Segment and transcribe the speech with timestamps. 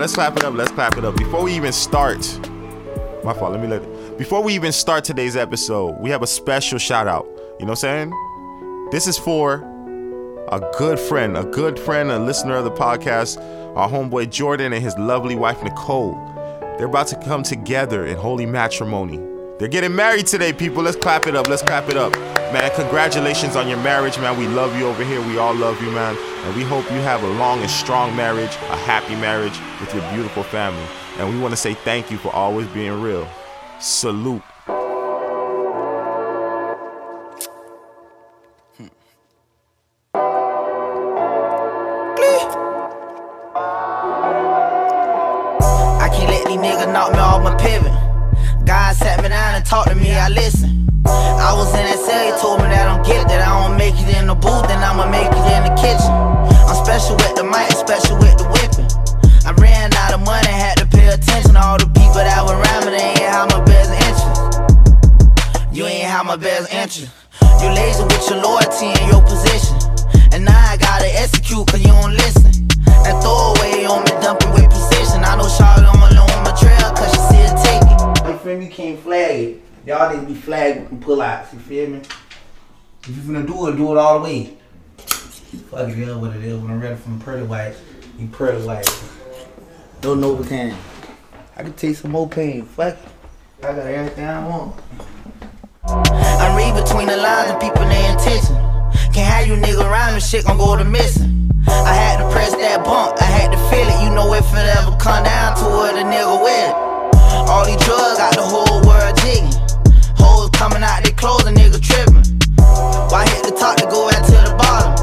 [0.00, 0.54] let's clap it up.
[0.54, 1.14] Let's clap it up.
[1.16, 2.18] Before we even start,
[3.22, 3.52] my fault.
[3.52, 4.18] Let me let.
[4.18, 7.26] Before we even start today's episode, we have a special shout out.
[7.58, 8.88] You know what I'm saying?
[8.90, 9.56] This is for
[10.48, 13.38] a good friend, a good friend, a listener of the podcast,
[13.76, 16.14] our homeboy Jordan and his lovely wife Nicole.
[16.78, 19.29] They're about to come together in holy matrimony.
[19.60, 20.82] They're getting married today, people.
[20.82, 21.46] Let's clap it up.
[21.46, 22.14] Let's clap it up.
[22.50, 24.38] Man, congratulations on your marriage, man.
[24.38, 25.20] We love you over here.
[25.20, 26.16] We all love you, man.
[26.16, 30.02] And we hope you have a long and strong marriage, a happy marriage with your
[30.14, 30.82] beautiful family.
[31.18, 33.28] And we want to say thank you for always being real.
[33.80, 34.40] Salute.
[46.00, 46.08] I
[46.46, 48.09] these niggas knock me off my pivot.
[48.64, 50.88] God sat me down and talked to me, I listen.
[51.06, 53.40] I was in that cell, he told me that I'm gifted.
[53.40, 56.12] I don't make it in the booth, then I'ma make it in the kitchen.
[56.68, 58.90] I'm special with the mic, special with the whipping.
[59.48, 61.56] I ran out of money, had to pay attention.
[61.56, 64.40] All the people that were around me, they ain't have my best interest.
[65.72, 67.10] You ain't have my best interest.
[67.64, 69.76] You lazy with your loyalty and your position.
[70.32, 72.68] And now I gotta execute cause you don't listen.
[73.02, 75.24] That throwaway on me dumping with precision.
[75.24, 76.10] I know Charlotte on my
[78.40, 78.66] feel me?
[78.66, 79.62] You can't flag it.
[79.86, 82.02] Y'all need to be flagged and pull outs, you feel me?
[83.02, 84.56] If you finna do it, do it all the way.
[85.70, 86.60] Fuck it, yeah, what it is.
[86.60, 87.74] When I'm ready from Pretty White,
[88.18, 88.86] you Pretty White.
[90.00, 90.76] Don't know what can.
[91.56, 92.64] I can taste some more pain.
[92.64, 93.08] Fuck it.
[93.64, 94.80] I got everything I want.
[95.84, 98.56] I read between the lines of people their intention.
[99.12, 101.50] Can't have you nigga me, shit gon' go to missing.
[101.66, 104.04] I had to press that bump, I had to feel it.
[104.04, 106.89] You know if it ever come down to it, a nigga with it.
[107.50, 109.50] All these drugs got the whole world jigging.
[110.14, 112.22] Hoes coming out they clothes, a nigga tripping.
[113.10, 114.94] Why hit the top to go out to the bottom?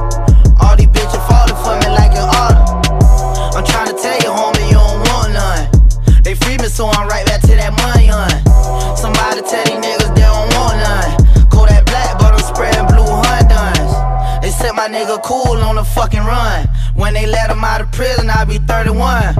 [0.63, 2.87] All these bitches falling for me like an autumn.
[3.51, 6.23] I'm trying to tell you, homie, you don't want none.
[6.23, 8.31] They free me, so I'm right back to that money, hun.
[8.95, 11.51] Somebody tell these niggas they don't want none.
[11.51, 13.91] Kodak black, but I'm spreading blue Honduras.
[14.39, 16.63] They said my nigga cool on the fucking run.
[16.95, 19.35] When they let him out of prison, I be 31.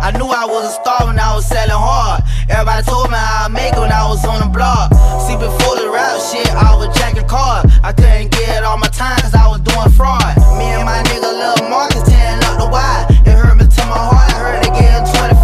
[0.00, 2.24] I knew I was a star when I was selling hard.
[2.48, 4.94] Everybody told me I'd make it when I was on the block.
[5.26, 7.66] See, before the rap shit, I was jacking cars.
[7.82, 10.36] I couldn't get all my time cause I was doing fraud.
[10.54, 13.10] Me and my nigga Lil Marcus tearing up the wide.
[13.26, 15.42] It hurt me to my heart, I heard gave him 25.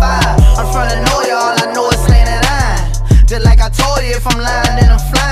[0.58, 3.26] I'm from the know y'all, I know it's slaying that line.
[3.26, 5.31] Just like I told you, if I'm lying, then I'm flying.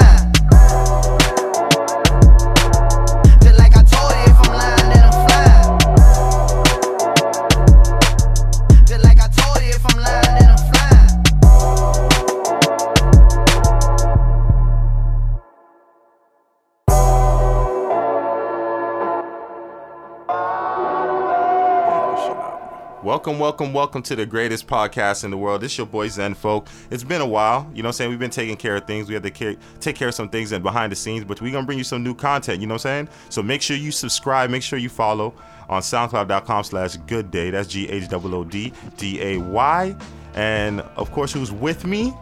[23.21, 25.61] Welcome, welcome, welcome to the greatest podcast in the world.
[25.61, 26.69] This your boy Zen Folk.
[26.91, 28.11] It's been a while, you know what I'm saying?
[28.11, 29.09] We've been taking care of things.
[29.09, 31.53] We had to care, take care of some things and behind the scenes, but we're
[31.53, 33.09] gonna bring you some new content, you know what I'm saying?
[33.29, 35.35] So make sure you subscribe, make sure you follow
[35.69, 37.51] on soundcloud.com slash good day.
[37.51, 39.97] That's G-H-O-O-D D-A-Y.
[40.33, 42.15] And of course, who's with me?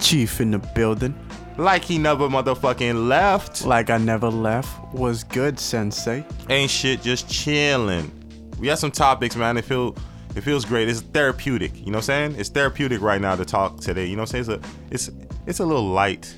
[0.00, 1.14] Chief in the building.
[1.58, 3.64] Like he never motherfucking left.
[3.64, 4.92] Like I never left.
[4.94, 6.26] Was good, Sensei.
[6.48, 8.10] Ain't shit, just chilling.
[8.58, 9.56] We got some topics, man.
[9.56, 9.94] It feel
[10.34, 10.88] it feels great.
[10.88, 11.76] It's therapeutic.
[11.78, 12.34] You know what I'm saying?
[12.36, 14.06] It's therapeutic right now to talk today.
[14.06, 14.60] You know what I'm saying?
[14.90, 16.34] It's a, it's it's a little light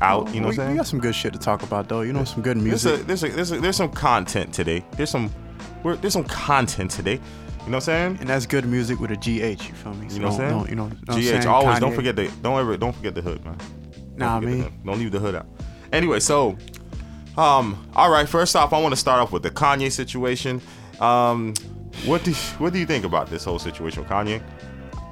[0.00, 0.32] out.
[0.34, 0.70] You know what I'm saying?
[0.72, 2.02] we got some good shit to talk about though.
[2.02, 3.06] You know, some good There's a, music.
[3.06, 4.84] there's a, there's a, there's some content today.
[4.92, 5.32] There's some
[5.82, 7.14] we're, there's some content today.
[7.66, 8.18] You know what I'm saying?
[8.20, 9.26] and that's good music with a GH.
[9.26, 10.06] You feel me?
[10.08, 10.50] You know what I'm saying?
[10.50, 11.46] Don't, you know, know GH saying?
[11.46, 13.56] always don't forget the don't ever don't forget the hood, man.
[14.16, 15.46] Don't Nah, the Don't leave the hood out.
[15.92, 16.56] Anyway, so
[17.36, 20.62] um all right, first off, I want to start off with the Kanye situation.
[21.00, 21.54] Um
[22.04, 24.42] what do what do you think about this whole situation with Kanye?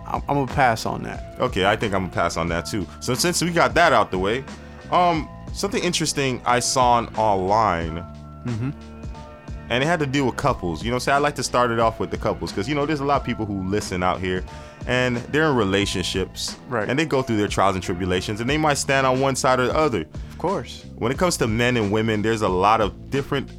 [0.07, 1.39] I'm, I'm gonna pass on that.
[1.41, 2.87] Okay, I think I'm gonna pass on that too.
[3.01, 4.45] So since we got that out the way,
[4.91, 8.05] um, something interesting I saw on online,
[9.71, 10.85] and it had to do with couples.
[10.85, 12.87] You know, say I like to start it off with the couples because you know
[12.87, 14.45] there's a lot of people who listen out here,
[14.87, 16.89] and they're in relationships, Right.
[16.89, 19.59] And they go through their trials and tribulations, and they might stand on one side
[19.59, 20.03] or the other.
[20.03, 20.85] Of course.
[20.97, 23.51] When it comes to men and women, there's a lot of different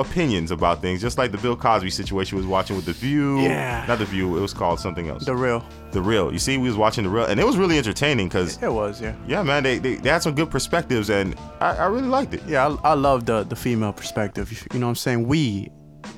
[0.00, 3.40] opinions about things, just like the Bill Cosby situation was watching with the View.
[3.40, 3.84] Yeah.
[3.86, 4.36] Not the View.
[4.36, 5.24] It was called something else.
[5.24, 5.64] The real.
[5.92, 6.32] The Real.
[6.32, 9.00] You see, we was watching the Real, and it was really entertaining because It was,
[9.00, 9.14] yeah.
[9.26, 12.42] yeah, man, they, they they had some good perspectives, and I, I really liked it.
[12.46, 14.50] Yeah, I, I love the the female perspective.
[14.72, 15.26] You know what I'm saying?
[15.26, 15.68] We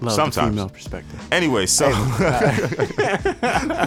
[0.01, 0.55] love Sometimes.
[0.55, 1.29] the female perspective.
[1.33, 1.91] Anyway, so.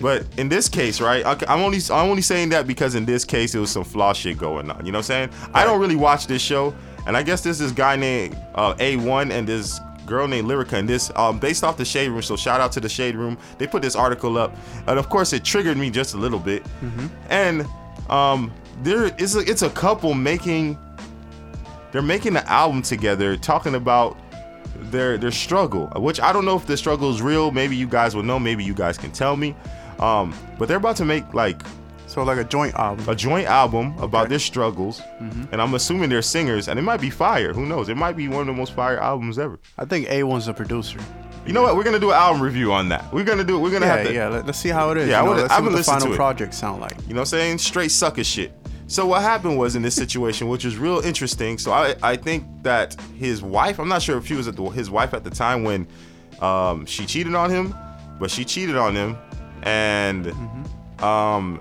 [0.00, 1.24] but in this case, right?
[1.24, 4.12] I- I'm only I'm only saying that because in this case it was some flaw
[4.12, 4.84] shit going on.
[4.84, 5.50] You know what I'm saying?
[5.54, 6.74] I don't really watch this show,
[7.08, 10.88] and I guess there's this guy named uh, A1 and this girl named Lyrica, and
[10.88, 12.22] this um, based off the Shade Room.
[12.22, 13.36] So shout out to the Shade Room.
[13.56, 14.54] They put this article up,
[14.86, 16.64] and of course it triggered me just a little bit.
[17.30, 17.66] And
[18.10, 18.52] um,
[18.82, 20.78] there is a, it's a couple making
[21.90, 24.16] they're making an album together talking about
[24.76, 28.14] their their struggle which i don't know if the struggle is real maybe you guys
[28.14, 29.56] will know maybe you guys can tell me
[29.98, 31.60] um but they're about to make like
[32.08, 33.08] So like a joint album.
[33.08, 34.30] a joint album about Okay.
[34.30, 35.00] their struggles
[35.52, 38.26] and i'm assuming they're singers and it might be fire who knows it might be
[38.28, 40.98] one of the most fire albums ever I think A1's a producer.
[41.46, 43.70] you know what we're gonna do an album review on that we're gonna do we're
[43.70, 44.28] gonna Yeah, have to yeah.
[44.28, 45.08] Let, us see how it is.
[45.08, 46.96] Yeah, I you know, wanna- let's I see what the final project sound like.
[47.06, 47.58] You know what I'm saying?
[47.58, 48.52] Straight sucker shit.
[48.86, 51.58] So what happened was in this situation, which was real interesting.
[51.58, 54.64] So I, I think that his wife, I'm not sure if she was at the,
[54.70, 55.86] his wife at the time when
[56.40, 57.74] um, she cheated on him,
[58.18, 59.16] but she cheated on him,
[59.62, 61.04] and Mm-hmm.
[61.04, 61.60] um,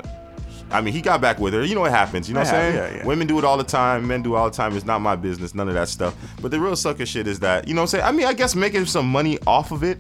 [0.71, 1.63] I mean he got back with her.
[1.63, 2.27] You know what happens?
[2.27, 2.75] You know what I'm saying?
[2.75, 3.05] yeah, yeah.
[3.05, 4.07] Women do it all the time.
[4.07, 4.75] Men do it all the time.
[4.75, 5.55] It's not my business.
[5.55, 6.15] None of that stuff.
[6.41, 8.03] But the real sucker shit is that you know what I'm saying?
[8.05, 9.99] I mean I guess making some money off of it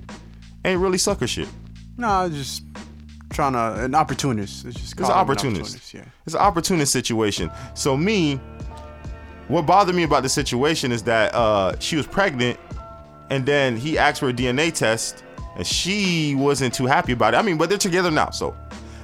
[0.65, 1.47] ain't really sucker shit.
[1.97, 2.63] No, it's just
[3.29, 4.65] trying to an opportunist.
[4.65, 5.93] It's just It's an call it opportunist.
[5.93, 6.05] Yeah.
[6.25, 7.49] It's an opportunist situation.
[7.73, 8.39] So me,
[9.47, 12.59] what bothered me about the situation is that uh, she was pregnant,
[13.29, 15.23] and then he asked for a DNA test,
[15.55, 17.37] and she wasn't too happy about it.
[17.37, 18.55] I mean, but they're together now, so.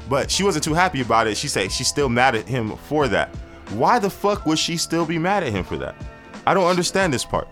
[0.10, 1.38] But she wasn't too happy about it.
[1.38, 3.30] She said she's still mad at him for that.
[3.72, 5.96] Why the fuck would she still be mad at him for that?
[6.46, 7.48] I don't understand this part.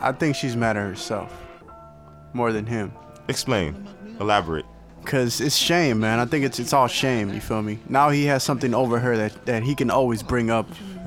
[0.00, 1.32] I think she's mad at herself
[2.32, 2.92] more than him.
[3.28, 3.86] Explain.
[4.20, 4.64] Elaborate.
[5.04, 6.18] Cause it's shame, man.
[6.18, 7.32] I think it's it's all shame.
[7.32, 7.78] You feel me?
[7.88, 10.66] Now he has something over her that, that he can always bring up,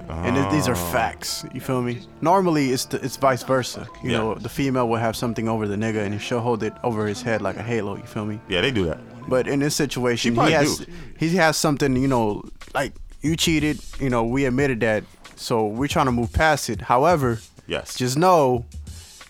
[0.10, 0.92] and th- these are Oh.
[0.92, 1.46] facts.
[1.54, 2.00] You feel me?
[2.22, 3.88] Normally it's the, it's vice versa.
[4.04, 4.18] You Yeah.
[4.18, 7.22] know, the female will have something over the nigga, and she'll hold it over his
[7.22, 7.96] head like a halo.
[7.96, 8.40] You feel me?
[8.50, 9.00] Yeah, they do that.
[9.27, 10.85] But in this situation, he has do.
[11.18, 11.95] he has something.
[11.95, 13.79] You know, like you cheated.
[14.00, 15.03] You know, we admitted that,
[15.35, 16.81] so we're trying to move past it.
[16.81, 17.95] However, Yes.
[17.95, 18.65] just know.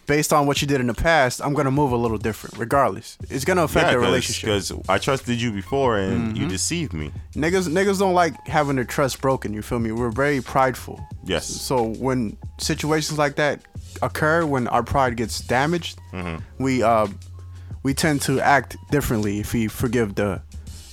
[0.08, 2.58] Based on what you did in the past, I'm gonna move a little different.
[2.58, 4.48] Regardless, it's gonna affect the relationship.
[4.48, 6.36] Because I trusted you before and Mm-hmm.
[6.42, 7.12] you deceived me.
[7.34, 9.94] Niggas niggas don't like having their trust broken, you feel me?
[9.94, 11.00] We're very prideful.
[11.24, 11.46] Yes.
[11.46, 13.62] So when situations like that
[14.02, 16.62] occur, when our pride gets damaged, Mm-hmm.
[16.62, 17.08] we uh
[17.84, 20.42] we tend to act differently if we forgive the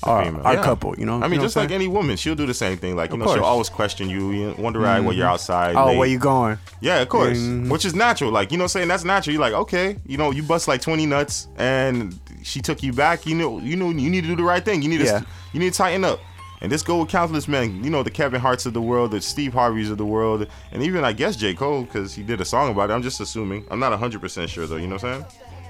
[0.04, 0.62] our, our Yeah.
[0.62, 1.20] couple, you know?
[1.20, 2.94] I You mean, know just like any woman, she'll do the same thing.
[2.94, 5.74] Like, you Of know, she'll always question you, you wonder why when you're outside.
[5.74, 5.98] Oh, late.
[5.98, 6.56] where you going?
[6.80, 7.36] Yeah, of course.
[7.36, 7.68] Mhm.
[7.68, 8.30] Which is natural.
[8.30, 8.88] Like, you know what I'm saying?
[8.88, 9.32] That's natural.
[9.34, 13.26] You're like, okay, you know, you bust like 20 nuts and she took you back.
[13.26, 14.82] You know, you know, you need to do the right thing.
[14.82, 15.22] You need to, Yeah.
[15.52, 16.20] you need to tighten up.
[16.60, 17.82] And this go with countless men.
[17.84, 20.82] You know, the Kevin Harts of the world, the Steve Harveys of the world, and
[20.82, 21.54] even I guess J.
[21.54, 22.92] Cole, because he did a song about it.
[22.94, 23.64] I'm just assuming.
[23.70, 24.76] I'm not 100% sure though.
[24.76, 25.24] You know what I'm saying?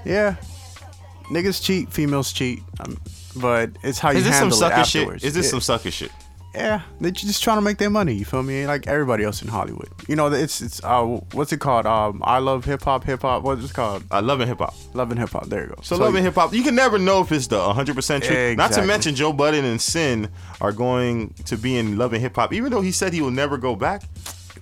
[0.05, 0.35] Yeah.
[1.29, 2.61] Niggas cheat, females cheat.
[2.79, 2.97] Um,
[3.35, 5.01] but it's how you Is this some handle it sucker shit?
[5.01, 5.23] afterwards.
[5.23, 5.51] Is this Yeah.
[5.51, 6.11] some sucker shit?
[6.55, 8.15] Yeah, they're just trying to make their money.
[8.15, 8.65] You feel me?
[8.65, 9.87] Like everybody else in Hollywood.
[10.07, 11.03] You know, it's it's uh,
[11.33, 11.85] what's it called?
[11.85, 13.03] Um, I love hip hop.
[13.03, 13.43] Hip hop.
[13.43, 14.03] What's it called?
[14.09, 14.73] I love hip hop.
[14.95, 15.45] Love and hip hop.
[15.45, 15.75] There you go.
[15.83, 18.57] So, love and hip hop, you can never know if it's the 100% truth.
[18.57, 20.27] Not to mention Joe Budden and Cyn
[20.59, 23.29] are going to be in love and hip hop, even though he said he will
[23.31, 24.01] never go back.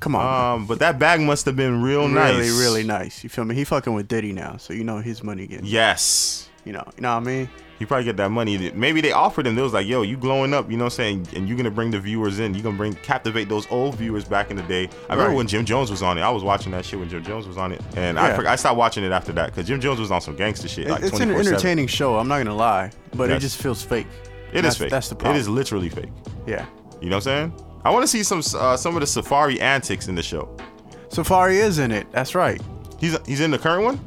[0.01, 0.25] Come on.
[0.25, 0.53] man.
[0.61, 2.35] Um, but that bag must have been real nice.
[2.35, 3.23] Really, really nice.
[3.23, 3.55] You feel me?
[3.55, 5.65] He fucking with Diddy now, so you know his money getting.
[5.65, 6.49] Yes.
[6.67, 7.49] You know, you know what I mean?
[7.79, 8.71] He probably get that money.
[8.73, 9.55] Maybe they offered him.
[9.55, 11.27] They was like, "Yo, you glowing up," you know what I'm saying?
[11.35, 12.53] And you're gonna bring the viewers in.
[12.55, 14.89] You're gonna bring captivate those old viewers back in the day.
[15.09, 15.37] I remember Right.
[15.37, 16.21] when Jim Jones was on it.
[16.21, 18.35] I was watching that shit when Jim Jones was on it, and I Yeah.
[18.35, 20.87] forgot, I stopped watching it after that because Jim Jones was on some gangster shit.
[20.87, 21.53] It- Like it's an 24/7.
[21.53, 22.17] entertaining show.
[22.17, 23.37] I'm not gonna lie, but Yes.
[23.37, 24.07] it just feels fake.
[24.51, 24.89] It is fake.
[24.89, 25.39] That's the It problem.
[25.39, 26.11] is literally fake.
[26.47, 26.65] Yeah.
[26.99, 27.53] You know what I'm saying?
[27.85, 30.49] I want to see some uh, some of the Safaree antics in the show.
[31.09, 32.07] Safaree is in it.
[32.11, 32.59] That's right.
[32.99, 33.99] He's he's in the current one.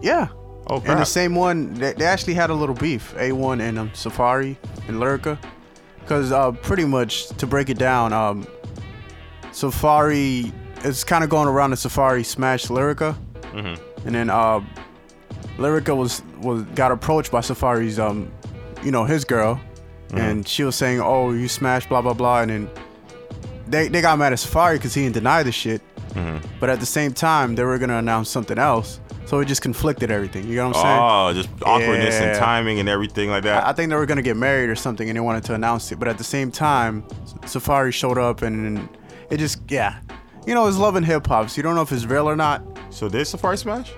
[0.00, 0.28] Yeah.
[0.70, 3.90] Oh, And the same one, they, they actually had a little beef, A1 and um,
[3.90, 4.56] Safaree
[4.86, 5.38] and Lyrica.
[6.00, 8.46] Because uh, pretty much, to break it down, um,
[9.50, 10.52] Safaree
[10.84, 13.16] is kind of going around the Safaree smashed Lyrica.
[13.52, 14.06] Mm-hmm.
[14.06, 14.60] And then uh,
[15.56, 18.30] Lyrica was, was got approached by Safaree's, um,
[18.82, 19.60] you know, his girl.
[20.08, 20.18] Mm-hmm.
[20.18, 22.42] And she was saying, oh, you smashed, blah, blah, blah.
[22.42, 22.70] And then
[23.66, 25.82] they, they got mad at Safaree because he didn't deny the shit.
[26.10, 26.46] Mm-hmm.
[26.60, 29.00] But at the same time, they were going to announce something else.
[29.28, 30.48] So it just conflicted everything.
[30.48, 31.00] You know what I'm saying?
[31.02, 33.62] Oh, just awkwardness and timing and everything like that.
[33.62, 35.92] I I think they were gonna get married or something, and they wanted to announce
[35.92, 35.98] it.
[35.98, 37.02] But at the same time,
[37.42, 38.88] Safaree showed up, and,
[39.28, 39.98] it just yeah,
[40.46, 41.50] you know, it's love and hip hop.
[41.50, 42.62] So you don't know if it's real or not.
[42.88, 43.92] So did Safaree smash?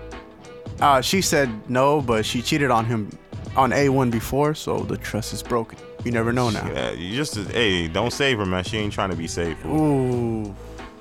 [0.81, 3.17] Uh, she said no, but she cheated on him
[3.57, 5.79] on A1 before, so the trust is broken.
[6.05, 6.67] You never know now.
[6.67, 8.65] Yeah, you just hey, don't save her, man.
[8.65, 9.65] She ain't trying to be safe.
[9.65, 10.53] Ooh.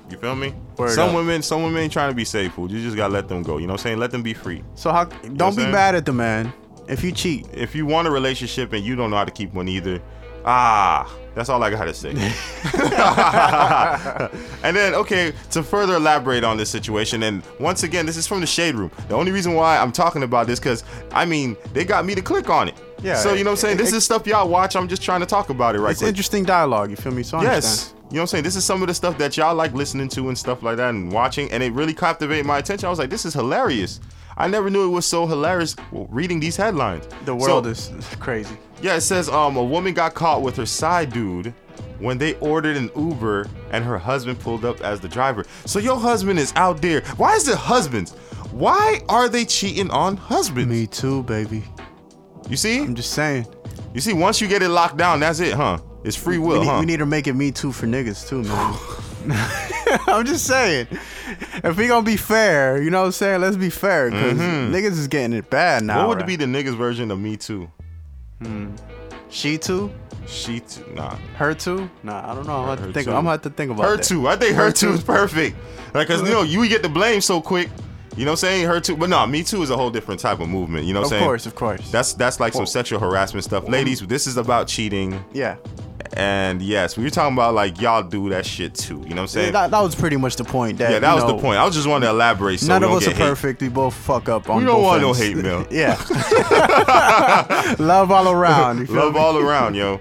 [0.10, 0.54] You feel me?
[0.78, 1.16] Word some up.
[1.16, 2.72] women, some women ain't trying to be safe, fool.
[2.72, 3.58] You just gotta let them go.
[3.58, 4.00] You know what I'm saying?
[4.00, 4.64] Let them be free.
[4.76, 5.06] So how?
[5.06, 5.72] Don't I'm be saying?
[5.72, 6.52] mad at the man
[6.88, 7.46] if you cheat.
[7.54, 10.02] If you want a relationship and you don't know how to keep one either,
[10.46, 12.10] ah, that's all I gotta say.
[14.64, 18.42] and then, okay, to further elaborate on this situation, and once again, this is from
[18.42, 18.92] the shade room.
[19.08, 22.22] The only reason why I'm talking about this, because I mean, they got me to
[22.22, 22.76] click on it.
[23.02, 23.78] Yeah, So you know what I'm saying?
[23.78, 24.76] This it- is stuff y'all watch.
[24.76, 26.10] I'm just trying to talk about it right It's quick.
[26.10, 26.90] interesting dialogue.
[26.90, 27.24] You feel me?
[27.24, 27.56] So I Yes.
[27.56, 27.96] understand.
[28.10, 28.44] You know what I'm saying?
[28.44, 30.90] This is some of the stuff that y'all like listening to and stuff like that
[30.90, 32.88] and watching, and it really captivated my attention.
[32.88, 34.00] I was like, this is hilarious.
[34.38, 37.08] I never knew it was so hilarious reading these headlines.
[37.26, 38.58] The world So- is crazy.
[38.82, 41.54] Yeah, it says um a woman got caught with her side dude
[42.00, 45.46] when they ordered an Uber and her husband pulled up as the driver.
[45.66, 47.02] So your husband is out there.
[47.18, 48.14] Why is it husbands?
[48.52, 50.70] Why are they cheating on husbands?
[50.70, 51.64] Me too, baby.
[52.50, 52.80] You see?
[52.80, 53.46] I'm just saying.
[53.94, 55.80] You see, once you get it locked down, that's it, huh?
[56.10, 56.78] It's free will, we, need, huh?
[56.80, 58.76] we need to make it me too for niggas too, man.
[60.08, 60.88] I'm just saying.
[61.64, 63.42] If we gonna be fair, you know what I'm saying?
[63.42, 65.94] Let's be fair, because niggas is getting it bad now.
[65.94, 66.00] Mm-hmm.
[66.02, 66.28] what would right?
[66.28, 67.70] be the niggas version of me too?
[68.42, 68.72] Hmm.
[69.30, 69.92] She too?
[70.26, 70.84] She too?
[70.96, 71.16] Nah.
[71.36, 71.88] Her too?
[72.02, 72.54] Nah, I don't know.
[72.54, 73.06] I'm gonna have Her to think.
[73.06, 73.12] too.
[73.12, 74.04] I'm gonna have to think about Her that.
[74.04, 74.28] too.
[74.28, 75.58] I think her, too is perfect.
[75.94, 77.70] Like, cause you know you get the blame so quick.
[78.18, 78.66] You know what I'm saying?
[78.68, 78.98] Her too.
[78.98, 80.86] But no, me too is a whole different type of movement.
[80.86, 81.24] You know what I'm saying?
[81.24, 81.92] Of course, of course.
[81.92, 83.70] That's that's like some sexual harassment stuff.
[83.70, 85.24] Ladies, this is about cheating.
[85.34, 85.58] yeah.
[86.14, 88.96] And yes, we were talking about like y'all do that shit too.
[88.96, 89.54] You know what I'm saying?
[89.54, 90.80] That, that was pretty much the point.
[90.80, 91.60] That, yeah, that was know, the point.
[91.60, 92.60] I was just wanting to elaborate.
[92.60, 93.18] So none of us are hate.
[93.18, 93.62] perfect.
[93.62, 95.68] We both fuck up on We don't want no hate mail.
[95.72, 95.96] yeah.
[97.80, 98.90] Love all around.
[98.90, 99.20] Love me?
[99.20, 100.00] all around, yo.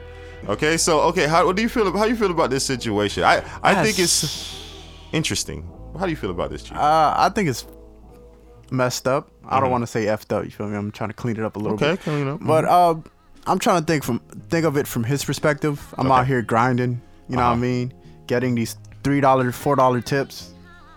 [0.49, 1.95] Okay, so okay, how what do you feel?
[1.97, 3.23] How you feel about this situation?
[3.25, 4.57] I I think it's
[5.13, 5.69] interesting.
[5.99, 6.77] How do you feel about this, Chief?
[6.77, 7.67] Uh, I think it's
[8.71, 9.31] messed up.
[9.47, 10.45] I don't want to say effed up.
[10.45, 10.77] You feel me?
[10.77, 11.85] I'm trying to clean it up a little Mm-hmm.
[11.85, 12.01] Okay, bit.
[12.03, 12.41] clean up.
[12.43, 12.95] But uh,
[13.49, 14.19] I'm trying to think from
[14.51, 15.95] think of it from his perspective.
[15.99, 17.01] I'm out here grinding.
[17.29, 17.57] You know what I Uh-huh.
[17.57, 17.95] mean?
[18.27, 20.53] Getting these three dollar, four dollar tips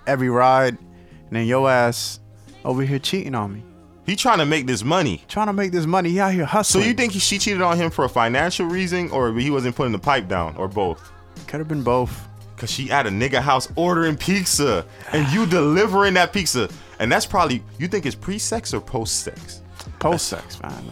[0.07, 2.19] every ride, and then your ass
[2.65, 3.63] over here cheating on me,
[4.05, 5.23] He trying to make this money.
[5.27, 6.09] trying to make this money.
[6.09, 6.83] He out here hustling.
[6.83, 9.75] So you think he, she cheated on him for a financial reason, or he wasn't
[9.75, 11.11] putting the pipe down, or both?
[11.47, 12.27] could have been both?
[12.57, 17.25] Cause she at a nigga house ordering pizza, and you delivering that pizza, and that's
[17.25, 19.61] probably you think it's pre-sex or post-sex?
[19.99, 20.83] Post sex, man.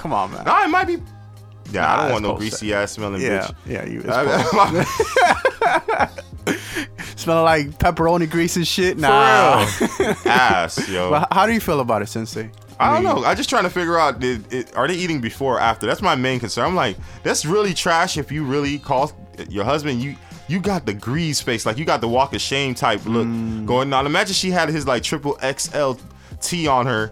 [0.00, 0.44] Come on, man.
[0.46, 0.96] Nah, it might be.
[1.72, 3.54] Yeah, Nah, I don't want no greasy ass smelling Yeah, bitch.
[3.66, 3.84] yeah.
[3.84, 4.00] You
[7.16, 8.98] smelling like pepperoni grease and shit.
[8.98, 9.08] Nah.
[10.24, 11.10] ass, yo.
[11.10, 12.50] But how do you feel about it, Sensei?
[12.78, 13.24] I don't know.
[13.26, 15.86] I'm just trying to figure out did, it, are they eating before or after?
[15.86, 16.64] That's my main concern.
[16.64, 19.12] I'm like, that's really trash if you really call
[19.50, 20.16] your husband you
[20.48, 23.66] you got the grease face, like you got the walk of shame type look Mm.
[23.66, 24.06] going on.
[24.06, 25.92] Imagine she had his like triple XL
[26.40, 27.08] T on her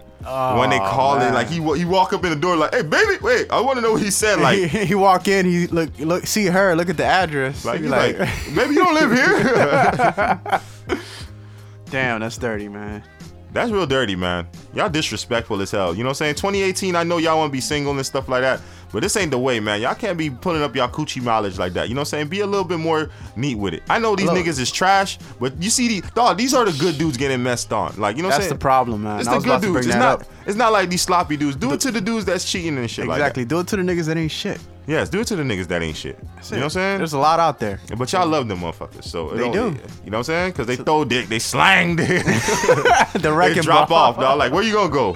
[0.57, 1.33] when they Oh, call it.
[1.33, 3.81] Like he he walk up in the door like, hey baby, wait, I want to
[3.81, 4.39] know what he said.
[4.39, 7.63] Like he walk in, he look look see her, look at the address.
[7.65, 8.17] like, He be like,
[8.51, 10.61] maybe you don't live here.
[11.89, 13.03] damn, that's dirty, man.
[13.51, 14.47] That's real dirty, man.
[14.75, 15.95] Y'all disrespectful as hell.
[15.95, 16.35] You know what I'm saying?
[16.35, 19.31] 2018, I know y'all want to be single and stuff like that, but this ain't
[19.31, 19.81] the way, man.
[19.81, 21.89] Y'all can't be pulling up y'all coochie mileage like that.
[21.89, 22.27] You know what I'm saying?
[22.29, 23.83] Be a little bit more neat with it.
[23.89, 24.37] I know these Look.
[24.37, 27.71] niggas is trash, but you see, the, dog, these are the good dudes getting messed
[27.73, 27.93] on.
[27.97, 28.53] Like, you know what I'm That's saying?
[28.53, 29.19] the problem, man.
[29.19, 29.85] It's I the good dudes.
[29.87, 30.21] It's not.
[30.21, 30.27] up.
[30.45, 31.55] It's not like these sloppy dudes.
[31.55, 33.43] Do it to the dudes that's cheating and shit Exactly.
[33.43, 34.59] like Do it to the niggas that ain't shit.
[34.87, 36.17] Yes, do it to the niggas that ain't shit.
[36.17, 36.97] You know what I'm saying?
[36.97, 37.79] There's a lot out there.
[37.95, 39.55] but y'all love them motherfuckers, so They don't-
[40.03, 40.51] You know what I'm saying?
[40.53, 42.07] Because they throw dick, they slang dick.
[43.13, 44.09] the wrecking they drop ball.
[44.13, 44.39] off, dog.
[44.39, 45.13] Like, where you gonna go?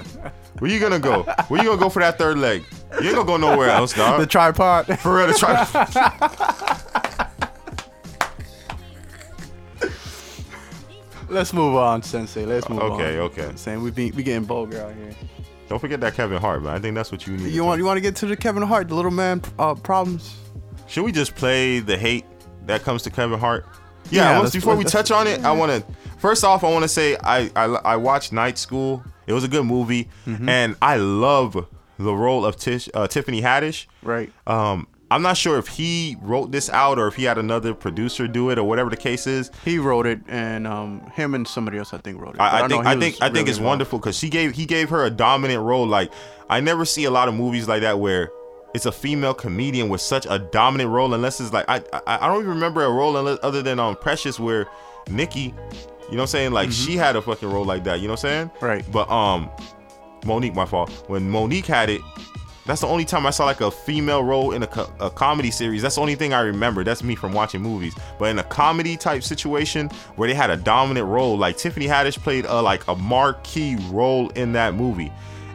[0.59, 1.23] Where you gonna go?
[1.47, 2.63] Where you gonna go for that third leg?
[3.01, 4.19] You ain't gonna go nowhere else, dog.
[4.19, 4.85] the tripod.
[4.99, 6.79] for real, to try.
[11.29, 12.45] Let's move on, Sensei.
[12.45, 12.91] Let's move on.
[12.91, 13.51] Okay, okay.
[13.55, 15.11] Saying we be we getting vulgar out here.
[15.69, 16.73] Don't forget that Kevin Hart, man.
[16.75, 17.51] I think that's what you need.
[17.53, 20.35] You want you want to get to the Kevin Hart, the little man uh, problems?
[20.87, 22.25] Should we just play the hate
[22.67, 23.65] that comes to Kevin Hart?
[24.11, 24.31] Yeah.
[24.33, 25.93] Yeah, once, before we touch on it, I want to.
[26.19, 29.03] First off, I want to say I, I I watched Night School.
[29.25, 30.49] It was a good movie, Mm-hmm.
[30.49, 31.65] and I love
[31.97, 33.87] the role of Tish, uh, Tiffany Haddish.
[34.01, 34.31] Right.
[34.47, 38.27] Um, I'm not sure if he wrote this out or if he had another producer
[38.27, 39.51] do it or whatever the case is.
[39.63, 42.41] He wrote it, and um, him and somebody else I think wrote it.
[42.41, 43.65] I, I think I think I think really it's involved.
[43.65, 45.85] wonderful because she gave he gave her a dominant role.
[45.85, 46.11] Like
[46.49, 48.31] I never see a lot of movies like that where
[48.73, 51.13] it's a female comedian with such a dominant role.
[51.13, 53.95] Unless it's like I I, I don't even remember a role unless, other than on
[53.95, 54.65] Precious where
[55.11, 55.53] Nikki, you know
[56.09, 56.51] what I'm saying?
[56.53, 57.99] Like she had a fucking role like that.
[57.99, 58.47] You know what I'm saying?
[58.49, 58.65] Mm-hmm.
[58.65, 58.91] Right.
[58.91, 59.51] But um,
[60.25, 60.89] Mo'Nique, my fault.
[61.07, 62.01] When Mo'Nique had it,
[62.65, 65.51] That's the only time I saw like a female role in a, co- a comedy
[65.51, 65.81] series.
[65.81, 66.83] That's the only thing I remember.
[66.83, 67.93] That's me from watching movies.
[68.17, 72.17] But in a comedy type situation where they had a dominant role, like Tiffany Haddish
[72.17, 75.11] played a like a marquee role in that movie.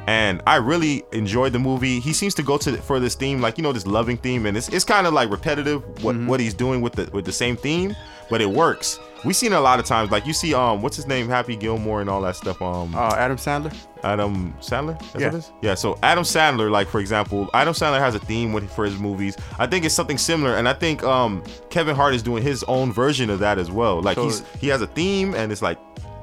[0.06, 2.00] And I really enjoyed the movie.
[2.00, 4.56] He seems to go to for this theme, like you know, this loving theme, and
[4.56, 6.26] it's, it's kind of like repetitive what mm-hmm.
[6.26, 7.94] what he's doing with the with the same theme,
[8.30, 8.98] but it works.
[9.24, 12.00] We seen a lot of times, like you see, um, what's his name, Happy Gilmore,
[12.00, 12.62] and all that stuff.
[12.62, 13.74] Um, Uh, Adam Sandler.
[14.04, 14.96] Adam Sandler?
[15.00, 15.26] That's Yeah.
[15.26, 15.52] what it is?
[15.60, 15.74] Yeah.
[15.74, 19.36] So Adam Sandler, like for example, Adam Sandler has a theme with for his movies.
[19.58, 22.92] I think it's something similar, and I think um Kevin Hart is doing his own
[22.92, 24.00] version of that as well.
[24.00, 25.78] Like So- he's he has a theme, and it's like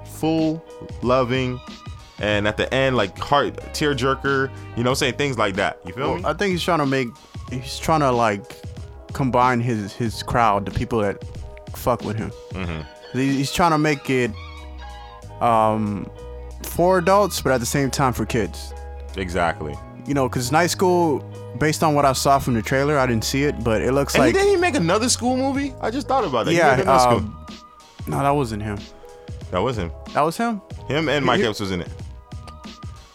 [0.06, 0.64] full,
[1.02, 1.60] loving,
[2.20, 4.50] and at the end like heart tear jerker.
[4.78, 5.80] You know, saying things like that.
[5.86, 6.24] You feel me?
[6.26, 7.10] I think he's trying to make.
[7.52, 8.62] He's trying to like
[9.12, 11.22] combine his his crowd, the people that
[11.78, 12.32] fuck with him.
[12.52, 13.18] Mm-hmm.
[13.18, 14.32] He- He's trying to make it
[15.42, 16.10] um
[16.64, 18.74] for adults, but at the same time for kids.
[19.18, 19.76] exactly.
[20.08, 21.20] You know, because Night School,
[21.60, 24.14] based on what I saw from the trailer, I didn't see it, but it looks
[24.16, 25.74] And like he didn't he make another school movie?
[25.82, 26.54] I just thought about that.
[26.54, 26.74] Yeah.
[26.82, 27.36] Um,
[28.08, 28.78] no, that wasn't him.
[29.52, 29.92] that was him.
[30.14, 30.62] That was him.
[30.88, 31.90] Him and Mike Epps was in it.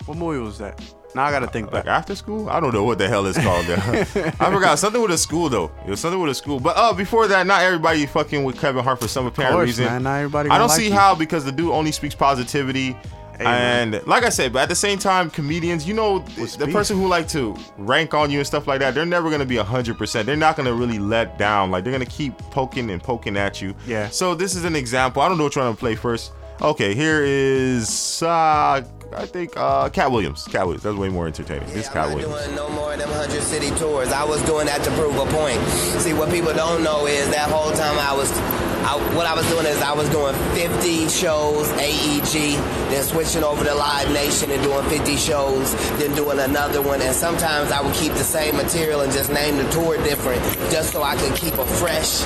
[0.07, 0.83] What movie was that?
[1.15, 1.99] Now I gotta think Like back.
[1.99, 2.49] after school?
[2.49, 3.67] I don't know what the hell it's called.
[3.71, 4.05] I
[4.53, 5.71] forgot something with a school though.
[5.87, 6.61] It was something with a school.
[6.61, 9.87] But uh, before that, not everybody fucking with Kevin Hart for some apparent course, reason.
[9.87, 10.03] man.
[10.05, 10.95] Not everybody I don't like see you.
[10.95, 12.97] how because the dude only speaks positivity.
[13.41, 16.75] and like I said, but at the same time, comedians, you know, the beef?
[16.75, 19.57] person who like to rank on you and stuff like that, they're never gonna be
[19.57, 20.27] hundred percent.
[20.27, 21.71] They're not gonna really let down.
[21.71, 23.75] Like they're gonna keep poking and poking at you.
[23.87, 24.11] Yeah.
[24.11, 25.23] So this is an example.
[25.23, 26.33] I don't know which one I'm gonna play first.
[26.61, 30.47] Okay, here is uh, I think uh, Katt Williams.
[30.47, 30.83] Katt Williams.
[30.85, 31.67] That's way more entertaining.
[31.69, 32.45] This is I'm Cat not Williams.
[32.45, 34.09] doing no more of them hundred city tours.
[34.13, 35.61] I was doing that to prove a point.
[36.01, 38.31] See, what people don't know is that whole time I was,
[38.85, 42.57] I, what I was doing is I was doing 50 shows AEG,
[42.91, 47.01] then switching over to Live Nation and doing 50 shows, then doing another one.
[47.03, 50.93] And sometimes I would keep the same material and just name the tour different, just
[50.93, 52.25] so I could keep a fresh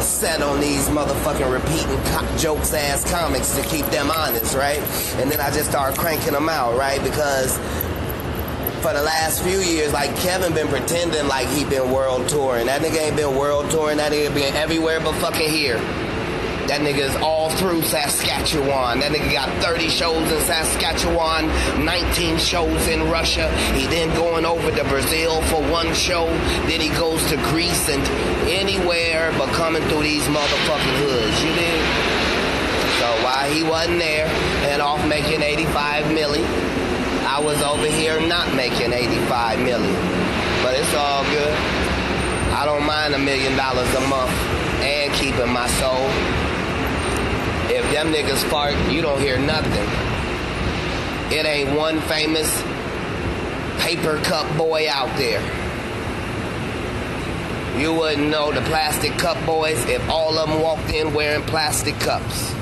[0.00, 4.78] set on these motherfucking repeating co- jokes ass comics to keep them honest, right?
[5.18, 7.02] And then I just started cranking them out, right?
[7.02, 7.58] Because
[8.82, 12.66] for the last few years, like Kevin been pretending like he been world touring.
[12.66, 13.98] That nigga ain't been world touring.
[13.98, 15.78] That nigga been everywhere but fucking here.
[16.66, 18.98] That nigga is all through Saskatchewan.
[18.98, 21.46] That nigga got 30 shows in Saskatchewan,
[21.84, 23.48] 19 shows in Russia.
[23.72, 26.26] He then going over to Brazil for one show.
[26.66, 28.02] Then he goes to Greece and
[28.50, 31.44] anywhere but coming through these motherfucking hoods.
[31.44, 32.16] You dig?
[32.98, 34.26] So while he wasn't there
[34.66, 36.75] and off making 85 milli,
[37.26, 39.94] I was over here not making 85 million.
[40.62, 41.54] But it's all good.
[42.54, 44.30] I don't mind a million dollars a month
[44.80, 46.06] and keeping my soul.
[47.68, 49.86] If them niggas fart, you don't hear nothing.
[51.36, 52.48] It ain't one famous
[53.80, 55.42] paper cup boy out there.
[57.78, 61.98] You wouldn't know the plastic cup boys if all of them walked in wearing plastic
[62.00, 62.55] cups.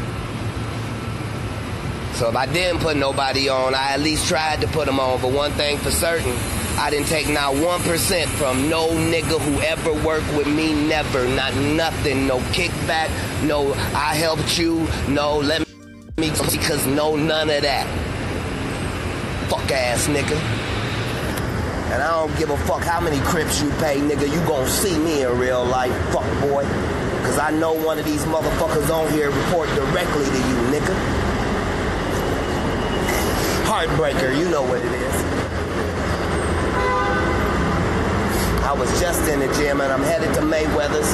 [2.14, 5.20] So if I didn't put nobody on, I at least tried to put them on.
[5.20, 6.32] But one thing for certain,
[6.78, 11.26] I didn't take not 1% from no nigga who ever worked with me, never.
[11.26, 12.28] Not nothing.
[12.28, 13.10] No kickback,
[13.44, 15.66] no I helped you, no let
[16.16, 17.86] me, because no none of that.
[19.50, 20.38] Fuck ass nigga.
[21.92, 24.32] And I don't give a fuck how many crips you pay, nigga.
[24.32, 26.62] You gon' see me in real life, fuck boy.
[27.24, 31.23] Cause I know one of these motherfuckers on here report directly to you, nigga.
[33.74, 35.16] Heartbreaker, you know what it is.
[38.62, 41.10] I was just in the gym and I'm headed to Mayweather's.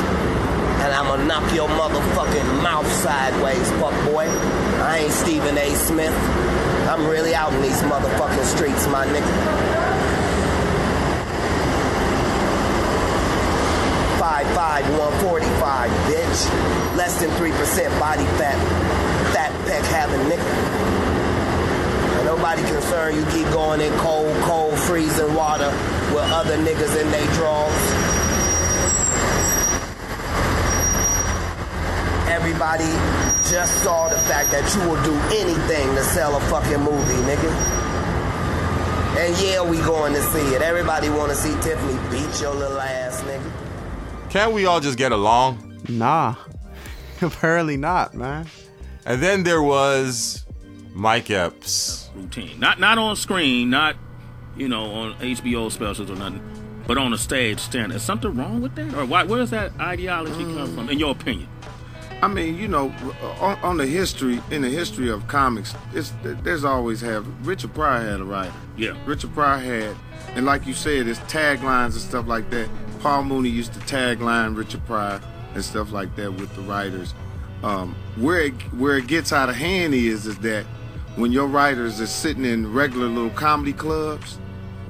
[0.84, 4.28] And I'm gonna knock your motherfucking mouth sideways, fuck boy.
[4.84, 5.74] I ain't Stephen A.
[5.74, 6.12] Smith.
[6.84, 9.34] I'm really out in these motherfucking streets, my nigga.
[14.20, 16.94] Five five one forty five, bitch.
[16.94, 18.60] Less than three percent body fat,
[19.32, 20.99] fat peck having nigga.
[22.20, 25.70] And nobody concerned you keep going in cold, cold, freezing water
[26.12, 27.72] with other niggas in they drawers.
[32.28, 32.84] Everybody
[33.48, 37.50] just saw the fact that you will do anything to sell a fucking movie, nigga.
[39.16, 40.60] And yeah, we going to see it.
[40.60, 43.50] Everybody want to see Tiffany beat your little ass, nigga.
[44.28, 45.80] Can't we all just get along?
[45.88, 46.34] Nah,
[47.22, 48.46] apparently not, man.
[49.06, 50.44] And then there was
[50.94, 52.10] Mike Epps.
[52.14, 52.58] routine.
[52.58, 53.96] Not not on screen, not
[54.56, 56.42] you know on HBO specials or nothing,
[56.86, 57.92] but on a stage stand.
[57.92, 59.24] Is something wrong with that, or why?
[59.24, 61.48] Where does that ideology come from, in your opinion?
[62.22, 62.92] I mean, you know,
[63.40, 68.10] on, on the history in the history of comics, it's there's always have Richard Pryor
[68.10, 68.52] had a writer.
[68.76, 68.94] Yeah.
[69.06, 69.96] Richard Pryor had,
[70.36, 72.68] and like you said, it's taglines and stuff like that.
[73.00, 75.20] Paul Mooney used to tagline Richard Pryor
[75.54, 77.14] and stuff like that with the writers.
[77.62, 80.66] Um, where it, where it gets out of hand is is that
[81.16, 84.38] when your writers are sitting in regular little comedy clubs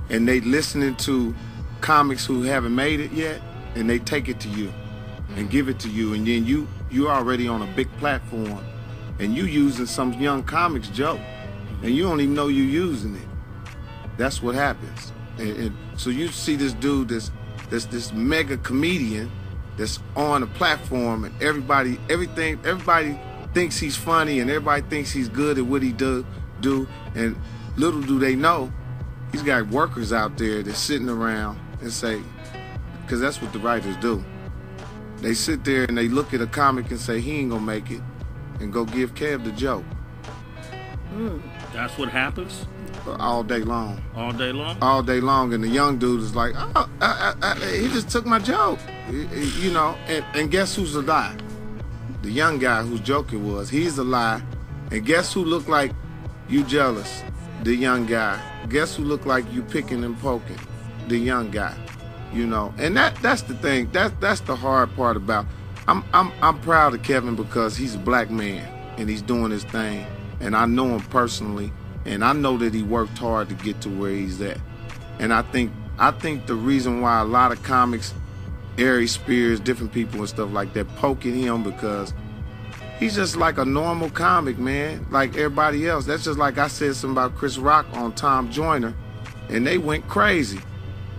[0.09, 1.35] and they listening to
[1.81, 3.41] comics who haven't made it yet,
[3.75, 4.73] and they take it to you
[5.37, 8.65] and give it to you, and then you you already on a big platform,
[9.19, 11.21] and you using some young comics joke,
[11.83, 13.29] and you don't even know you using it.
[14.17, 15.13] That's what happens.
[15.39, 17.31] And, and so you see this dude, this
[17.71, 19.31] this this mega comedian,
[19.77, 23.19] that's on a platform, and everybody, everything, everybody
[23.55, 26.25] thinks he's funny, and everybody thinks he's good at what he do
[26.61, 27.37] do, and
[27.77, 28.73] little do they know,
[29.33, 32.21] he's got workers out there that's sitting around and say,
[33.03, 34.23] because that's what the writers do.
[35.19, 37.91] They sit there and they look at a comic and say he ain't gonna make
[37.91, 38.03] it,
[38.61, 39.85] and go give Kev the joke
[41.13, 41.39] hmm.
[41.73, 42.67] That's what happens
[43.19, 44.77] all day long, all day long.
[44.83, 45.55] all day long.
[45.55, 48.79] And the young dude is like, oh, I, I, I, he just took my joke,
[49.11, 49.97] you know.
[50.07, 51.37] And, and guess who's a lie?
[52.23, 54.43] The young guy whose joke it was, he's a lie.
[54.91, 55.93] And guess who looked like
[56.49, 57.23] you jealous?
[57.63, 58.41] The young guy.
[58.69, 60.59] Guess who looked like you picking and poking?
[61.09, 61.77] The young guy.
[62.33, 63.91] You know, and that that's the thing.
[63.91, 65.47] That that's the hard part about.
[65.89, 69.65] I'm I'm I'm proud of Kevin because he's a black man and he's doing his
[69.65, 70.07] thing,
[70.39, 71.73] and I know him personally,
[72.05, 74.59] and I know that he worked hard to get to where he's at.
[75.19, 78.15] And I think I think the reason why a lot of comics,
[78.81, 82.15] Ari Spears, different people and stuff like that, poking him because
[82.99, 86.07] he's just like a normal comic, man, like everybody else.
[86.07, 88.95] That's just like I said something about Chris Rock on Tom Joyner,
[89.49, 90.61] and they went crazy.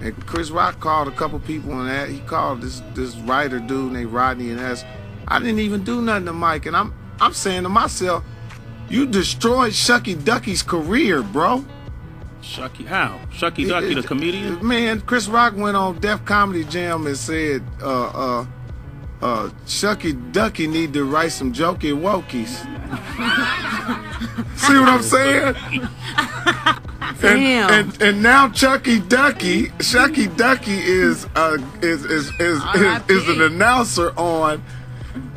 [0.02, 3.94] And Chris Rock called a couple people and that he called this this writer dude
[3.94, 4.86] named Rodney and asked,
[5.28, 8.24] I didn't even do nothing to Mike, and I'm I'm saying to myself,
[8.90, 11.64] you destroyed Shucky Ducky's career, bro.
[12.42, 13.20] Shucky, how?
[13.32, 14.66] Shucky Ducky, the comedian.
[14.66, 18.46] Man, Chris Rock went on Def Comedy Jam and said, uh, uh,
[19.22, 22.50] uh, Shucky Ducky need to write some jokey wokies.
[24.58, 25.56] See what I'm saying?
[27.24, 27.70] And, Damn.
[27.72, 33.14] and and now Chucky Ducky, Shucky Ducky is uh is is is is, R.I.P..
[33.14, 34.64] is an announcer on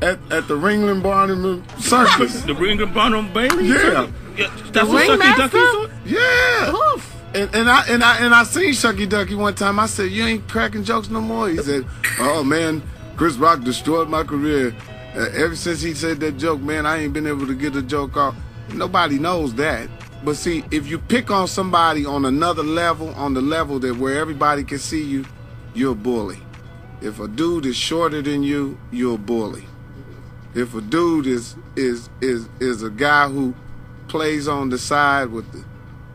[0.00, 2.42] at, at the Ringling Barnum Circus.
[2.42, 3.66] The Ringer Bonham Bailey.
[3.66, 4.08] Yeah.
[4.36, 5.58] yeah that's what Shucky Ringmaster?
[5.58, 6.96] Ducky Yeah.
[7.34, 9.80] And, and I and I and I seen Shucky Ducky one time.
[9.80, 11.84] I said, "You ain't cracking jokes no more." He said,
[12.20, 12.80] "Oh man,
[13.16, 14.74] Chris Rock destroyed my career.
[15.16, 17.82] Uh, ever since he said that joke, man, I ain't been able to get a
[17.82, 18.36] joke off."
[18.72, 19.88] Nobody knows that.
[20.24, 24.18] But see, if you pick on somebody on another level, on the level that where
[24.18, 25.24] everybody can see you,
[25.74, 26.38] you're a bully.
[27.00, 29.66] If a dude is shorter than you, you're a bully.
[30.54, 33.54] If a dude is is is is a guy who
[34.06, 35.64] plays on the side with the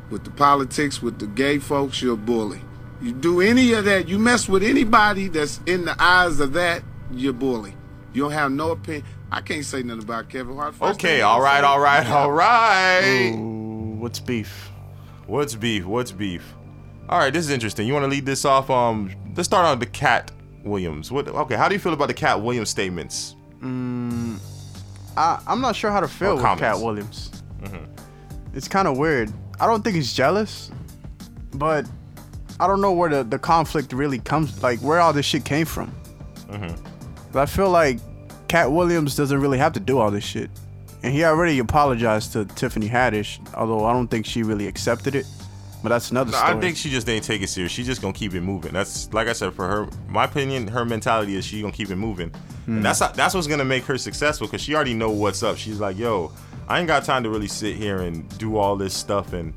[0.10, 2.62] with the politics, with the gay folks, you're a bully.
[3.02, 6.84] You do any of that, you mess with anybody that's in the eyes of that,
[7.12, 7.76] you're a bully.
[8.14, 9.06] You don't have no opinion.
[9.32, 10.74] I can't say nothing about Kevin Hart.
[10.76, 13.36] First Okay, thing all I right, say- all right, all right.
[14.00, 14.70] What's beef?
[15.28, 15.86] What's beef?
[15.86, 16.54] What's beef?
[17.08, 17.86] All right, this is interesting.
[17.88, 18.70] You want to lead this off?
[18.70, 20.32] Um, let's start on the Katt
[20.64, 21.12] Williams.
[21.12, 21.28] What?
[21.28, 23.36] Okay, how do you feel about the Katt Williams statements?
[23.62, 26.62] I, I'm not sure how to feel Or with comments.
[26.62, 27.32] Katt Williams.
[28.54, 29.32] It's kind of weird.
[29.60, 30.72] I don't think he's jealous,
[31.54, 31.86] but
[32.60, 35.66] I don't know where the, the conflict really comes, like where all this shit came
[35.66, 35.92] from.
[36.50, 36.76] Mm-hmm.
[37.32, 38.00] But I feel like
[38.48, 40.50] Katt Williams doesn't really have to do all this shit.
[41.04, 45.26] And he already apologized to Tiffany Haddish, although I don't think she really accepted it.
[45.82, 46.52] But that's another story.
[46.52, 47.72] I think she just didn't take it serious.
[47.72, 48.74] She's just gonna keep it moving.
[48.74, 49.88] That's like I said for her.
[50.10, 52.34] My opinion, her mentality is she gonna keep it moving.
[52.68, 55.58] And that's that's what's gonna make her successful because she already know what's up.
[55.58, 56.32] She's like, yo,
[56.70, 59.54] I ain't got time to really sit here and do all this stuff and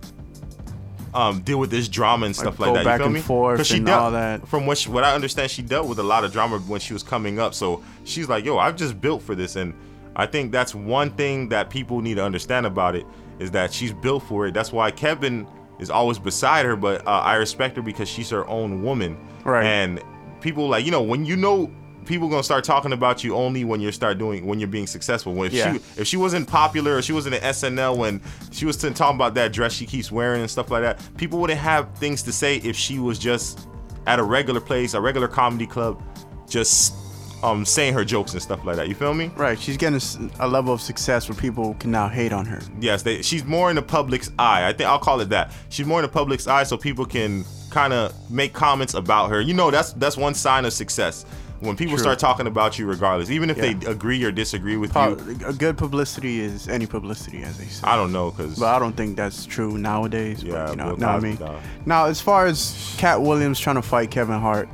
[1.14, 2.84] um deal with this drama and stuff like, go that.
[2.84, 3.20] back you feel and me?
[3.20, 4.48] forth 'Cause she dealt, all that.
[4.48, 6.94] From what she, what I understand, she dealt with a lot of drama when she
[6.94, 7.52] was coming up.
[7.54, 9.74] So she's like, yo, I've just built for this, and
[10.16, 13.06] I think that's one thing that people need to understand about it
[13.38, 14.54] is that she's built for it.
[14.54, 15.46] That's why Kevin
[15.78, 19.18] is always beside her, but uh, I respect her because she's her own woman.
[19.44, 19.64] Right.
[19.66, 20.02] And
[20.40, 21.70] people like you know when you know
[22.06, 25.34] people gonna start talking about you only when you start doing when you're being successful.
[25.34, 25.72] When if Yeah.
[25.74, 29.34] she if she wasn't popular or she wasn't in SNL when she was talking about
[29.34, 32.56] that dress she keeps wearing and stuff like that, people wouldn't have things to say
[32.56, 33.68] if she was just
[34.06, 36.02] at a regular place, a regular comedy club,
[36.48, 36.94] just
[37.42, 38.88] um saying her jokes and stuff like that.
[38.88, 39.30] You feel me?
[39.36, 40.00] Right, she's getting
[40.38, 42.60] a level of success where people can now hate on her.
[42.80, 44.68] Yes, they, she's more in the public's eye.
[44.68, 45.52] I think I'll call it that.
[45.68, 49.40] She's more in the public's eye, so people can kind of make comments about her.
[49.40, 51.24] You know, that's that's one sign of success.
[51.62, 52.02] When people True.
[52.02, 53.72] start talking about you, regardless, even if Yeah.
[53.74, 57.86] they agree or disagree with you, a good publicity is any publicity, as they say.
[57.86, 60.42] I don't know because But I don't think that's true nowadays.
[60.42, 61.38] Yeah, but, you know, Bill know what I mean.
[61.86, 64.68] Now, as far as Katt Williams trying to fight Kevin Hart,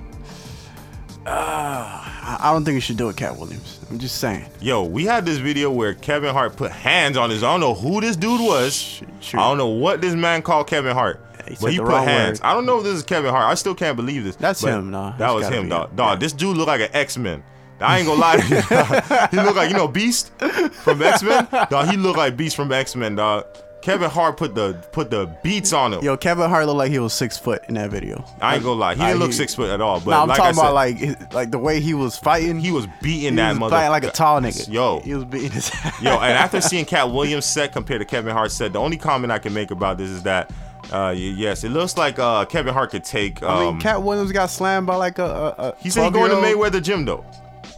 [1.27, 3.81] uh, I I don't think you should do it, Katt Williams.
[3.91, 4.47] I'm just saying.
[4.61, 7.43] Yo, we had this video where Kevin Hart put hands on his.
[7.43, 9.03] I don't know who this dude was.
[9.21, 9.41] True.
[9.41, 11.21] I don't know what this man called Kevin Hart.
[11.51, 12.41] He but he the put wrong hands.
[12.41, 12.47] word.
[12.47, 13.45] I don't know if this is Kevin Hart.
[13.51, 14.37] I still can't believe this.
[14.37, 15.17] That's him, nah.
[15.17, 15.91] That was him, dog.
[15.91, 15.97] him.
[15.97, 16.19] Dog, Yeah.
[16.19, 17.43] this dude looked like an X Men.
[17.81, 18.63] I ain't gonna lie to you.
[18.63, 19.31] dog.
[19.31, 20.33] he looked like you know Beast
[20.73, 21.47] from X Men.
[21.71, 23.17] Dog, he looked like Beast from X Men.
[23.17, 23.45] Dog.
[23.81, 26.03] Kevin Hart put the put the beats on him.
[26.03, 28.25] Yo, Kevin Hart looked like he was six foot in that video.
[28.41, 28.97] I ain't gonna lie.
[28.97, 30.01] He didn't look he- six foot at all.
[30.01, 32.59] But no, I'm like talking I said, about like like the way he was fighting.
[32.59, 33.77] he was beating he that was mother.
[33.77, 34.69] fighting like a tall nigga.
[34.71, 36.03] Yo, he was beating his ass.
[36.03, 39.31] Yo, and after seeing Katt Williams' set compared to Kevin Hart's set, the only comment
[39.33, 40.51] I can make about this is that,
[40.93, 43.43] uh, yes, it looks like uh, Kevin Hart could take.
[43.43, 45.25] Um, I mean, Katt Williams got slammed by like a.
[45.25, 47.25] a, a he said he's going to Mayweather gym though.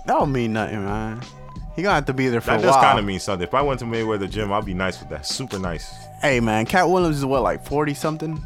[0.07, 1.20] That don't mean nothing, man.
[1.77, 3.46] He gonna have to be there for That a does kind of mean something.
[3.46, 5.27] If I went to Mayweather gym, I'd be nice with that.
[5.27, 5.94] Super nice.
[6.20, 8.44] Hey, man, Katt Williams is what like forty something.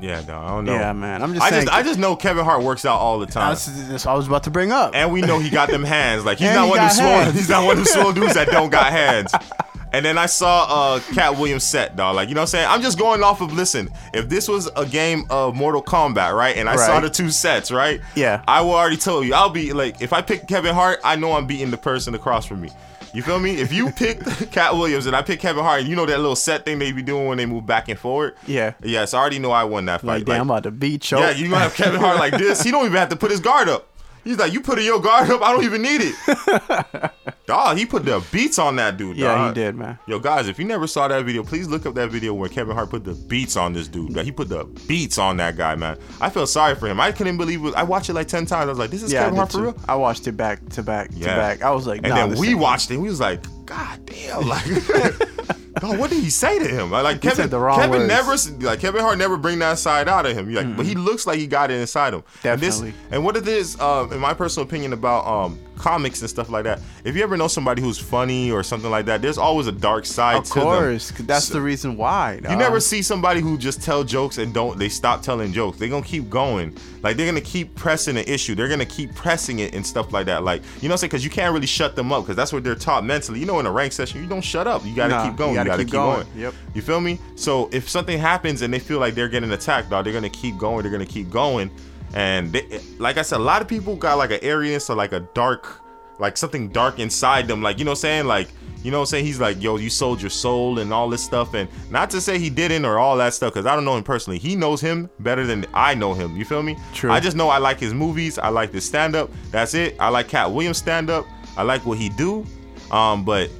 [0.00, 0.74] Yeah, no, I don't know.
[0.74, 1.22] Yeah, man.
[1.22, 1.64] I'm just I saying.
[1.66, 3.50] just, I just know Kevin Hart works out all the time.
[3.50, 4.94] that's, that's what I was about to bring up.
[4.94, 6.24] And we know he got them hands.
[6.24, 7.32] Like he's And not he one of got swole.
[7.32, 9.32] He's not one of swole dudes that don't got hands.
[9.96, 12.16] And then I saw uh Katt Williams set, dog.
[12.16, 12.66] Like, you know what I'm saying?
[12.68, 16.54] I'm just going off of listen, if this was a game of Mortal Kombat, right?
[16.54, 18.02] And I saw the two sets, right?
[18.14, 18.44] Yeah.
[18.46, 21.32] I will already tell you, I'll be like, if I pick Kevin Hart, I know
[21.32, 22.68] I'm beating the person across from me.
[23.14, 23.58] You feel me?
[23.58, 26.66] If you pick Katt Williams and I pick Kevin Hart, you know that little set
[26.66, 28.36] thing they be doing when they move back and forward?
[28.46, 28.74] Yeah.
[28.82, 30.06] Yes, I already know I won that fight.
[30.08, 31.16] like, damn, I'm about to beat you.
[31.18, 32.62] Yeah, you gonna have Kevin Hart like this.
[32.62, 33.88] He don't even have to put his guard up.
[34.26, 35.40] He's like, you putting your guard up.
[35.40, 37.12] I don't even need it.
[37.46, 39.16] dog, he put the beats on that dude.
[39.16, 39.48] Yeah, dog.
[39.56, 40.00] he did, man.
[40.08, 42.74] Yo, guys, if you never saw that video, please look up that video where Kevin
[42.74, 44.16] Hart put the beats on this dude.
[44.16, 45.96] Like, he put the beats on that guy, man.
[46.20, 46.98] I feel sorry for him.
[46.98, 47.74] I couldn't believe it.
[47.76, 48.66] I watched it like ten times.
[48.66, 49.64] I was like, this is Yeah, Kevin Hart for too.
[49.64, 49.76] real.
[49.86, 51.62] I watched it back to back to back.
[51.62, 52.96] I was like, And nah, then we watched it.
[52.96, 54.66] We was like, God damn, like,
[55.80, 56.90] dog, what did he say to him?
[56.90, 58.48] Like, He Kevin, said the wrong Kevin words.
[58.50, 60.52] never, like, Kevin Hart never bring that side out of him.
[60.52, 62.22] Like, but he looks like he got it inside him.
[62.44, 63.00] And this- Definitely.
[63.10, 66.64] And, what it is, um, in my personal opinion about um comics and stuff like
[66.64, 69.72] that, if you ever know somebody who's funny or something like that, there's always a
[69.72, 70.62] dark side Of to them.
[70.62, 72.40] course, that's the reason why.
[72.48, 75.78] You never see somebody who just tell jokes and don't they stop telling jokes.
[75.78, 76.74] They're gonna keep going.
[77.02, 78.54] Like they're gonna keep pressing an issue.
[78.54, 80.44] They're gonna keep pressing it and stuff like that.
[80.44, 81.10] Like you know what I'm saying?
[81.10, 83.38] Cause you can't really shut them up because that's what they're taught mentally.
[83.40, 84.82] You know, in a rank session, you don't shut up.
[84.86, 85.54] You gotta Nah, keep going.
[85.66, 86.22] Gotta gotta, keep keep, going.
[86.24, 86.38] going.
[86.38, 86.54] Yep.
[86.74, 87.18] You feel me?
[87.34, 90.56] So if something happens and they feel like they're getting attacked, dog, they're gonna keep
[90.58, 90.82] going.
[90.82, 91.70] They're gonna keep going.
[92.14, 95.12] And they, like I said, a lot of people got like an airiness or like
[95.12, 95.82] a dark,
[96.18, 97.62] like something dark inside them.
[97.62, 98.26] Like you know what I'm saying?
[98.26, 98.48] Like
[98.86, 99.24] you know what I'm saying?
[99.24, 101.54] He's like, yo, you sold your soul and all this stuff.
[101.54, 104.04] And not to say he didn't or all that stuff, because I don't know him
[104.04, 104.38] personally.
[104.38, 106.36] He knows him better than I know him.
[106.36, 106.76] You feel me?
[106.94, 107.10] True.
[107.10, 108.38] I just know I like his movies.
[108.38, 109.28] I like his stand up.
[109.50, 109.96] That's it.
[109.98, 111.26] I like Katt Williams stand up.
[111.56, 112.46] I like what he do.
[112.92, 113.50] Um, but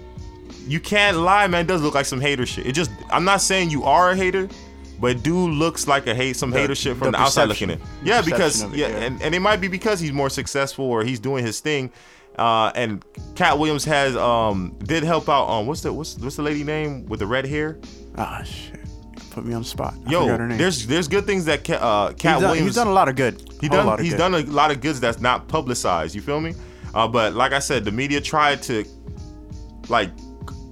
[0.66, 1.62] you can't lie, man.
[1.64, 2.66] It does look like some hater shit.
[2.66, 4.48] It just I'm not saying you are a hater,
[5.00, 7.70] but dude looks like a hate some The- hater shit from the the, outside looking
[7.70, 7.80] in.
[8.02, 8.96] Yeah, because it, yeah, yeah.
[9.04, 11.90] and, and it might be because he's more successful or he's doing his thing.
[12.38, 13.02] Uh, and
[13.34, 17.06] Katt Williams has um did help out um what's the what's what's the lady name
[17.06, 17.78] with the red hair?
[18.18, 18.80] Ah, shit.
[19.30, 19.94] Put me on the spot.
[20.06, 20.58] I Yo, her name.
[20.58, 23.08] there's there's good things that Ca- uh Cat he's done, Williams he's done a lot
[23.08, 23.42] of good.
[23.60, 24.18] he done he's good.
[24.18, 26.14] done a lot of goods that's not publicized.
[26.14, 26.54] You feel me?
[26.94, 28.84] Uh, but like I said, the media tried to
[29.88, 30.10] like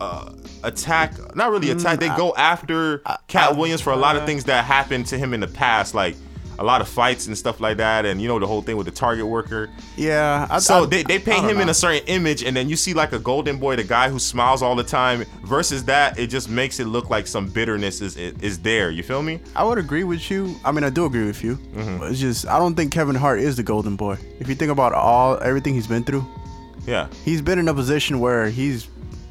[0.01, 2.01] uh, attack, not really attack.
[2.01, 5.41] they go after Katt Williams for a lot of things that happened to him in
[5.41, 6.17] the past, like
[6.57, 8.87] a lot of fights and stuff like that, and you know the whole thing with
[8.87, 9.71] the Target worker.
[9.97, 10.47] Yeah.
[10.49, 12.95] I, So I- they, they paint him in a certain image, and then you see
[12.95, 15.25] like a golden boy, the guy who smiles all the time.
[15.45, 18.91] Versus that, it just makes it look like some bitterness is is there.
[18.93, 19.41] You feel me?
[19.57, 20.55] I would agree with you.
[20.65, 21.57] I mean, I do agree with you.
[21.57, 21.99] Mm-hmm.
[21.99, 24.17] But it's just I don't think Kevin Hart is the golden boy.
[24.39, 26.25] If you think about all everything he's been through,
[26.87, 27.09] Yeah.
[27.25, 28.87] he's been in a position where he's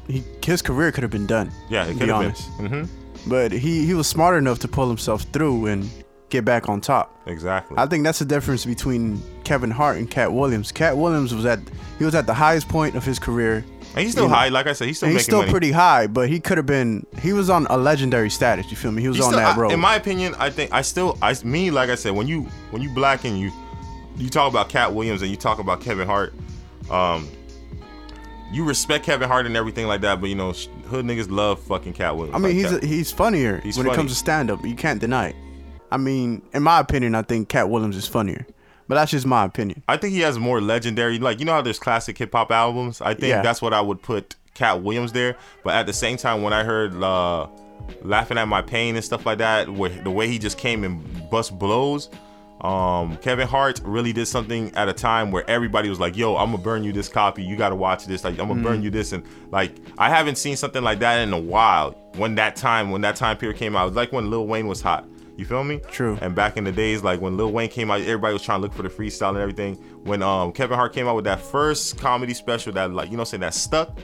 [0.08, 1.50] he his career could have been done.
[1.68, 2.58] Yeah, it could be have honest.
[2.58, 2.68] been.
[2.68, 5.88] hmm But he he was smart enough to pull himself through and
[6.30, 7.10] get back on top.
[7.26, 7.76] Exactly.
[7.78, 10.72] I think that's the difference between Kevin Hart and Katt Williams.
[10.72, 11.60] Katt Williams was at
[11.98, 13.64] he was at the highest point of his career.
[13.94, 14.48] and he's still you know, high.
[14.48, 15.50] Like I said, he's still he's still money.
[15.50, 17.06] pretty high, but he could have been.
[17.22, 18.70] He was on a legendary status.
[18.70, 19.00] You feel me?
[19.02, 19.72] He was He's on still- that I- road.
[19.72, 22.82] in my opinion, I think I still I me like I said when you when
[22.82, 23.50] you black and you
[24.16, 26.34] you talk about Katt Williams and you talk about Kevin Hart,
[26.90, 27.28] um,
[28.54, 30.52] you respect Kevin Hart and everything like that, but you know
[30.88, 32.34] hood niggas love fucking Katt Williams.
[32.36, 33.94] I mean, Like he's Cat- he's funnier He's when funny.
[33.94, 34.64] it comes to stand up.
[34.64, 35.36] You can't deny it.
[35.90, 38.46] I mean, in my opinion, I think Katt Williams is funnier,
[38.88, 39.82] but that's just my opinion.
[39.88, 43.00] I think he has more legendary like you know how there's classic hip hop albums.
[43.00, 43.42] I think Yeah.
[43.42, 45.36] that's what I would put Katt Williams there.
[45.64, 47.46] But at the same time, when I heard uh,
[48.02, 51.30] laughing at my pain and stuff like that, where the way he just came and
[51.30, 52.08] bust blows.
[52.64, 56.50] Um, Kevin Hart really did something at a time where everybody was like, "Yo, I'm
[56.50, 57.42] gonna burn you this copy.
[57.44, 58.24] You gotta watch this.
[58.24, 61.32] Like, I'm gonna burn you this." And like, I haven't seen something like that in
[61.34, 61.94] a while.
[62.16, 64.66] When that time, when that time period came out, it was like when Lil Wayne
[64.66, 65.06] was hot.
[65.36, 65.80] You feel me?
[65.90, 66.16] True.
[66.22, 68.62] And back in the days, like when Lil Wayne came out, everybody was trying to
[68.62, 69.74] look for the freestyle and everything.
[70.04, 73.22] When um Kevin Hart came out with that first comedy special that like you know
[73.22, 73.98] what saying that stuck,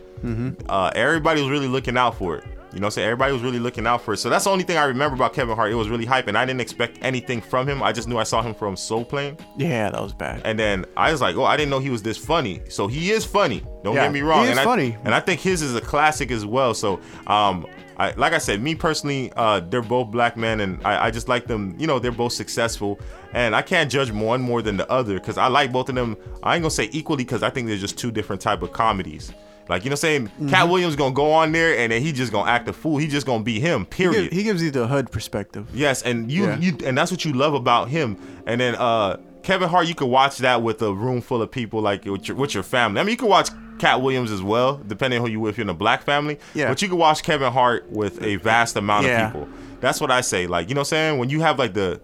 [0.68, 2.44] uh, everybody was really looking out for it.
[2.73, 3.07] You know what I'm saying?
[3.07, 4.19] Everybody was really looking out for it.
[4.19, 5.73] So that's the only thing I remember about Kevin Hart.
[5.73, 7.83] It was really hype, and I didn't expect anything from him.
[7.83, 9.37] I just knew I saw him from Soul Plane.
[9.57, 10.43] Yeah, that was bad.
[10.45, 12.63] And then I was like, oh, I didn't know he was this funny.
[12.69, 13.65] So he is funny.
[13.83, 14.45] Don't Yeah, get me wrong.
[14.45, 14.97] he is and I, funny.
[15.05, 16.73] And I think his is a classic as well.
[16.75, 21.07] So, um, I, like I said, me personally, uh, they're both black men, and I,
[21.07, 21.75] I just like them.
[21.79, 22.99] You know, they're both successful,
[23.35, 26.17] and I can't judge one more than the other because I like both of them.
[26.43, 29.33] I ain't gonna say equally because I think they're just two different type of comedies.
[29.71, 30.71] Like you know, what I'm saying Katt Mm-hmm.
[30.71, 32.99] Williams gonna go on there and then he just gonna act a fool.
[32.99, 33.81] He just gonna be him.
[33.83, 34.33] He, Period.
[34.33, 35.67] he gives you the hood perspective.
[35.73, 36.59] Yes, and you Yeah.
[36.59, 38.17] you and that's what you love about him.
[38.47, 41.81] And then uh Kevin Hart, you could watch that with a room full of people,
[41.81, 43.01] like with your, with your family.
[43.01, 45.53] I mean, you could watch Katt Williams as well, depending on who you with.
[45.55, 46.69] If you're in a black family, Yeah.
[46.69, 49.29] But you could watch Kevin Hart with a vast amount Yeah.
[49.29, 49.49] of people.
[49.81, 50.47] That's what I say.
[50.47, 52.01] Like you know, what I'm saying when you have like the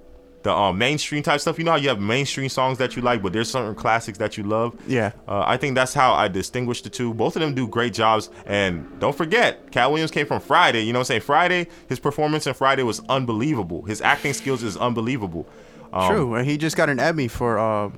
[0.47, 1.59] the um, mainstream type stuff.
[1.59, 4.37] You know how you have mainstream songs that you like, but there's certain classics that
[4.37, 4.77] you love.
[4.87, 5.11] Yeah.
[5.27, 7.13] Uh, I think that's how I distinguish the two.
[7.13, 8.31] Both of them do great jobs.
[8.47, 10.83] And don't forget, Katt Williams came from Friday.
[10.83, 11.23] You know what I'm saying?
[11.23, 13.83] Friday, his performance in Friday was unbelievable.
[13.83, 15.49] His acting skills is unbelievable.
[15.93, 17.91] Um, True, and he just got an Emmy for, uh,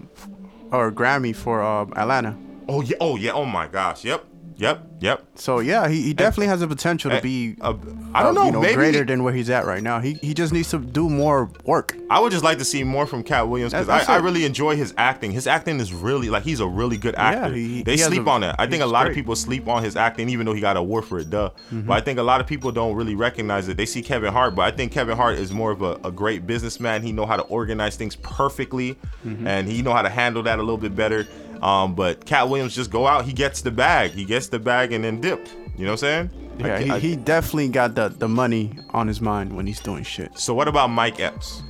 [0.73, 2.35] or Grammy for uh, Atlanta.
[2.67, 2.97] Oh yeah.
[2.99, 3.33] Oh yeah.
[3.33, 4.07] Oh my gosh.
[4.07, 4.25] Yep.
[4.59, 4.87] Yep.
[5.01, 5.25] Yep.
[5.37, 7.55] So yeah, he, he definitely has the potential to be.
[7.61, 7.75] uh,
[8.13, 10.01] I don't uh, know, you know, maybe- greater than where he's at right now.
[10.01, 11.97] He he just needs to do more work.
[12.11, 14.75] I would just like to see more from Katt Williams because I, I really enjoy
[14.75, 15.31] his acting.
[15.31, 17.55] His acting is really like he's a really good actor.
[17.55, 18.57] he- they he sleep a- on that.
[18.59, 19.13] I think a lot of great.
[19.13, 19.21] Mm-hmm.
[19.21, 21.31] people sleep on his acting, even though he got a award for it.
[21.31, 21.51] Duh.
[21.71, 23.77] But I think a lot of people don't really recognize it.
[23.77, 26.49] They see Kevin Hart, but I think Kevin Hart is more of a, a great
[26.49, 27.03] businessman.
[27.03, 29.47] He know how to organize things perfectly, Mm-hmm.
[29.47, 31.27] and he know how to handle that a little bit better.
[31.63, 34.93] Um, but Katt Williams just go out, he gets the bag, he gets the bag,
[34.93, 35.47] and then dip.
[35.77, 36.31] You know what I'm saying?
[36.59, 39.81] Yeah, I- he, I- he definitely got the, the money on his mind when he's
[39.81, 40.39] doing shit.
[40.39, 41.63] so what about Mike Epps?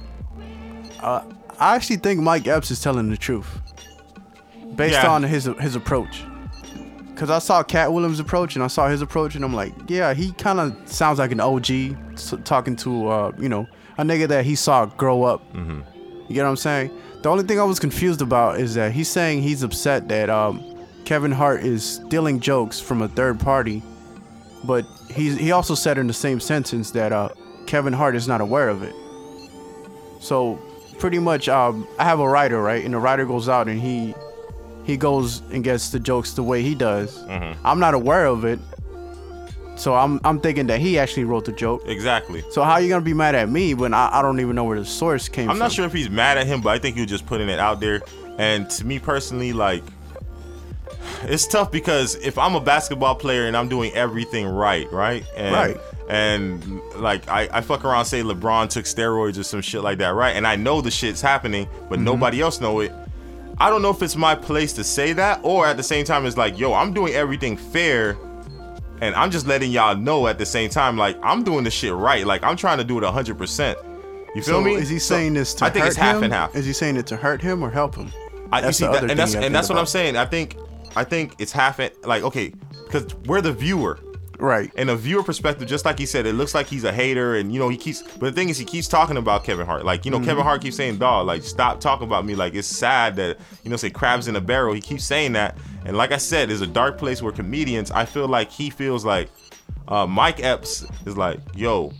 [1.00, 1.22] I
[1.60, 3.48] actually think Mike Epps is telling the truth,
[4.76, 5.08] based Yeah.
[5.10, 6.24] on his his approach.
[7.16, 10.14] Cause I saw Katt Williams' approach and I saw his approach and I'm like, yeah,
[10.14, 11.96] he kind of sounds like an OG
[12.44, 13.66] talking to uh, you know
[13.98, 15.42] a nigga that he saw grow up.
[15.52, 15.80] Mm-hmm.
[16.28, 16.90] You get what I'm saying?
[17.22, 20.62] The only thing I was confused about is that he's saying he's upset that um,
[21.04, 23.82] Kevin Hart is stealing jokes from a third party,
[24.64, 27.30] but he he also said in the same sentence that uh,
[27.66, 28.94] Kevin Hart is not aware of it.
[30.20, 30.60] So
[30.98, 32.84] pretty much, um, I have a writer, right?
[32.84, 34.14] And the writer goes out and he
[34.84, 37.18] he goes and gets the jokes the way he does.
[37.24, 37.66] Mm-hmm.
[37.66, 38.60] I'm not aware of it,
[39.78, 41.82] so I'm I'm thinking that he actually wrote the joke.
[41.86, 42.42] Exactly.
[42.50, 44.64] So how are you gonna be mad at me when I, I don't even know
[44.64, 45.52] where the source came from?
[45.52, 47.48] I'm not sure if he's mad at him, but I think he was just putting
[47.48, 48.02] it out there.
[48.38, 49.82] And to me personally, like,
[51.24, 55.54] it's tough because if I'm a basketball player and I'm doing everything right, right, and
[55.54, 55.76] Right.
[56.08, 60.10] and like I, I fuck around say LeBron took steroids or some shit like that,
[60.14, 61.88] right, and I know the shit's happening, Mm-hmm.
[61.88, 62.92] but nobody else know it.
[63.60, 66.24] I don't know if it's my place to say that, or at the same time,
[66.26, 68.16] it's like, yo, I'm doing everything fair,
[69.00, 71.92] and I'm just letting y'all know at the same time, like I'm doing the shit
[71.92, 73.36] right, like I'm trying to do it 100.
[73.38, 73.78] percent
[74.34, 74.74] You feel So me?
[74.74, 76.24] is he So, saying this to I think it's half him?
[76.24, 76.54] and half.
[76.54, 78.10] Is he saying it to hurt him or help him?
[78.52, 80.16] I, you That's see that, and that's and that's think what I'm saying.
[80.16, 80.56] I think
[80.96, 82.04] I think it's half it.
[82.06, 82.52] Like okay,
[82.86, 83.98] because we're the viewer.
[84.38, 84.72] Right.
[84.74, 87.52] In a viewer perspective, just like he said, it looks like he's a hater, and
[87.52, 88.02] you know he keeps.
[88.02, 89.84] But the thing is, he keeps talking about Kevin Hart.
[89.84, 90.26] Like you know, Mm-hmm.
[90.26, 93.70] Kevin Hart keeps saying, "Dog, like stop talking about me." Like it's sad that you
[93.70, 94.74] know, say crabs in a barrel.
[94.74, 97.90] He keeps saying that, and like I said, there's a dark place where comedians.
[97.90, 99.28] I feel like he feels like
[99.88, 101.92] uh, Mike Epps is like, "Yo,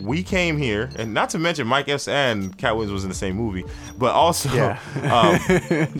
[0.00, 3.14] we came here, and not to mention Mike Epps and Katt Williams was in the
[3.14, 3.64] same movie,
[3.98, 4.78] but also, Yeah.
[5.12, 5.38] um,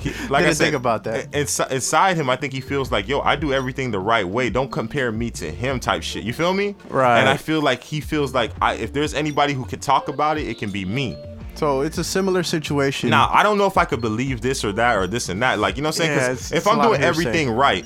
[0.00, 1.34] he- like I said, think about that.
[1.34, 4.50] Inside, inside him, I think he feels like, yo, I do everything the right way.
[4.50, 6.24] Don't compare me to him, type shit.
[6.24, 6.74] You feel me?
[6.88, 7.18] Right.
[7.20, 10.38] And I feel like he feels like I, if there's anybody who can talk about
[10.38, 11.16] it, it can be me.
[11.54, 13.10] So it's a similar situation.
[13.10, 15.58] Now, I don't know if I could believe this or that or this and that.
[15.58, 16.10] Like, you know what I'm saying?
[16.16, 17.84] Yeah, it's- if it's I'm doing everything right,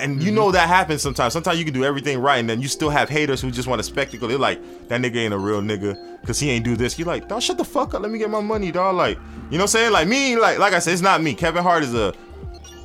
[0.00, 1.32] and you know that happens sometimes.
[1.32, 3.80] Sometimes you can do everything right, and then you still have haters who just want
[3.80, 4.28] a spectacle.
[4.28, 6.98] They're like, that nigga ain't a real nigga because he ain't do this.
[6.98, 8.02] You're like, dog, shut the fuck up.
[8.02, 8.96] Let me get my money, dog.
[8.96, 9.92] Like, you know what I'm saying?
[9.92, 11.34] Like me, like like I said, it's not me.
[11.34, 12.14] Kevin Hart is a,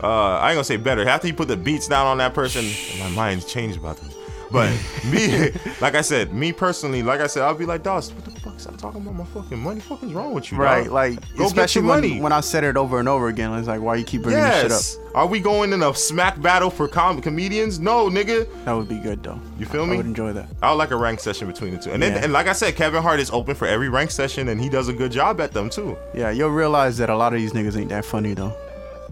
[0.04, 1.08] uh, I ain't gonna say better.
[1.08, 2.66] After you put the beats down on that person,
[3.00, 4.16] my mind's changed about this.
[4.52, 4.70] But
[5.12, 8.32] me, like I said, me personally, like I said, I'll be like, Dawes, what the
[8.40, 8.56] fuck?
[8.56, 9.80] is Stop talking about my fucking money.
[9.80, 10.94] Fucking wrong with you, Right, dog?
[10.94, 12.12] like Go get especially your money.
[12.14, 14.42] when, when I said it over and over again, it's like why you keep bringing
[14.42, 14.94] this yes.
[14.96, 17.80] shit Are we going in a smack battle for com- comedians?
[17.80, 18.48] No, nigga.
[18.66, 19.40] That would be good though.
[19.60, 19.94] You feel I me?
[19.94, 20.48] I would enjoy that.
[20.64, 21.92] I would like a rank session between the two.
[21.92, 22.24] And then, Yeah.
[22.24, 24.88] and like I said, Kevin Hart is open for every rank session, and he does
[24.88, 25.98] a good job at them too.
[26.14, 28.56] Yeah, you'll realize that a lot of these niggas ain't that funny though.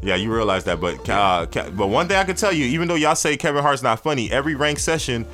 [0.03, 2.95] Yeah, you realize that, but uh, but one thing I can tell you, even though
[2.95, 5.25] y'all say Kevin Hart's not funny, every rank session,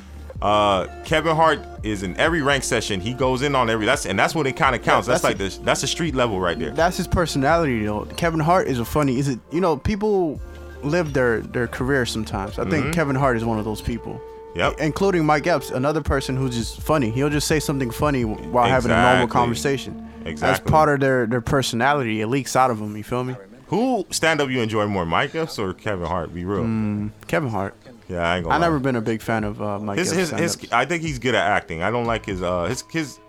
[0.42, 3.00] uh, Kevin Hart is in every rank session.
[3.00, 3.84] He goes in on every.
[3.84, 5.08] That's and that's when it kind of counts.
[5.08, 6.70] Yeah, that's, like the that's the street level right there.
[6.70, 8.04] That's his personality though.
[8.16, 9.18] Kevin Hart is a funny.
[9.18, 9.40] Is it?
[9.50, 10.40] You know, people
[10.82, 12.58] live their their career sometimes.
[12.58, 14.14] I think Kevin Hart is one of those people.
[14.14, 14.58] Mm-hmm.
[14.58, 14.80] Yep.
[14.80, 17.10] Including Mike Epps, another person who's just funny.
[17.10, 20.08] He'll just say something funny while having a normal conversation.
[20.24, 20.40] Exactly.
[20.40, 22.20] That's part of their their personality.
[22.20, 22.96] It leaks out of them.
[22.96, 23.36] You feel me?
[23.70, 26.34] Who stand up you enjoy more, Mike Epps or Kevin Hart?
[26.34, 27.10] Be real.
[27.28, 27.76] Kevin Hart.
[28.08, 28.56] Yeah, I ain't gonna.
[28.56, 30.30] I never been a big fan of uh, Mike His Epps.
[30.30, 30.72] his, his.
[30.72, 31.80] I think he's good at acting.
[31.80, 33.20] I don't like his uh his his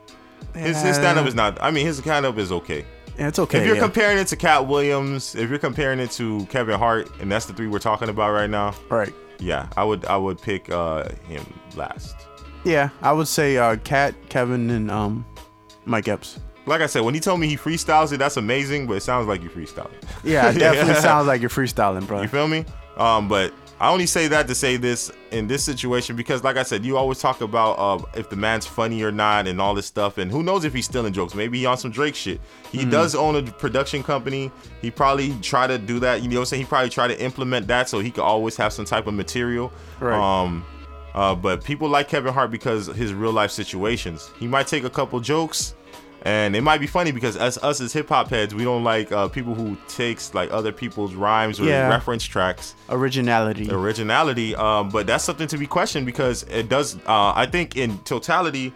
[0.55, 1.61] his, his stand up is not.
[1.61, 2.83] I mean, his stand up is okay.
[3.19, 3.59] Yeah, it's okay.
[3.59, 3.83] if you're yeah.
[3.83, 7.53] comparing it to Katt Williams, if you're comparing it to Kevin Hart, and that's the
[7.53, 9.13] three we're talking about right now, right.
[9.39, 12.15] yeah, I would I would pick uh him last.
[12.63, 15.23] Yeah, I would say uh, Katt, Kevin, and um,
[15.85, 16.39] Mike Epps.
[16.65, 19.27] Like I said, when he told me he freestyles it, that's amazing, but it sounds
[19.27, 20.05] like you freestyle it.
[20.23, 22.21] Yeah, it definitely sounds like you're freestyling, bro.
[22.21, 22.65] You feel me?
[22.97, 26.61] Um, but I only say that to say this in this situation because, like I
[26.61, 29.87] said, you always talk about uh, if the man's funny or not and all this
[29.87, 31.33] stuff, and who knows if he's stealing jokes?
[31.33, 32.39] Maybe he on some Drake shit.
[32.71, 34.51] He does own a production company.
[34.83, 36.21] He probably try to do that.
[36.21, 36.61] You know what I'm saying?
[36.61, 39.73] He probably try to implement that so he could always have some type of material.
[39.99, 40.15] Right.
[40.15, 40.63] Um,
[41.15, 44.29] uh, but people like Kevin Hart because his real life situations.
[44.37, 45.73] He might take a couple jokes.
[46.23, 49.11] And it might be funny because us, us as hip hop heads, we don't like
[49.11, 51.89] uh, people who takes like other people's rhymes or Yeah.
[51.89, 53.69] reference tracks Originality.
[53.71, 57.97] originality um but that's something to be questioned because it does uh i think in
[57.99, 58.71] totality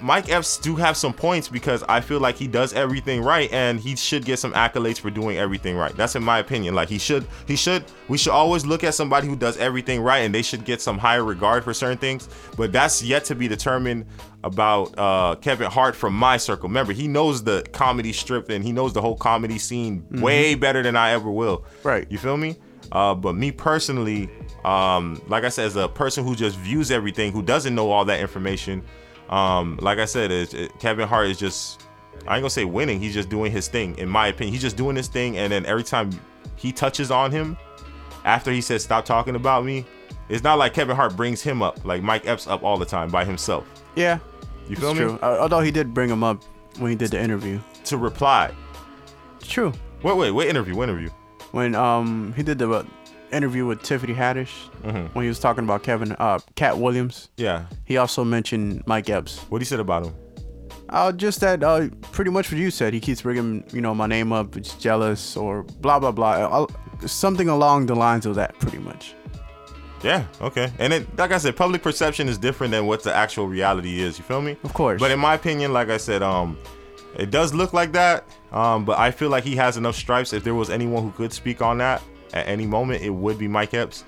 [0.00, 3.80] mike epps do have some points because i feel like he does everything right and
[3.80, 5.96] he should get some accolades for doing everything right.
[5.96, 6.74] That's in my opinion.
[6.74, 10.18] Like he should he should we should always look at somebody who does everything right
[10.18, 12.28] and they should get some higher regard for certain things.
[12.56, 14.06] But that's yet to be determined
[14.44, 16.68] about uh kevin hart from my circle.
[16.68, 20.82] Remember he knows the comedy strip and he knows the whole comedy scene way better
[20.82, 21.64] than i ever will.
[21.82, 22.10] Right.
[22.10, 22.56] you feel me?
[22.92, 24.30] Uh, but me personally,
[24.64, 28.04] um, like I said, as a person who just views everything, who doesn't know all
[28.04, 28.84] that information,
[29.30, 31.82] um, like I said, it, Kevin Hart is just,
[32.26, 33.00] I ain't gonna say winning.
[33.00, 34.52] He's just doing his thing, in my opinion.
[34.52, 36.10] He's just doing his thing, and then every time
[36.56, 37.56] he touches on him,
[38.24, 39.84] after he says stop talking about me,
[40.28, 43.10] it's not like Kevin Hart brings him up, like Mike Epps up all the time
[43.10, 43.64] by himself.
[43.94, 44.18] yeah,
[44.68, 45.00] You feel me?
[45.00, 45.18] true.
[45.22, 46.42] Uh, although he did bring him up
[46.78, 47.60] when he did the interview.
[47.84, 48.52] To reply.
[49.40, 49.72] True.
[50.02, 50.48] Wait, wait, wait!
[50.48, 50.74] interview?
[50.74, 51.10] What interview?
[51.52, 52.84] When um he did the
[53.32, 54.52] interview with Tiffany Haddish
[54.82, 55.06] Mm-hmm.
[55.14, 57.28] when he was talking about Kevin uh Katt Williams.
[57.36, 57.66] Yeah.
[57.84, 59.40] He also mentioned Mike Epps.
[59.48, 60.14] What he said about him?
[60.88, 62.94] Uh, just that, uh, pretty much what you said.
[62.94, 64.56] He keeps bringing, you know, my name up.
[64.56, 66.30] It's jealous or blah blah blah.
[66.62, 66.66] Uh,
[67.06, 69.14] something along the lines of that, pretty much.
[70.04, 70.72] Yeah, okay.
[70.78, 74.18] And it, like I said, public perception is different than what the actual reality is.
[74.18, 74.56] You feel me?
[74.62, 75.00] Of course.
[75.00, 76.56] But in my opinion, like I said, um,
[77.18, 78.24] it does look like that.
[78.52, 80.32] Um, but I feel like he has enough stripes.
[80.32, 82.00] If there was anyone who could speak on that
[82.36, 84.04] at any moment, it would be Mike Epps.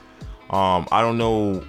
[0.50, 1.64] Um, I don't know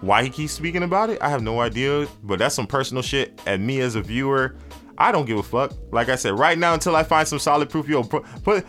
[0.00, 1.20] why he keeps speaking about it.
[1.20, 2.06] I have no idea.
[2.22, 3.40] But that's some personal shit.
[3.46, 4.56] And me as a viewer,
[4.96, 5.72] I don't give a fuck.
[5.92, 8.24] Like I said, right now until I find some solid proof, yo, put,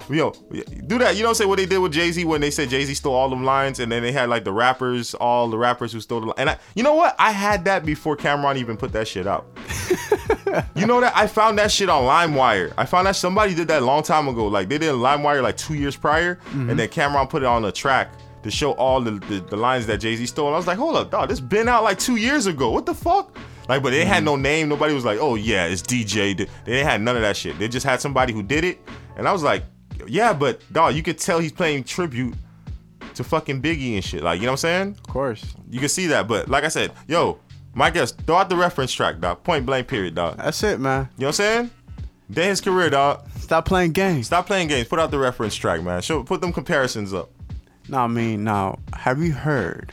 [0.10, 0.32] yo,
[0.88, 1.16] do that.
[1.18, 3.14] You don't say what they did with Jay Z when they said Jay Z stole
[3.16, 6.22] all them lines, and then they had like the rappers, all the rappers who stole
[6.22, 6.28] the.
[6.28, 7.16] li- And I, you know what?
[7.20, 9.46] I had that before Cam'ron even put that shit out.
[10.76, 12.74] you know that I found that shit on LimeWire.
[12.78, 14.48] I found that somebody did that a long time ago.
[14.48, 16.70] Like they did LimeWire like two years prior, mm-hmm.
[16.70, 18.14] and then Cam'ron put it on a track
[18.44, 20.48] to show all the, the, the lines that Jay Z stole.
[20.48, 22.72] And I was like, hold up, dog, this been out like two years ago.
[22.72, 23.38] What the fuck?
[23.68, 24.26] Like, but they had mm-hmm.
[24.26, 24.70] no name.
[24.70, 26.36] Nobody was like, oh yeah, it's DJ.
[26.36, 27.58] They didn't had none of that shit.
[27.60, 28.80] They just had somebody who did it,
[29.16, 29.64] and I was like,
[30.08, 32.34] yeah, but dog, you could tell he's playing tribute
[33.16, 34.24] to fucking Biggie and shit.
[34.24, 34.98] Like, you know what I'm saying?
[34.98, 35.44] Of course.
[35.70, 36.28] You can see that.
[36.28, 37.40] But like I said, yo,
[37.74, 39.44] my guess, throw out the reference track, dog.
[39.44, 40.38] Point blank, period, dog.
[40.38, 41.10] That's it, man.
[41.18, 41.72] You know what I'm saying?
[42.30, 43.28] Day his career, dog.
[43.40, 44.28] Stop playing games.
[44.28, 44.88] Stop playing games.
[44.88, 46.02] Put out the reference track, man.
[46.02, 47.30] Show, put them comparisons up.
[47.90, 49.92] No, I mean, now, have you heard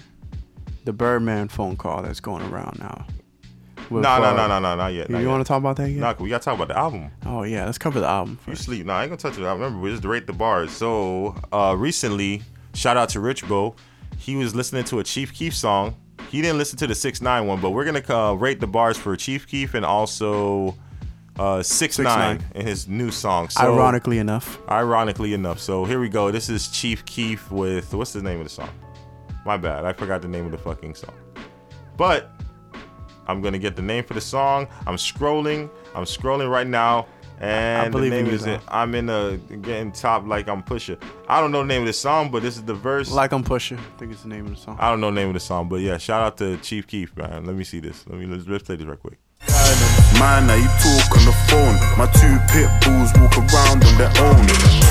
[0.85, 3.07] the Birdman phone call that's going around now?
[3.91, 5.09] With, No, no, uh, no, no, no, not yet.
[5.09, 5.29] You, not yet.
[5.29, 6.01] want to talk about that yet?
[6.01, 7.11] Nah, we gotta talk about the album.
[7.25, 8.49] Oh yeah, let's cover the album first.
[8.49, 8.87] You sleep.
[8.87, 9.45] Nah, I ain't gonna touch it.
[9.45, 10.71] I remember we just rate the bars.
[10.71, 12.43] So uh recently,
[12.75, 13.75] shout out to Rich Bo.
[14.19, 15.97] He was listening to a Chief Keef song.
[16.29, 18.97] He didn't listen to the six nine one, but we're gonna uh, rate the bars
[18.97, 20.77] for Chief Keef and also
[21.39, 22.53] uh six nine 6ix9ine.
[22.57, 23.49] in his new song.
[23.49, 25.61] So, Ironically enough, Ironically enough.
[25.61, 26.31] So here we go.
[26.31, 28.71] This is Chief Keef with what's the name of the song?
[29.47, 29.85] My bad.
[29.85, 31.15] I forgot the name of the fucking song.
[31.97, 32.31] But
[33.27, 34.67] I'm gonna get the name for the song.
[34.87, 35.71] I'm scrolling.
[35.95, 37.07] I'm scrolling right now.
[37.41, 38.61] And believe the name is it.
[38.69, 41.01] I'm in a getting top like I'm Pusha.
[41.29, 43.11] I don't know the name of the song, but this is the verse.
[43.11, 43.77] Like I'm Pusher.
[43.77, 44.77] I think it's the name of the song.
[44.81, 47.17] I don't know the name of the song, but yeah, shout out to Chief Keef,
[47.17, 47.45] man.
[47.45, 48.07] Let me see this.
[48.09, 49.19] Let me let's, let's play this real quick.
[50.19, 51.77] Man, now you talk on the phone.
[51.97, 54.88] My two pit bulls walk around on their own.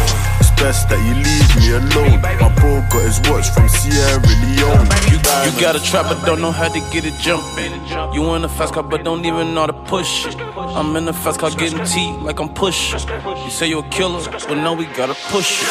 [0.58, 2.22] Best that you leave me alone.
[2.22, 4.90] My bro got his watch from Sierra Leone.
[5.06, 7.74] You, you got a trap but don't know how to get it jumping.
[8.14, 10.26] You in a fast car but don't even know how to push.
[10.58, 13.00] I'm in a fast car getting tea like I'm pushing.
[13.46, 15.70] You say you're a killer, but no, we gotta push it.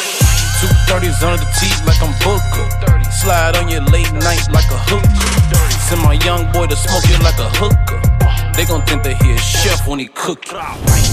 [0.61, 3.11] Two thirties under the teeth like I'm Booker.
[3.11, 5.79] Slide on your late night like a hooker.
[5.87, 8.16] Send my young boy to smoke you like a hooker.
[8.57, 10.57] They gon' think that he a chef when he cook it.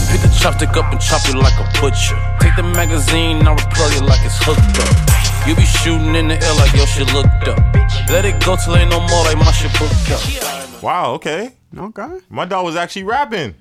[0.09, 2.17] Pick the chopstick up and chop you like a butcher.
[2.41, 5.47] Take the magazine, I'll replug it like it's hooked up.
[5.47, 7.61] You be shooting in the air like your shit looked up.
[8.09, 10.83] Let it go till ain't no more like my shit booked up.
[10.83, 11.53] Wow, okay.
[11.77, 12.19] Okay.
[12.31, 13.55] My dog was actually rapping.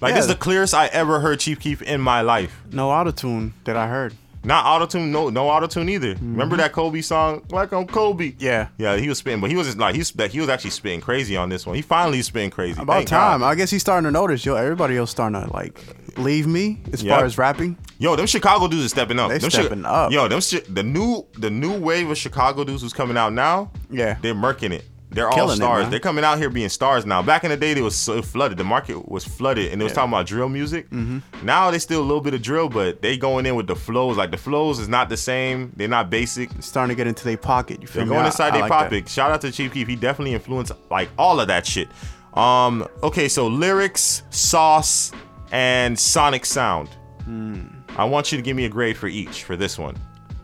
[0.00, 2.62] Like this is the clearest I ever heard Chief Keef in my life.
[2.70, 4.14] No autotune that I heard.
[4.46, 6.14] Not autotune, no no autotune either.
[6.20, 7.44] Remember that Kobe song?
[7.50, 8.30] Like I'm Kobe.
[8.30, 8.44] Mm-hmm.
[8.44, 8.68] Yeah.
[8.78, 11.00] Yeah, he was spitting, but he was just like he's that he was actually spitting
[11.00, 11.74] crazy on this one.
[11.74, 12.80] He finally spitting crazy.
[12.80, 13.40] About Thank time.
[13.40, 13.46] God.
[13.48, 14.46] I guess he's starting to notice.
[14.46, 15.80] Yo, everybody else starting to like
[16.16, 17.16] leave me as Yep.
[17.16, 17.76] far as rapping.
[17.98, 19.30] Yo, them Chicago dudes are stepping up.
[19.30, 20.12] They them stepping up.
[20.12, 20.72] Yo, them shit.
[20.72, 23.72] The new the new wave of Chicago dudes who's coming out now.
[23.90, 24.16] Yeah.
[24.22, 24.84] they're murking it.
[25.16, 25.82] They're all Killing it, stars.
[25.82, 25.90] man.
[25.90, 27.22] They're coming out here being stars now.
[27.22, 28.58] Back in the day, they was so flooded.
[28.58, 30.88] The market was flooded, and they was talking about drill music.
[30.90, 31.44] Mm-hmm.
[31.44, 34.16] Now they still a little bit of drill, but they going in with the flows.
[34.16, 35.72] Like the flows is not the same.
[35.74, 36.50] They're not basic.
[36.60, 37.80] Starting to get into their pocket.
[37.80, 38.10] You feel They're me?
[38.14, 38.78] going I- inside I their like that.
[38.84, 39.08] pocket.
[39.08, 39.88] Shout out to Chief Keef.
[39.88, 41.88] He definitely influenced like all of that shit.
[42.34, 45.12] Um, okay, so lyrics, sauce,
[45.50, 46.90] and sonic sound.
[47.24, 47.64] Hmm.
[47.96, 49.96] I want you to give me a grade for each for this one.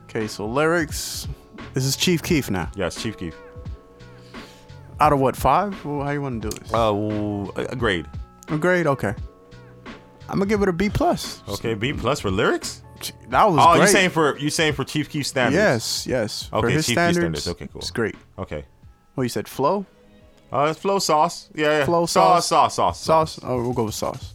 [0.04, 1.28] Okay, so lyrics.
[1.74, 2.70] This is Chief Keef now.
[2.74, 3.34] Yes, Chief Keef.
[5.02, 5.84] Out of what five?
[5.84, 6.72] Well, how you want to do this?
[6.72, 8.06] Uh, a grade.
[8.48, 8.86] A grade.
[8.86, 9.14] Okay.
[10.28, 11.42] I'm gonna give it a B plus.
[11.48, 12.82] Okay, B plus for lyrics.
[13.30, 13.80] That was Oh, great.
[13.82, 15.56] you saying for you saying for Chief Keef standards?
[15.56, 16.42] Yes, yes.
[16.44, 17.48] For Okay, his Chief Keef standards, standards.
[17.48, 17.80] Okay, cool.
[17.80, 18.14] It's great.
[18.38, 18.64] Okay.
[19.14, 19.48] What you said?
[19.48, 19.84] Flow,
[20.52, 21.48] Uh, it's flow sauce.
[21.54, 21.84] Yeah, yeah.
[21.84, 22.74] Flow sauce, sauce.
[22.76, 23.40] sauce, sauce, sauce.
[23.42, 24.34] Oh, we'll go with sauce.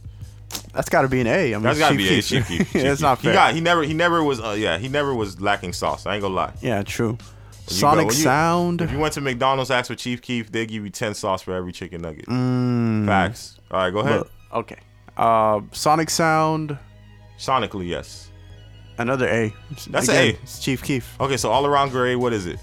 [0.74, 1.54] That's got to be an A.
[1.54, 2.22] I mean, That's it's gotta be a.
[2.22, 2.74] Chief Keef.
[2.74, 3.32] yeah, it's not fair.
[3.32, 3.54] He got.
[3.54, 3.82] He never.
[3.82, 4.38] He never was.
[4.40, 4.76] Uh, yeah.
[4.78, 6.04] He never was lacking sauce.
[6.04, 6.52] I ain't gonna lie.
[6.60, 7.16] yeah, true.
[7.70, 8.80] You go- Sonic you- sound.
[8.80, 11.52] If you went to McDonald's, asked for Chief Keef, they give you ten sauce for
[11.54, 12.26] every chicken nugget.
[12.26, 13.06] Mm.
[13.06, 13.58] Facts.
[13.70, 14.18] All right, go ahead.
[14.20, 14.76] Look, okay.
[15.16, 16.78] Uh, Sonic sound.
[17.38, 18.30] Sonically, yes.
[18.98, 19.54] Another A.
[19.90, 20.42] That's an Again, A.
[20.42, 21.20] It's Chief Keef.
[21.20, 22.58] Okay, so all around grade, what is it?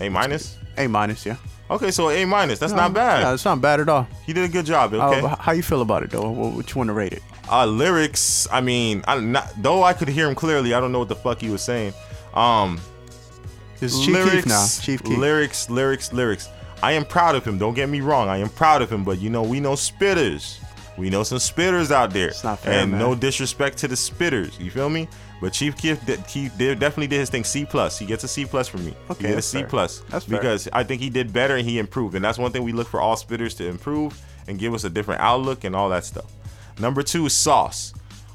[0.00, 0.58] A minus.
[0.78, 1.24] A minus.
[1.26, 1.36] Yeah.
[1.70, 2.58] Okay, so A minus.
[2.58, 3.20] That's No, not bad.
[3.22, 4.06] Yeah, it's not bad at all.
[4.26, 4.92] He did a good job.
[4.94, 5.26] Uh, Okay.
[5.26, 6.28] h- how you feel about it though?
[6.30, 7.22] What, what you want to rate it?
[7.50, 8.48] Uh, lyrics.
[8.50, 10.74] I mean, I not though I could hear him clearly.
[10.74, 11.92] I don't know what the fuck he was saying.
[12.34, 12.80] Um,
[13.82, 14.66] It's Chief lyrics, Keef now.
[14.80, 15.18] Chief Keef.
[15.18, 16.48] lyrics, lyrics, lyrics.
[16.82, 17.58] I am proud of him.
[17.58, 18.28] Don't get me wrong.
[18.28, 19.04] I am proud of him.
[19.04, 20.58] But you know, we know spitters.
[20.98, 22.28] We know some spitters out there.
[22.28, 23.00] It's not fair, and man.
[23.00, 24.58] no disrespect to the spitters.
[24.60, 25.08] You feel me?
[25.40, 27.44] But Chief Keef, did- Keef did, definitely did his thing.
[27.44, 27.98] C plus.
[27.98, 28.94] He gets a C plus from me.
[29.10, 29.68] Okay, he get a C fair.
[29.68, 30.00] plus.
[30.10, 30.38] That's fair.
[30.38, 32.14] because I think he did better and he improved.
[32.14, 34.90] And that's one thing we look for all spitters to improve and give us a
[34.90, 36.30] different outlook and all that stuff.
[36.78, 37.92] Number two is sauce.